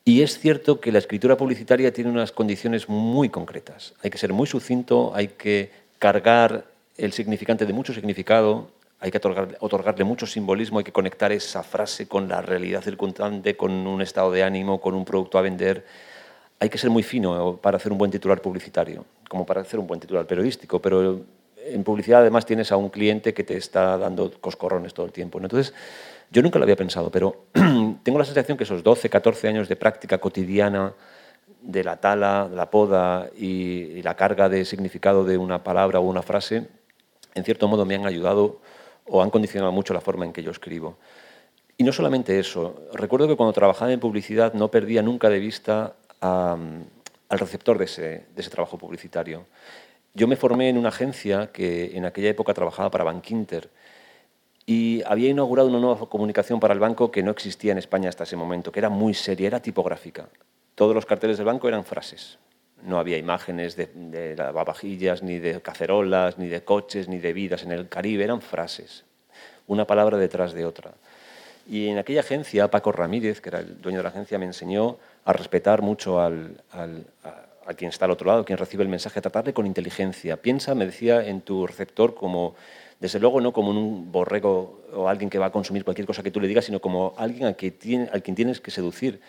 Y 0.06 0.22
es 0.22 0.40
cierto 0.40 0.80
que 0.80 0.92
la 0.92 0.98
escritura 0.98 1.38
publicitaria 1.38 1.94
tiene 1.94 2.10
unas 2.10 2.32
condiciones 2.32 2.90
muy 2.90 3.30
concretas. 3.30 3.94
Hay 4.02 4.10
que 4.10 4.18
ser 4.18 4.34
muy 4.34 4.48
sucinto, 4.48 5.14
hay 5.14 5.28
que 5.28 5.70
cargar 6.00 6.66
el 6.98 7.14
significante 7.14 7.66
de 7.66 7.74
mucho 7.74 7.94
significado, 7.94 8.70
hay 9.04 9.12
que 9.12 9.20
otorgar- 9.20 9.58
otorgarle 9.60 10.06
mucho 10.06 10.26
simbolismo, 10.26 10.78
hay 10.78 10.86
que 10.86 10.94
conectar 10.94 11.34
esa 11.34 11.62
frase 11.62 12.08
con 12.08 12.30
la 12.30 12.42
realidad 12.42 12.82
circundante, 12.82 13.58
con 13.58 13.72
un 13.86 14.02
estado 14.02 14.32
de 14.32 14.44
ánimo, 14.44 14.80
con 14.80 14.96
un 14.96 15.04
producto 15.04 15.38
a 15.38 15.42
vender. 15.42 15.86
Hay 16.62 16.70
que 16.70 16.78
ser 16.78 16.90
muy 16.90 17.04
fino 17.04 17.58
para 17.58 17.76
hacer 17.76 17.92
un 17.92 17.98
buen 17.98 18.10
titular 18.10 18.42
publicitario, 18.42 19.04
como 19.28 19.46
para 19.46 19.60
hacer 19.60 19.78
un 19.78 19.88
buen 19.88 20.00
titular 20.00 20.26
periodístico, 20.26 20.82
pero 20.82 21.20
en 21.58 21.84
publicidad 21.84 22.22
además 22.22 22.46
tienes 22.46 22.72
a 22.72 22.78
un 22.78 22.88
cliente 22.88 23.34
que 23.34 23.44
te 23.44 23.58
está 23.58 23.98
dando 23.98 24.32
coscorrones 24.40 24.94
todo 24.94 25.06
el 25.06 25.12
tiempo. 25.12 25.38
¿no? 25.38 25.48
Entonces, 25.48 25.74
yo 26.32 26.42
nunca 26.42 26.58
lo 26.58 26.64
había 26.64 26.78
pensado, 26.78 27.12
pero 27.12 27.48
tengo 28.04 28.18
la 28.18 28.24
sensación 28.24 28.58
que 28.58 28.64
esos 28.64 28.84
12, 28.84 29.10
14 29.10 29.50
años 29.50 29.68
de 29.68 29.76
práctica 29.76 30.18
cotidiana 30.20 30.94
de 31.62 31.84
la 31.84 31.98
tala, 31.98 32.50
la 32.50 32.72
poda 32.72 33.30
y, 33.38 33.98
y 33.98 34.02
la 34.02 34.16
carga 34.16 34.48
de 34.48 34.64
significado 34.64 35.26
de 35.26 35.38
una 35.38 35.62
palabra 35.62 36.00
o 36.00 36.04
una 36.04 36.22
frase, 36.22 36.70
en 37.36 37.44
cierto 37.44 37.68
modo 37.68 37.86
me 37.86 37.96
han 37.96 38.06
ayudado 38.06 38.62
o 39.06 39.22
han 39.22 39.30
condicionado 39.30 39.72
mucho 39.72 39.94
la 39.94 40.02
forma 40.02 40.26
en 40.26 40.34
que 40.34 40.44
yo 40.44 40.52
escribo. 40.52 40.98
Y 41.78 41.84
no 41.84 41.92
solamente 41.92 42.40
eso, 42.40 42.88
recuerdo 42.94 43.28
que 43.28 43.36
cuando 43.36 43.54
trabajaba 43.54 43.92
en 43.92 44.00
publicidad 44.00 44.54
no 44.54 44.70
perdía 44.70 45.02
nunca 45.02 45.30
de 45.30 45.40
vista 45.40 45.96
al 46.20 47.40
receptor 47.40 47.78
de 47.78 47.86
ese, 47.86 48.02
de 48.34 48.42
ese 48.42 48.50
trabajo 48.50 48.78
publicitario. 48.78 49.46
Yo 50.14 50.28
me 50.28 50.36
formé 50.36 50.70
en 50.70 50.78
una 50.78 50.90
agencia 50.90 51.52
que 51.52 51.98
en 51.98 52.06
aquella 52.06 52.30
época 52.30 52.54
trabajaba 52.54 52.92
para 52.92 53.04
Bankinter 53.04 53.70
y 54.66 55.02
había 55.06 55.30
inaugurado 55.30 55.68
una 55.68 55.80
nueva 55.80 56.08
comunicación 56.08 56.60
para 56.60 56.74
el 56.74 56.80
banco 56.80 57.12
que 57.12 57.24
no 57.24 57.32
existía 57.32 57.72
en 57.72 57.80
España 57.80 58.10
hasta 58.10 58.24
ese 58.24 58.36
momento, 58.36 58.72
que 58.72 58.80
era 58.80 58.90
muy 58.90 59.14
seria, 59.14 59.48
era 59.48 59.60
tipográfica. 59.60 60.30
Todos 60.76 60.96
los 60.96 61.06
carteles 61.06 61.38
del 61.38 61.46
banco 61.46 61.68
eran 61.68 61.84
frases. 61.84 62.38
No 62.86 63.00
había 63.00 63.18
imágenes 63.18 63.76
de, 63.76 63.88
de 63.94 64.36
lavavajillas, 64.36 65.24
ni 65.24 65.40
de 65.40 65.62
cacerolas, 65.62 66.38
ni 66.38 66.50
de 66.50 66.64
coches, 66.64 67.08
ni 67.08 67.18
de 67.20 67.34
vidas 67.34 67.64
en 67.64 67.72
el 67.72 67.88
Caribe, 67.88 68.24
eran 68.24 68.42
frases, 68.42 69.06
una 69.68 69.86
palabra 69.88 70.18
detrás 70.18 70.54
de 70.54 70.66
otra. 70.66 70.92
Y 71.70 71.88
en 71.88 71.98
aquella 71.98 72.20
agencia, 72.20 72.70
Paco 72.70 72.92
Ramírez, 72.92 73.40
que 73.40 73.50
era 73.50 73.60
el 73.60 73.82
dueño 73.82 74.00
de 74.00 74.04
la 74.04 74.10
agencia, 74.10 74.38
me 74.38 74.46
enseñó 74.46 74.98
a 75.24 75.32
respetar 75.32 75.82
mucho 75.82 76.20
al, 76.20 76.62
al- 76.72 77.06
a, 77.24 77.46
a 77.68 77.74
quien 77.74 77.88
está 77.88 78.04
al 78.04 78.12
otro 78.12 78.28
lado, 78.28 78.44
quien 78.44 78.58
recibe 78.58 78.84
el 78.84 78.90
mensaje, 78.90 79.20
a 79.20 79.22
tratarle 79.22 79.54
con 79.54 79.66
inteligencia. 79.66 80.36
Piensa, 80.36 80.76
me 80.76 80.86
decía, 80.86 81.26
en 81.26 81.40
tu 81.40 81.66
receptor 81.66 82.14
como, 82.16 82.56
desde 83.00 83.20
luego, 83.22 83.40
no 83.40 83.54
como 83.54 83.70
un 83.70 84.12
borrego 84.12 84.82
o 84.94 85.08
alguien 85.08 85.30
que 85.30 85.40
va 85.40 85.46
a 85.46 85.52
consumir 85.52 85.86
cualquier 85.86 86.06
cosa 86.06 86.22
que 86.22 86.32
tú 86.32 86.42
le 86.42 86.50
digas, 86.50 86.66
sino 86.66 86.82
como 86.82 87.14
alguien 87.18 87.46
al, 87.46 87.56
que 87.56 87.72
tiene, 87.72 88.10
al 88.12 88.22
quien 88.22 88.36
tienes 88.36 88.60
que 88.60 88.70
seducir, 88.70 89.22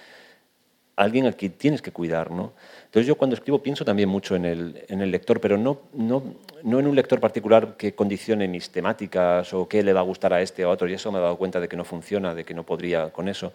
alguien 0.96 1.26
al 1.26 1.36
que 1.36 1.48
tienes 1.50 1.82
que 1.82 1.90
cuidar. 1.90 2.30
¿no? 2.30 2.52
Entonces 2.86 3.06
yo 3.06 3.16
cuando 3.16 3.34
escribo 3.34 3.62
pienso 3.62 3.84
también 3.84 4.08
mucho 4.08 4.36
en 4.36 4.44
el, 4.44 4.84
en 4.88 5.00
el 5.00 5.10
lector, 5.10 5.40
pero 5.40 5.58
no, 5.58 5.80
no, 5.92 6.22
no 6.62 6.80
en 6.80 6.86
un 6.86 6.94
lector 6.94 7.20
particular 7.20 7.76
que 7.76 7.94
condicione 7.94 8.48
mis 8.48 8.70
temáticas 8.70 9.52
o 9.54 9.68
qué 9.68 9.82
le 9.82 9.92
va 9.92 10.00
a 10.00 10.04
gustar 10.04 10.32
a 10.32 10.40
este 10.40 10.64
o 10.64 10.70
a 10.70 10.72
otro, 10.72 10.88
y 10.88 10.94
eso 10.94 11.10
me 11.10 11.18
he 11.18 11.22
dado 11.22 11.36
cuenta 11.36 11.60
de 11.60 11.68
que 11.68 11.76
no 11.76 11.84
funciona, 11.84 12.34
de 12.34 12.44
que 12.44 12.54
no 12.54 12.64
podría 12.64 13.10
con 13.10 13.28
eso, 13.28 13.52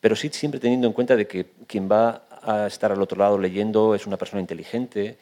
pero 0.00 0.16
sí 0.16 0.30
siempre 0.32 0.60
teniendo 0.60 0.86
en 0.86 0.92
cuenta 0.92 1.16
de 1.16 1.26
que 1.26 1.46
quien 1.66 1.90
va 1.90 2.22
a 2.42 2.66
estar 2.66 2.90
al 2.90 3.02
otro 3.02 3.18
lado 3.18 3.38
leyendo 3.38 3.94
es 3.94 4.06
una 4.06 4.16
persona 4.16 4.40
inteligente 4.40 5.18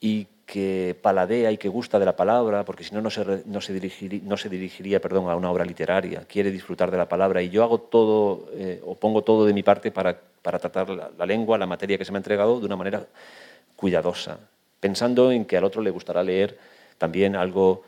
y 0.00 0.28
que 0.46 0.96
paladea 1.02 1.50
y 1.50 1.58
que 1.58 1.68
gusta 1.68 1.98
de 1.98 2.04
la 2.06 2.14
palabra, 2.14 2.64
porque 2.64 2.84
si 2.84 2.94
no, 2.94 3.02
no 3.02 3.10
se, 3.10 3.42
no 3.46 3.60
se, 3.60 3.74
dirigiri- 3.74 4.22
no 4.22 4.36
se 4.36 4.48
dirigiría 4.48 5.00
perdón, 5.00 5.28
a 5.28 5.34
una 5.34 5.50
obra 5.50 5.64
literaria, 5.64 6.22
quiere 6.28 6.52
disfrutar 6.52 6.90
de 6.92 6.96
la 6.96 7.08
palabra 7.08 7.42
y 7.42 7.50
yo 7.50 7.64
hago 7.64 7.78
todo 7.78 8.48
eh, 8.54 8.80
o 8.86 8.94
pongo 8.94 9.22
todo 9.22 9.44
de 9.44 9.52
mi 9.52 9.64
parte 9.64 9.90
para, 9.90 10.16
para 10.42 10.60
tratar 10.60 10.88
la, 10.88 11.10
la 11.18 11.26
lengua, 11.26 11.58
la 11.58 11.66
materia 11.66 11.98
que 11.98 12.04
se 12.04 12.12
me 12.12 12.18
ha 12.18 12.20
entregado 12.20 12.60
de 12.60 12.66
una 12.66 12.76
manera 12.76 13.04
cuidadosa, 13.74 14.38
pensando 14.78 15.32
en 15.32 15.44
que 15.46 15.56
al 15.56 15.64
otro 15.64 15.82
le 15.82 15.90
gustará 15.90 16.22
leer 16.22 16.56
también 16.96 17.34
algo 17.34 17.82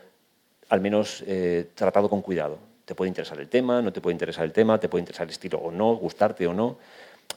al 0.67 0.81
menos 0.81 1.23
eh, 1.25 1.69
tratado 1.73 2.09
con 2.09 2.21
cuidado. 2.21 2.57
Te 2.83 2.93
puede 2.93 3.07
interesar 3.07 3.39
el 3.39 3.47
tema, 3.47 3.81
no 3.81 3.93
te 3.93 4.01
puede 4.01 4.13
interesar 4.13 4.43
el 4.43 4.51
tema, 4.51 4.77
te 4.79 4.89
puede 4.89 5.01
interesar 5.03 5.25
el 5.25 5.31
estilo 5.31 5.59
o 5.59 5.71
no, 5.71 5.95
gustarte 5.95 6.45
o 6.45 6.53
no, 6.53 6.77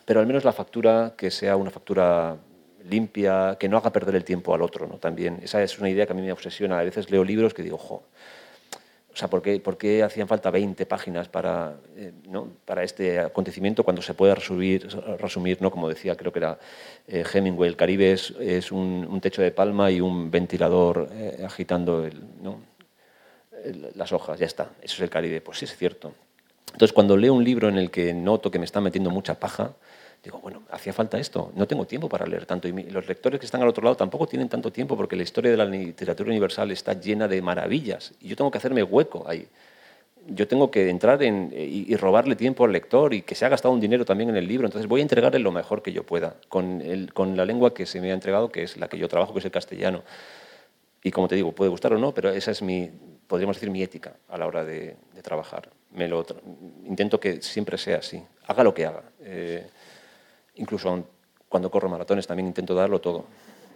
pero 0.05 0.19
al 0.19 0.27
menos 0.27 0.45
la 0.45 0.53
factura 0.53 1.15
que 1.17 1.31
sea 1.31 1.57
una 1.57 1.71
factura 1.71 2.37
limpia, 2.89 3.57
que 3.59 3.69
no 3.69 3.77
haga 3.77 3.91
perder 3.93 4.15
el 4.17 4.25
tiempo 4.25 4.55
al 4.55 4.63
otro. 4.63 4.87
¿no? 4.87 4.95
También 4.97 5.41
esa 5.43 5.63
es 5.63 5.79
una 5.79 5.91
idea 5.91 6.07
que 6.07 6.13
a 6.13 6.17
mí 6.17 6.23
me 6.23 6.33
obsesiona. 6.33 6.79
A 6.79 6.83
veces 6.83 7.11
leo 7.11 7.25
libros 7.25 7.55
que 7.55 7.63
digo, 7.63 7.79
jo, 7.79 8.03
o 9.13 9.17
sea, 9.17 9.29
¿por 9.29 9.43
qué, 9.43 9.61
por 9.61 9.77
qué 9.77 10.03
hacían 10.03 10.27
falta 10.27 10.51
20 10.51 10.87
páginas 10.87 11.29
para, 11.29 11.75
eh, 11.97 12.13
¿no? 12.29 12.49
para 12.65 12.83
este 12.83 13.21
acontecimiento 13.21 13.85
cuando 13.85 14.01
se 14.01 14.15
puede 14.15 14.35
resumir, 14.35 14.89
resumir 15.19 15.61
¿no? 15.61 15.71
como 15.71 15.89
decía, 15.89 16.17
creo 16.17 16.33
que 16.33 16.39
era 16.39 16.59
eh, 17.07 17.23
Hemingway, 17.31 17.69
el 17.69 17.77
Caribe 17.77 18.13
es, 18.13 18.31
es 18.41 18.73
un, 18.73 19.21
techo 19.21 19.43
de 19.43 19.51
palma 19.51 19.91
y 19.91 20.01
un 20.01 20.31
ventilador 20.31 21.11
eh, 21.13 21.43
agitando 21.45 22.09
las 23.95 24.13
hojas, 24.13 24.41
ya 24.41 24.47
está, 24.47 24.71
eso 24.81 24.95
es 24.95 25.01
el 25.01 25.11
Caribe. 25.11 25.41
Pues 25.43 25.59
sí, 25.59 25.67
es 25.67 25.77
cierto. 25.77 26.15
Entonces, 26.73 26.95
cuando 26.95 27.17
leo 27.17 27.35
un 27.35 27.45
libro 27.45 27.69
en 27.69 27.77
el 27.77 27.91
que 27.91 28.15
noto 28.15 28.51
que 28.51 28.59
me 28.59 28.65
está 28.65 28.81
metiendo 28.81 29.11
mucha 29.11 29.39
paja, 29.39 29.75
digo, 30.23 30.39
bueno, 30.41 30.63
hacía 30.71 30.93
falta 30.93 31.19
esto, 31.19 31.51
no 31.57 31.67
tengo 31.67 31.85
tiempo 31.87 32.09
para 32.09 32.27
leer 32.27 32.47
tanto. 32.47 32.69
Y 32.69 32.73
los 32.91 33.07
lectores 33.09 33.41
que 33.41 33.47
están 33.47 33.63
al 33.63 33.69
otro 33.69 33.83
lado 33.83 33.97
tampoco 33.97 34.27
tienen 34.27 34.49
tanto 34.49 34.71
tiempo 34.71 34.97
porque 34.97 35.17
la 35.17 35.23
historia 35.25 35.51
de 35.51 35.57
la 35.57 35.65
literatura 35.65 36.31
universal 36.31 36.71
está 36.71 36.93
llena 36.99 37.27
de 37.29 37.43
maravillas 37.43 38.13
y 38.21 38.29
yo 38.29 38.37
tengo 38.37 38.51
que 38.51 38.59
hacerme 38.59 38.83
hueco 38.83 39.25
ahí. 39.29 39.49
Yo 40.29 40.47
tengo 40.47 40.71
que 40.71 40.89
entrar 40.89 41.21
en, 41.25 41.53
y, 41.53 41.93
y 41.93 41.97
robarle 41.97 42.37
tiempo 42.37 42.65
al 42.65 42.71
lector 42.71 43.13
y 43.13 43.23
que 43.23 43.35
se 43.35 43.45
ha 43.45 43.49
gastado 43.49 43.75
un 43.75 43.81
dinero 43.81 44.05
también 44.05 44.31
en 44.31 44.37
el 44.37 44.47
libro. 44.47 44.67
Entonces 44.69 44.89
voy 44.89 45.01
a 45.01 45.03
entregarle 45.03 45.41
lo 45.41 45.51
mejor 45.51 45.83
que 45.83 45.93
yo 45.93 46.05
pueda 46.05 46.37
con, 46.49 46.81
el- 46.81 47.13
con 47.13 47.37
la 47.37 47.45
lengua 47.45 47.75
que 47.75 47.87
se 47.87 48.01
me 48.01 48.13
ha 48.13 48.15
entregado, 48.15 48.49
que 48.53 48.63
es 48.63 48.77
la 48.77 48.87
que 48.87 48.99
yo 48.99 49.09
trabajo, 49.09 49.33
que 49.33 49.41
es 49.41 49.45
el 49.45 49.51
castellano. 49.51 50.05
Y 51.03 51.11
como 51.11 51.27
te 51.27 51.35
digo, 51.35 51.51
puede 51.51 51.71
gustar 51.71 51.93
o 51.95 51.99
no, 51.99 52.15
pero 52.15 52.31
esa 52.31 52.53
es 52.53 52.63
mi, 52.63 52.89
podríamos 53.27 53.57
decir, 53.57 53.71
mi 53.71 53.83
ética 53.83 54.15
a 54.29 54.39
la 54.39 54.47
hora 54.47 54.63
de, 54.65 54.95
de 55.13 55.23
trabajar. 55.23 55.69
Me 55.91 56.07
lo 56.07 56.25
tra- 56.25 56.37
intento 56.87 57.19
que 57.19 57.43
siempre 57.43 57.77
sea 57.77 57.99
así, 57.99 58.23
haga 58.47 58.63
lo 58.63 58.73
que 58.73 58.87
haga. 58.87 59.03
Eh, 59.23 59.67
incluso 60.63 60.89
aun- 60.89 61.05
cuando 61.49 61.71
corro 61.71 61.89
maratones 61.91 62.27
también 62.27 62.47
intento 62.47 62.73
darlo 62.75 63.01
todo. 63.01 63.27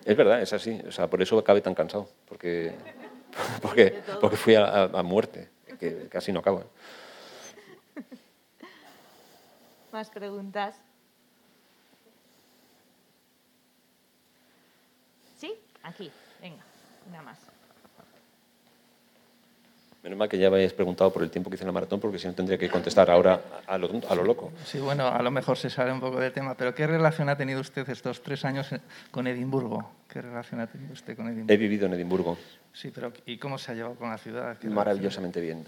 Es 0.04 0.16
verdad, 0.16 0.40
es 0.40 0.52
así. 0.52 0.80
O 0.86 0.92
sea, 0.92 1.08
por 1.10 1.20
eso 1.20 1.36
acabé 1.38 1.60
tan 1.60 1.74
cansado, 1.74 2.08
porque, 2.28 2.72
porque, 3.60 4.00
porque 4.20 4.36
fui 4.36 4.54
a, 4.54 4.84
a 4.84 5.02
muerte, 5.02 5.48
que 5.78 6.08
casi 6.08 6.32
no 6.32 6.40
acabo. 6.40 6.62
¿Más 9.92 10.08
preguntas? 10.10 10.76
¿Sí? 15.38 15.52
Aquí, 15.82 16.10
venga, 16.40 16.62
una 17.08 17.22
más. 17.22 17.38
Menos 20.06 20.20
mal 20.20 20.28
que 20.28 20.38
ya 20.38 20.46
habéis 20.46 20.72
preguntado 20.72 21.12
por 21.12 21.24
el 21.24 21.30
tiempo 21.30 21.50
que 21.50 21.56
hice 21.56 21.64
en 21.64 21.66
la 21.66 21.72
maratón, 21.72 21.98
porque 21.98 22.16
si 22.16 22.28
no 22.28 22.32
tendría 22.32 22.56
que 22.56 22.68
contestar 22.68 23.10
ahora 23.10 23.40
a 23.66 23.76
lo, 23.76 23.90
a 24.08 24.14
lo 24.14 24.22
loco. 24.22 24.52
Sí, 24.64 24.78
bueno, 24.78 25.08
a 25.08 25.20
lo 25.20 25.32
mejor 25.32 25.58
se 25.58 25.68
sale 25.68 25.90
un 25.90 25.98
poco 25.98 26.20
del 26.20 26.32
tema, 26.32 26.54
pero 26.54 26.72
¿qué 26.76 26.86
relación 26.86 27.28
ha 27.28 27.36
tenido 27.36 27.60
usted 27.60 27.90
estos 27.90 28.22
tres 28.22 28.44
años 28.44 28.68
con 29.10 29.26
Edimburgo? 29.26 29.90
¿Qué 30.08 30.22
relación 30.22 30.60
ha 30.60 30.68
tenido 30.68 30.92
usted 30.92 31.16
con 31.16 31.26
Edimburgo? 31.26 31.52
He 31.52 31.56
vivido 31.56 31.86
en 31.86 31.94
Edimburgo. 31.94 32.38
Sí, 32.72 32.92
pero 32.94 33.12
¿y 33.26 33.36
cómo 33.38 33.58
se 33.58 33.72
ha 33.72 33.74
llevado 33.74 33.96
con 33.96 34.08
la 34.08 34.18
ciudad? 34.18 34.56
Maravillosamente 34.62 35.40
bien. 35.40 35.66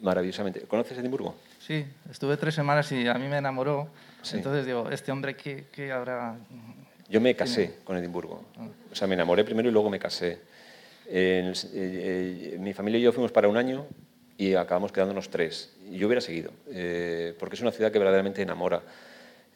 Maravillosamente. 0.00 0.62
¿Conoces 0.62 0.96
Edimburgo? 0.96 1.34
Sí, 1.58 1.84
estuve 2.10 2.38
tres 2.38 2.54
semanas 2.54 2.90
y 2.90 3.06
a 3.06 3.12
mí 3.12 3.28
me 3.28 3.36
enamoró. 3.36 3.88
Sí. 4.22 4.38
Entonces 4.38 4.64
digo, 4.64 4.90
¿este 4.90 5.12
hombre 5.12 5.36
qué, 5.36 5.66
qué 5.70 5.92
habrá...? 5.92 6.36
Yo 7.10 7.20
me 7.20 7.36
casé 7.36 7.80
con 7.84 7.98
Edimburgo. 7.98 8.44
O 8.90 8.94
sea, 8.94 9.06
me 9.06 9.12
enamoré 9.12 9.44
primero 9.44 9.68
y 9.68 9.72
luego 9.72 9.90
me 9.90 9.98
casé. 9.98 10.48
Eh, 11.12 11.52
eh, 11.74 12.56
mi 12.60 12.72
familia 12.72 13.00
y 13.00 13.02
yo 13.02 13.12
fuimos 13.12 13.32
para 13.32 13.48
un 13.48 13.56
año 13.56 13.84
y 14.38 14.54
acabamos 14.54 14.92
quedándonos 14.92 15.28
tres. 15.28 15.74
Yo 15.90 16.06
hubiera 16.06 16.20
seguido, 16.20 16.52
eh, 16.68 17.34
porque 17.38 17.56
es 17.56 17.62
una 17.62 17.72
ciudad 17.72 17.90
que 17.90 17.98
verdaderamente 17.98 18.40
enamora. 18.42 18.82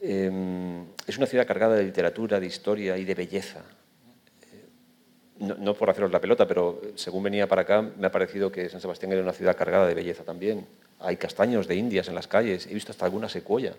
es 0.01 1.17
una 1.17 1.27
ciudad 1.27 1.47
cargada 1.47 1.77
de 1.77 1.85
literatura, 1.85 2.41
de 2.41 2.47
historia 2.47 2.99
y 2.99 3.05
de 3.05 3.15
belleza. 3.15 3.63
No, 5.39 5.75
por 5.75 5.91
haceros 5.91 6.11
la 6.11 6.21
pelota, 6.21 6.47
pero 6.47 6.81
según 6.95 7.23
venía 7.23 7.49
para 7.49 7.63
acá 7.63 7.83
me 7.83 8.07
ha 8.07 8.11
parecido 8.11 8.51
que 8.53 8.69
San 8.69 8.81
Sebastián 8.81 9.13
era 9.13 9.23
una 9.23 9.33
ciudad 9.33 9.57
cargada 9.57 9.87
de 9.87 9.95
belleza 9.95 10.25
también. 10.25 10.67
Hay 11.01 11.17
castaños 11.17 11.67
de 11.69 11.77
indias 11.77 12.09
en 12.09 12.15
las 12.15 12.27
calles, 12.27 12.67
he 12.67 12.75
visto 12.75 12.93
hasta 12.93 13.05
alguna 13.05 13.29
secuoya. 13.29 13.75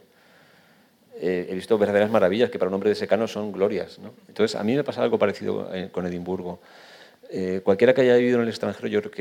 He 1.19 1.53
visto 1.53 1.77
verdaderas 1.77 2.09
maravillas 2.09 2.49
que 2.49 2.59
para 2.59 2.69
un 2.69 2.75
hombre 2.75 2.89
de 2.89 2.95
secano 2.95 3.27
son 3.27 3.51
glorias. 3.51 3.99
Entonces, 4.27 4.59
a 4.59 4.63
mí 4.63 4.75
me 4.75 4.83
pasa 4.83 5.01
algo 5.01 5.17
parecido 5.17 5.69
con 5.91 6.05
Edimburgo. 6.05 6.59
Eh, 7.37 7.59
cualquiera 7.65 7.93
que 7.93 7.99
haya 7.99 8.15
vivido 8.15 8.37
en 8.37 8.43
el 8.43 8.47
extranjero, 8.47 8.87
yo 8.87 9.01
creo 9.01 9.11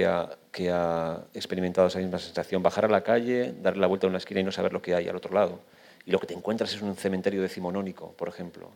que 0.52 0.70
ha, 0.70 1.26
experimentado 1.34 1.88
esa 1.88 1.98
misma 1.98 2.20
sensación. 2.20 2.62
Bajar 2.62 2.84
a 2.84 2.88
la 2.88 3.02
calle, 3.02 3.52
darle 3.60 3.80
la 3.80 3.88
vuelta 3.88 4.06
a 4.06 4.08
una 4.08 4.18
esquina 4.18 4.38
y 4.38 4.44
no 4.44 4.52
saber 4.52 4.72
lo 4.72 4.80
que 4.80 4.94
hay 4.94 5.08
al 5.08 5.16
otro 5.16 5.34
lado. 5.34 5.58
Y 6.06 6.12
lo 6.12 6.20
que 6.20 6.28
te 6.28 6.34
encuentras 6.34 6.72
es 6.72 6.80
un 6.80 6.94
cementerio 6.94 7.42
decimonónico, 7.42 8.12
por 8.12 8.28
ejemplo. 8.28 8.70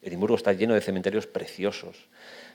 Edimburgo 0.00 0.36
está 0.36 0.54
lleno 0.54 0.72
de 0.72 0.80
cementerios 0.80 1.26
preciosos, 1.26 2.08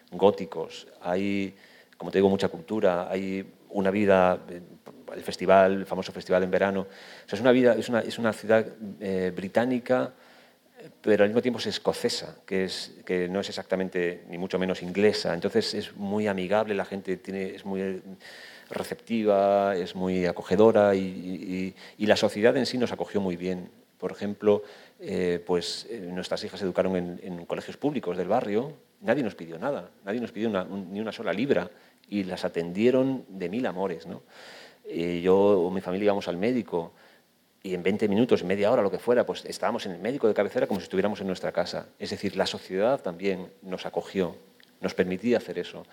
góticos. 0.09 0.87
Hay, 1.03 1.55
como 1.97 2.09
te 2.09 2.17
digo, 2.17 2.29
mucha 2.29 2.47
cultura. 2.47 3.11
Hay 3.11 3.53
una 3.69 3.91
vida, 3.91 4.39
el 5.13 5.21
festival, 5.21 5.73
el 5.73 5.85
famoso 5.85 6.11
festival 6.11 6.41
en 6.41 6.49
verano. 6.49 6.87
Es, 7.31 7.39
una 7.39 7.51
vida, 7.51 7.75
es, 7.75 7.89
una, 7.89 7.99
es 7.99 8.17
una 8.17 8.33
ciudad 8.33 8.65
eh, 8.99 9.31
británica 9.35 10.13
pero 11.01 11.23
al 11.23 11.29
mismo 11.29 11.41
tiempo 11.41 11.59
es 11.59 11.67
escocesa, 11.67 12.37
que, 12.45 12.65
es, 12.65 12.95
que 13.05 13.27
no 13.29 13.39
es 13.39 13.49
exactamente 13.49 14.23
ni 14.29 14.37
mucho 14.37 14.59
menos 14.59 14.81
inglesa. 14.81 15.33
Entonces 15.33 15.73
es 15.73 15.95
muy 15.95 16.27
amigable, 16.27 16.73
la 16.75 16.85
gente 16.85 17.17
tiene, 17.17 17.55
es 17.55 17.65
muy 17.65 18.01
receptiva, 18.69 19.75
es 19.75 19.95
muy 19.95 20.25
acogedora 20.25 20.95
y, 20.95 20.99
y, 20.99 21.75
y 21.97 22.05
la 22.05 22.15
sociedad 22.15 22.55
en 22.57 22.65
sí 22.65 22.77
nos 22.77 22.91
acogió 22.91 23.21
muy 23.21 23.37
bien. 23.37 23.69
Por 23.97 24.11
ejemplo, 24.11 24.63
eh, 24.99 25.43
pues 25.45 25.87
eh, 25.89 26.09
nuestras 26.11 26.43
hijas 26.43 26.59
se 26.59 26.65
educaron 26.65 26.95
en, 26.95 27.19
en, 27.23 27.45
colegios 27.45 27.77
públicos 27.77 28.17
del 28.17 28.27
barrio, 28.27 28.73
nadie 29.01 29.23
nos 29.23 29.35
pidió 29.35 29.57
nada, 29.57 29.89
nadie 30.05 30.19
nos 30.19 30.31
pidió 30.31 30.49
una, 30.49 30.63
un, 30.63 30.91
ni 30.91 30.99
una 30.99 31.11
sola 31.11 31.33
libra 31.33 31.69
y 32.09 32.23
las 32.23 32.45
atendieron 32.45 33.25
de 33.27 33.49
mil 33.49 33.65
amores. 33.65 34.05
¿no? 34.05 34.21
Eh, 34.85 35.21
yo 35.21 35.35
o 35.35 35.71
mi 35.71 35.81
familia 35.81 36.05
íbamos 36.05 36.27
al 36.27 36.37
médico 36.37 36.93
y 37.63 37.73
en 37.73 37.83
20 37.83 38.07
minutos, 38.07 38.43
media 38.43 38.71
hora, 38.71 38.81
lo 38.81 38.91
que 38.91 38.99
fuera, 38.99 39.25
pues 39.25 39.43
estábamos 39.45 39.85
en 39.85 39.93
el 39.93 39.99
médico 39.99 40.27
de 40.27 40.33
cabecera 40.33 40.67
como 40.67 40.79
si 40.79 40.85
estuviéramos 40.85 41.19
en 41.21 41.27
nuestra 41.27 41.51
casa. 41.51 41.87
Es 41.99 42.11
decir, 42.11 42.35
la 42.35 42.45
sociedad 42.45 43.01
también 43.01 43.47
nos 43.61 43.85
acogió, 43.85 44.35
nos 44.81 44.93
permitía 44.93 45.37
hacer 45.37 45.59
eso. 45.59 45.85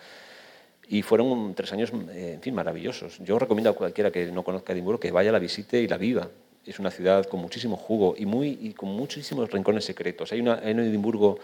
Y 0.89 1.03
fueron 1.03 1.55
tres 1.55 1.73
años, 1.73 1.93
en 1.93 2.41
fin, 2.43 2.55
maravillosos. 2.55 3.19
Yo 3.21 3.39
recomiendo 3.39 3.71
a 3.71 3.73
cualquiera 3.73 4.11
que 4.11 4.27
no 4.27 4.43
conozca 4.45 4.73
Edimburgo 4.73 5.01
que 5.01 5.11
vaya, 5.11 5.33
la 5.33 5.39
visite 5.39 5.81
y 5.81 5.89
la 5.89 5.97
viva. 5.97 6.29
Es 6.67 6.79
una 6.79 6.91
ciudad 6.91 7.25
con 7.27 7.41
muchísimo 7.41 7.77
jugo 7.77 8.15
y, 8.17 8.27
muy, 8.27 8.59
y 8.61 8.73
con 8.73 8.91
muchísimos 8.91 9.51
rincones 9.51 9.85
secretos. 9.85 10.33
Hay 10.33 10.41
una 10.41 10.61
en 10.63 10.79
Edimburgo 10.79 11.39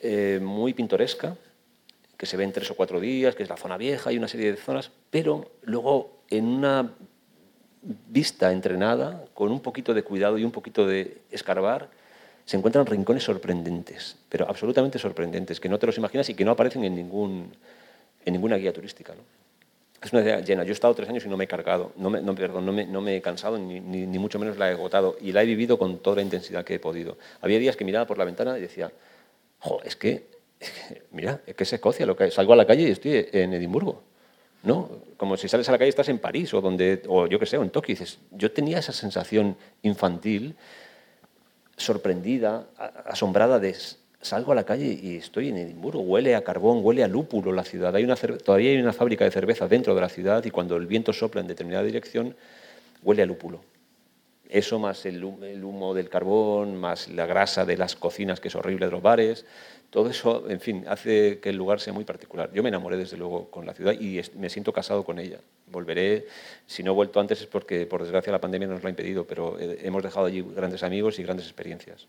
eh, 0.00 0.38
muy 0.42 0.74
pintoresca, 0.74 1.36
que 2.16 2.26
se 2.26 2.36
ve 2.36 2.44
en 2.44 2.52
tres 2.52 2.70
o 2.70 2.74
cuatro 2.74 3.00
días, 3.00 3.34
que 3.34 3.42
es 3.42 3.48
la 3.48 3.56
zona 3.56 3.76
vieja, 3.76 4.10
hay 4.10 4.18
una 4.18 4.28
serie 4.28 4.50
de 4.50 4.56
zonas, 4.56 4.90
pero 5.10 5.52
luego 5.62 6.22
en 6.30 6.46
una 6.46 6.92
vista 7.82 8.52
entrenada, 8.52 9.24
con 9.34 9.52
un 9.52 9.60
poquito 9.60 9.94
de 9.94 10.02
cuidado 10.02 10.38
y 10.38 10.44
un 10.44 10.50
poquito 10.50 10.86
de 10.86 11.18
escarbar, 11.30 11.88
se 12.44 12.56
encuentran 12.56 12.86
rincones 12.86 13.24
sorprendentes, 13.24 14.16
pero 14.28 14.48
absolutamente 14.48 14.98
sorprendentes, 14.98 15.60
que 15.60 15.68
no 15.68 15.78
te 15.78 15.86
los 15.86 15.98
imaginas 15.98 16.28
y 16.30 16.34
que 16.34 16.44
no 16.44 16.52
aparecen 16.52 16.84
en, 16.84 16.94
ningún, 16.94 17.52
en 18.24 18.32
ninguna 18.32 18.56
guía 18.56 18.72
turística. 18.72 19.14
¿no? 19.14 19.20
Es 20.02 20.12
una 20.12 20.22
idea 20.22 20.40
llena. 20.40 20.62
Yo 20.62 20.70
he 20.70 20.72
estado 20.72 20.94
tres 20.94 21.08
años 21.08 21.26
y 21.26 21.28
no 21.28 21.36
me 21.36 21.44
he 21.44 21.46
cargado, 21.48 21.92
no 21.96 22.08
me, 22.08 22.20
perdón, 22.34 22.64
no 22.64 22.72
me, 22.72 22.86
no 22.86 23.00
me 23.00 23.16
he 23.16 23.20
cansado, 23.20 23.58
ni, 23.58 23.80
mucho 23.80 24.38
menos 24.38 24.56
la 24.56 24.70
he 24.70 24.72
agotado, 24.72 25.16
y 25.20 25.32
la 25.32 25.42
he 25.42 25.46
vivido 25.46 25.78
con 25.78 25.98
toda 25.98 26.16
la 26.16 26.22
intensidad 26.22 26.64
que 26.64 26.76
he 26.76 26.78
podido. 26.78 27.18
Había 27.40 27.58
días 27.58 27.76
que 27.76 27.84
miraba 27.84 28.06
por 28.06 28.16
la 28.16 28.24
ventana 28.24 28.56
y 28.56 28.62
decía, 28.62 28.92
jo, 29.58 29.82
es 29.84 29.96
que, 29.96 30.26
mira, 31.10 31.40
es 31.46 31.54
que 31.54 31.64
es 31.64 31.72
Escocia, 31.72 32.06
lo 32.06 32.16
que, 32.16 32.30
salgo 32.30 32.52
a 32.52 32.56
la 32.56 32.66
calle 32.66 32.88
y 32.88 32.92
estoy 32.92 33.28
en 33.32 33.52
Edimburgo. 33.52 34.02
¿No? 34.62 34.90
Como 35.16 35.36
si 35.36 35.48
sales 35.48 35.68
a 35.68 35.72
la 35.72 35.78
calle 35.78 35.90
estás 35.90 36.08
en 36.08 36.18
París 36.18 36.52
o, 36.54 36.60
donde, 36.60 37.02
o 37.08 37.26
yo 37.26 37.38
qué 37.38 37.46
sé, 37.46 37.58
o 37.58 37.62
en 37.62 37.70
Tokio. 37.70 37.94
dices, 37.94 38.18
yo 38.30 38.52
tenía 38.52 38.78
esa 38.78 38.92
sensación 38.92 39.56
infantil, 39.82 40.56
sorprendida, 41.76 42.66
asombrada 43.06 43.58
de 43.58 43.74
salgo 44.20 44.52
a 44.52 44.54
la 44.54 44.64
calle 44.64 44.98
y 45.00 45.16
estoy 45.16 45.48
en 45.48 45.58
Edimburgo, 45.58 46.00
huele 46.00 46.34
a 46.34 46.42
carbón, 46.42 46.80
huele 46.82 47.04
a 47.04 47.08
lúpulo 47.08 47.52
la 47.52 47.64
ciudad. 47.64 47.94
Hay 47.94 48.04
una 48.04 48.16
todavía 48.16 48.70
hay 48.70 48.78
una 48.78 48.92
fábrica 48.92 49.24
de 49.24 49.30
cerveza 49.30 49.68
dentro 49.68 49.94
de 49.94 50.00
la 50.00 50.08
ciudad 50.08 50.44
y 50.44 50.50
cuando 50.50 50.76
el 50.76 50.86
viento 50.86 51.12
sopla 51.12 51.40
en 51.40 51.46
determinada 51.46 51.84
dirección, 51.84 52.34
huele 53.02 53.22
a 53.22 53.26
lúpulo. 53.26 53.60
Eso 54.48 54.78
más 54.78 55.04
el 55.04 55.22
humo 55.22 55.94
del 55.94 56.08
carbón, 56.08 56.76
más 56.76 57.08
la 57.08 57.26
grasa 57.26 57.66
de 57.66 57.76
las 57.76 57.96
cocinas, 57.96 58.40
que 58.40 58.48
es 58.48 58.54
horrible 58.54 58.86
de 58.86 58.92
los 58.92 59.02
bares, 59.02 59.44
todo 59.90 60.10
eso, 60.10 60.44
en 60.50 60.60
fin, 60.60 60.84
hace 60.86 61.38
que 61.40 61.48
el 61.48 61.56
lugar 61.56 61.80
sea 61.80 61.94
muy 61.94 62.04
particular. 62.04 62.50
Yo 62.52 62.62
me 62.62 62.68
enamoré 62.68 62.98
desde 62.98 63.16
luego 63.16 63.50
con 63.50 63.64
la 63.64 63.72
ciudad 63.72 63.92
y 63.92 64.20
me 64.36 64.50
siento 64.50 64.72
casado 64.72 65.02
con 65.02 65.18
ella. 65.18 65.38
Volveré, 65.66 66.26
si 66.66 66.82
no 66.82 66.90
he 66.90 66.94
vuelto 66.94 67.20
antes 67.20 67.40
es 67.40 67.46
porque 67.46 67.86
por 67.86 68.02
desgracia 68.02 68.30
la 68.30 68.40
pandemia 68.40 68.68
nos 68.68 68.82
lo 68.82 68.86
ha 68.86 68.90
impedido, 68.90 69.26
pero 69.26 69.56
hemos 69.58 70.02
dejado 70.02 70.26
allí 70.26 70.44
grandes 70.54 70.82
amigos 70.82 71.18
y 71.18 71.22
grandes 71.22 71.46
experiencias. 71.46 72.06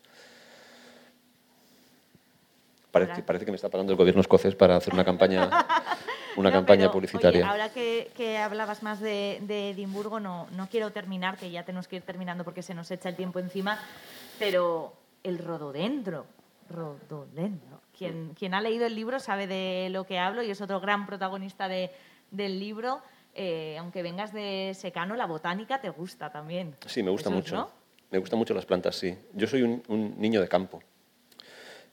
Parece, 2.90 3.22
parece 3.22 3.44
que 3.44 3.52
me 3.52 3.56
está 3.56 3.68
pagando 3.68 3.92
el 3.92 3.96
gobierno 3.96 4.20
escocés 4.20 4.54
para 4.54 4.76
hacer 4.76 4.92
una 4.92 5.04
campaña, 5.04 5.48
una 6.36 6.50
no, 6.50 6.56
campaña 6.56 6.82
pero, 6.82 6.92
publicitaria. 6.92 7.42
Oye, 7.42 7.50
ahora 7.50 7.68
que, 7.70 8.10
que, 8.16 8.36
hablabas 8.36 8.82
más 8.82 9.00
de, 9.00 9.38
de 9.42 9.70
Edimburgo, 9.70 10.18
no, 10.18 10.48
no 10.56 10.68
quiero 10.68 10.90
terminar, 10.90 11.36
que 11.36 11.50
ya 11.50 11.64
tenemos 11.64 11.86
que 11.86 11.96
ir 11.96 12.02
terminando 12.02 12.44
porque 12.44 12.62
se 12.62 12.74
nos 12.74 12.90
echa 12.90 13.08
el 13.08 13.16
tiempo 13.16 13.38
encima, 13.38 13.78
pero 14.40 14.92
el 15.22 15.38
rododendro, 15.38 16.26
rododendro. 16.68 17.69
Quien, 18.00 18.32
quien 18.32 18.54
ha 18.54 18.62
leído 18.62 18.86
el 18.86 18.94
libro 18.94 19.20
sabe 19.20 19.46
de 19.46 19.90
lo 19.90 20.04
que 20.04 20.18
hablo 20.18 20.42
y 20.42 20.50
es 20.50 20.62
otro 20.62 20.80
gran 20.80 21.04
protagonista 21.04 21.68
de, 21.68 21.90
del 22.30 22.58
libro. 22.58 23.02
Eh, 23.34 23.76
aunque 23.78 24.02
vengas 24.02 24.32
de 24.32 24.72
secano, 24.74 25.16
la 25.16 25.26
botánica 25.26 25.82
te 25.82 25.90
gusta 25.90 26.32
también. 26.32 26.74
Sí, 26.86 27.02
me 27.02 27.10
gusta 27.10 27.28
Jesús, 27.28 27.44
mucho. 27.44 27.56
¿no? 27.56 27.70
Me 28.10 28.16
gustan 28.16 28.38
mucho 28.38 28.54
las 28.54 28.64
plantas, 28.64 28.96
sí. 28.96 29.14
Yo 29.34 29.46
soy 29.46 29.60
un, 29.60 29.82
un 29.88 30.18
niño 30.18 30.40
de 30.40 30.48
campo. 30.48 30.82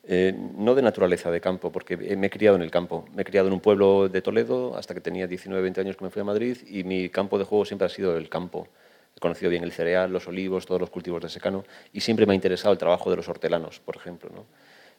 Eh, 0.06 0.34
no 0.56 0.76
de 0.76 0.82
naturaleza 0.82 1.30
de 1.30 1.42
campo, 1.42 1.74
porque 1.74 1.98
me 1.98 2.28
he 2.28 2.30
criado 2.30 2.56
en 2.56 2.62
el 2.62 2.72
campo. 2.72 3.04
Me 3.14 3.24
he 3.24 3.26
criado 3.26 3.48
en 3.48 3.54
un 3.54 3.60
pueblo 3.60 4.08
de 4.08 4.22
Toledo 4.22 4.78
hasta 4.78 4.94
que 4.94 5.02
tenía 5.02 5.28
19, 5.28 5.62
20 5.62 5.82
años 5.82 5.98
que 5.98 6.06
me 6.06 6.10
fui 6.10 6.22
a 6.22 6.26
Madrid 6.26 6.56
y 6.66 6.86
mi 6.86 7.10
campo 7.10 7.38
de 7.38 7.44
juego 7.44 7.66
siempre 7.66 7.86
ha 7.86 7.90
sido 7.90 8.16
el 8.16 8.30
campo. 8.30 8.70
He 9.14 9.20
conocido 9.20 9.50
bien 9.50 9.66
el 9.66 9.74
cereal, 9.74 10.10
los 10.10 10.26
olivos, 10.30 10.66
todos 10.66 10.80
los 10.80 10.90
cultivos 10.90 11.22
de 11.22 11.28
secano 11.28 11.66
y 11.92 12.00
siempre 12.00 12.26
me 12.26 12.32
ha 12.32 12.36
interesado 12.36 12.72
el 12.72 12.78
trabajo 12.78 13.10
de 13.10 13.18
los 13.18 13.28
hortelanos, 13.28 13.82
por 13.82 13.98
ejemplo. 13.98 14.30
¿no? 14.34 14.46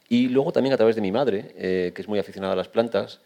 Y 0.08 0.28
luego 0.28 0.52
también 0.52 0.72
a 0.72 0.76
través 0.76 0.96
de 0.96 1.02
mi 1.02 1.12
madre, 1.12 1.52
eh, 1.56 1.92
que 1.94 2.02
es 2.02 2.08
muy 2.08 2.18
aficionada 2.18 2.54
a 2.54 2.56
las 2.56 2.68
plantas, 2.68 3.20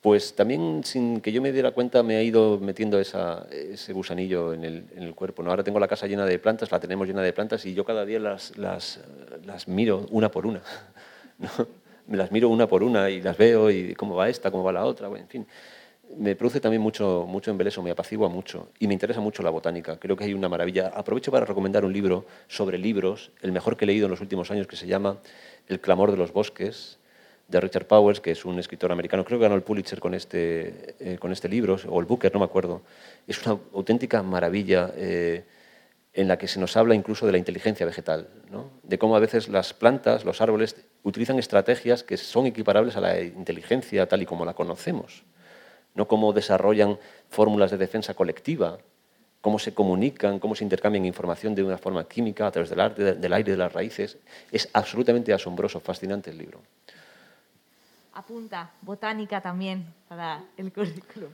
pues 0.00 0.34
también 0.34 0.82
sin 0.84 1.20
que 1.20 1.30
yo 1.32 1.42
me 1.42 1.52
diera 1.52 1.72
cuenta 1.72 2.02
me 2.02 2.16
ha 2.16 2.22
ido 2.22 2.58
metiendo 2.58 2.98
ese 2.98 3.92
gusanillo 3.92 4.54
en 4.54 4.64
el, 4.64 5.14
cuerpo. 5.14 5.42
¿no? 5.42 5.50
Ahora 5.50 5.62
tengo 5.62 5.78
la 5.78 5.88
casa 5.88 6.06
llena 6.06 6.24
de 6.24 6.38
plantas, 6.38 6.70
la 6.70 6.80
tenemos 6.80 7.06
llena 7.06 7.22
de 7.22 7.32
plantas 7.32 7.66
y 7.66 7.74
yo 7.74 7.84
cada 7.84 8.06
día 8.06 8.18
las, 8.18 8.56
las, 8.56 9.00
las 9.44 9.68
miro 9.68 10.06
una 10.10 10.30
por 10.30 10.46
una. 10.46 10.62
¿no? 11.38 11.48
Me 12.06 12.16
las 12.16 12.32
miro 12.32 12.48
una 12.48 12.66
por 12.66 12.82
una 12.82 13.10
y 13.10 13.20
las 13.20 13.36
veo 13.36 13.70
y 13.70 13.94
cómo 13.94 14.16
va 14.16 14.28
esta, 14.28 14.50
cómo 14.50 14.64
va 14.64 14.72
la 14.72 14.84
otra, 14.84 15.08
bueno, 15.08 15.24
en 15.24 15.28
fin. 15.28 15.46
Me 16.16 16.34
produce 16.36 16.60
también 16.60 16.82
mucho, 16.82 17.24
mucho 17.28 17.50
embeleso, 17.50 17.82
me 17.82 17.90
apacigua 17.90 18.28
mucho 18.28 18.70
y 18.78 18.86
me 18.86 18.94
interesa 18.94 19.20
mucho 19.20 19.42
la 19.42 19.50
botánica. 19.50 19.98
Creo 19.98 20.16
que 20.16 20.24
hay 20.24 20.34
una 20.34 20.48
maravilla. 20.48 20.88
Aprovecho 20.88 21.30
para 21.30 21.46
recomendar 21.46 21.84
un 21.84 21.92
libro 21.92 22.26
sobre 22.48 22.78
libros, 22.78 23.30
el 23.42 23.52
mejor 23.52 23.76
que 23.76 23.84
he 23.84 23.86
leído 23.86 24.06
en 24.06 24.10
los 24.10 24.20
últimos 24.20 24.50
años, 24.50 24.66
que 24.66 24.76
se 24.76 24.86
llama 24.86 25.18
El 25.68 25.80
clamor 25.80 26.10
de 26.10 26.16
los 26.16 26.32
bosques, 26.32 26.98
de 27.48 27.60
Richard 27.60 27.86
Powers, 27.86 28.20
que 28.20 28.30
es 28.30 28.44
un 28.44 28.58
escritor 28.58 28.92
americano. 28.92 29.24
Creo 29.24 29.38
que 29.38 29.44
ganó 29.44 29.56
el 29.56 29.62
Pulitzer 29.62 29.98
con 29.98 30.14
este, 30.14 30.94
eh, 31.00 31.18
con 31.18 31.32
este 31.32 31.48
libro, 31.48 31.76
o 31.88 32.00
el 32.00 32.06
Booker, 32.06 32.32
no 32.32 32.40
me 32.40 32.44
acuerdo. 32.44 32.82
Es 33.26 33.44
una 33.46 33.58
auténtica 33.72 34.22
maravilla. 34.22 34.92
Eh, 34.96 35.44
en 36.12 36.26
la 36.26 36.38
que 36.38 36.48
se 36.48 36.58
nos 36.58 36.76
habla 36.76 36.94
incluso 36.94 37.24
de 37.24 37.32
la 37.32 37.38
inteligencia 37.38 37.86
vegetal, 37.86 38.28
de 38.82 38.98
cómo 38.98 39.14
a 39.14 39.20
veces 39.20 39.48
las 39.48 39.72
plantas, 39.72 40.24
los 40.24 40.40
árboles, 40.40 40.74
utilizan 41.04 41.38
estrategias 41.38 42.02
que 42.02 42.16
son 42.16 42.46
equiparables 42.46 42.96
a 42.96 43.00
la 43.00 43.20
inteligencia 43.20 44.08
tal 44.08 44.22
y 44.22 44.26
como 44.26 44.44
la 44.44 44.54
conocemos, 44.54 45.22
no 45.94 46.06
cómo 46.06 46.32
desarrollan 46.32 46.98
fórmulas 47.28 47.70
de 47.70 47.78
defensa 47.78 48.14
colectiva, 48.14 48.78
cómo 49.40 49.58
se 49.58 49.74
comunican, 49.74 50.38
cómo 50.38 50.54
se 50.54 50.64
intercambian 50.64 51.04
información 51.06 51.54
de 51.54 51.62
una 51.62 51.78
forma 51.78 52.06
química 52.06 52.46
a 52.46 52.50
través 52.50 52.70
del, 52.70 52.80
arte, 52.80 53.14
del 53.14 53.32
aire, 53.32 53.52
de 53.52 53.58
las 53.58 53.72
raíces. 53.72 54.18
Es 54.52 54.68
absolutamente 54.72 55.32
asombroso, 55.32 55.80
fascinante 55.80 56.30
el 56.30 56.38
libro. 56.38 56.60
Apunta, 58.12 58.70
botánica 58.82 59.40
también 59.40 59.86
para 60.08 60.42
el 60.56 60.72
currículum. 60.72 61.30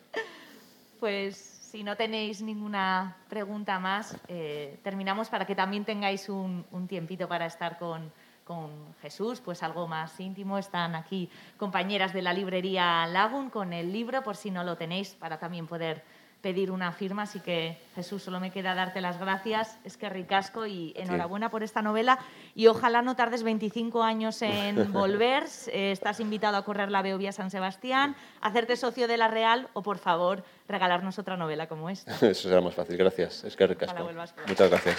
Pues 1.01 1.37
si 1.37 1.83
no 1.83 1.97
tenéis 1.97 2.43
ninguna 2.43 3.17
pregunta 3.29 3.79
más, 3.79 4.17
eh, 4.29 4.79
terminamos 4.83 5.29
para 5.29 5.47
que 5.47 5.55
también 5.55 5.85
tengáis 5.85 6.29
un, 6.29 6.65
tiempito 6.89 7.29
para 7.29 7.47
estar 7.47 7.79
con, 7.79 8.13
con, 8.47 8.71
Jesús, 9.03 9.41
pues 9.41 9.63
algo 9.63 9.87
más 9.89 10.19
íntimo. 10.21 10.57
Están 10.57 10.95
aquí 10.95 11.29
compañeras 11.57 12.13
de 12.13 12.23
la 12.23 12.33
librería 12.33 13.07
Lagun 13.07 13.51
con 13.51 13.73
el 13.73 13.93
libro, 13.93 14.23
por 14.23 14.37
si 14.37 14.51
no 14.51 14.65
lo 14.65 14.77
tenéis, 14.77 15.15
para 15.15 15.39
también 15.39 15.67
poder 15.67 16.05
pedir 16.41 16.71
una 16.71 16.93
firma, 16.93 17.23
así 17.23 17.41
que 17.41 17.77
Jesús, 17.97 18.23
solo 18.23 18.39
me 18.39 18.53
queda 18.53 18.75
darte 18.75 19.01
las 19.01 19.19
gracias, 19.19 19.79
es 19.83 19.97
que 19.97 20.09
ricasco 20.09 20.65
y 20.65 20.93
enhorabuena 20.95 21.51
por 21.51 21.65
esta 21.65 21.83
novela 21.83 22.21
y 22.55 22.69
ojalá 22.69 23.03
no 23.03 23.17
tardes 23.17 23.43
25 23.43 24.05
años 24.05 24.41
en 24.43 24.93
volver, 24.93 25.45
eh, 25.69 25.91
estás 25.91 26.21
invitado 26.21 26.57
a 26.57 26.65
correr 26.65 26.91
la 26.93 27.03
Beovía 27.03 27.33
San 27.33 27.51
Sebastián, 27.51 28.15
hacerte 28.41 28.77
socio 28.77 29.09
de 29.09 29.17
la 29.17 29.27
Real 29.27 29.69
o 29.73 29.83
por 29.83 29.99
favor 29.99 30.45
regalarnos 30.69 31.19
otra 31.19 31.37
novela 31.37 31.67
como 31.67 31.91
esta. 31.91 32.15
Eso 32.25 32.49
será 32.49 32.61
más 32.61 32.75
fácil, 32.75 32.97
gracias, 32.97 33.43
es 33.43 33.57
que 33.57 33.67
ricasco. 33.67 34.09
Muchas 34.47 34.71
gracias. 34.71 34.99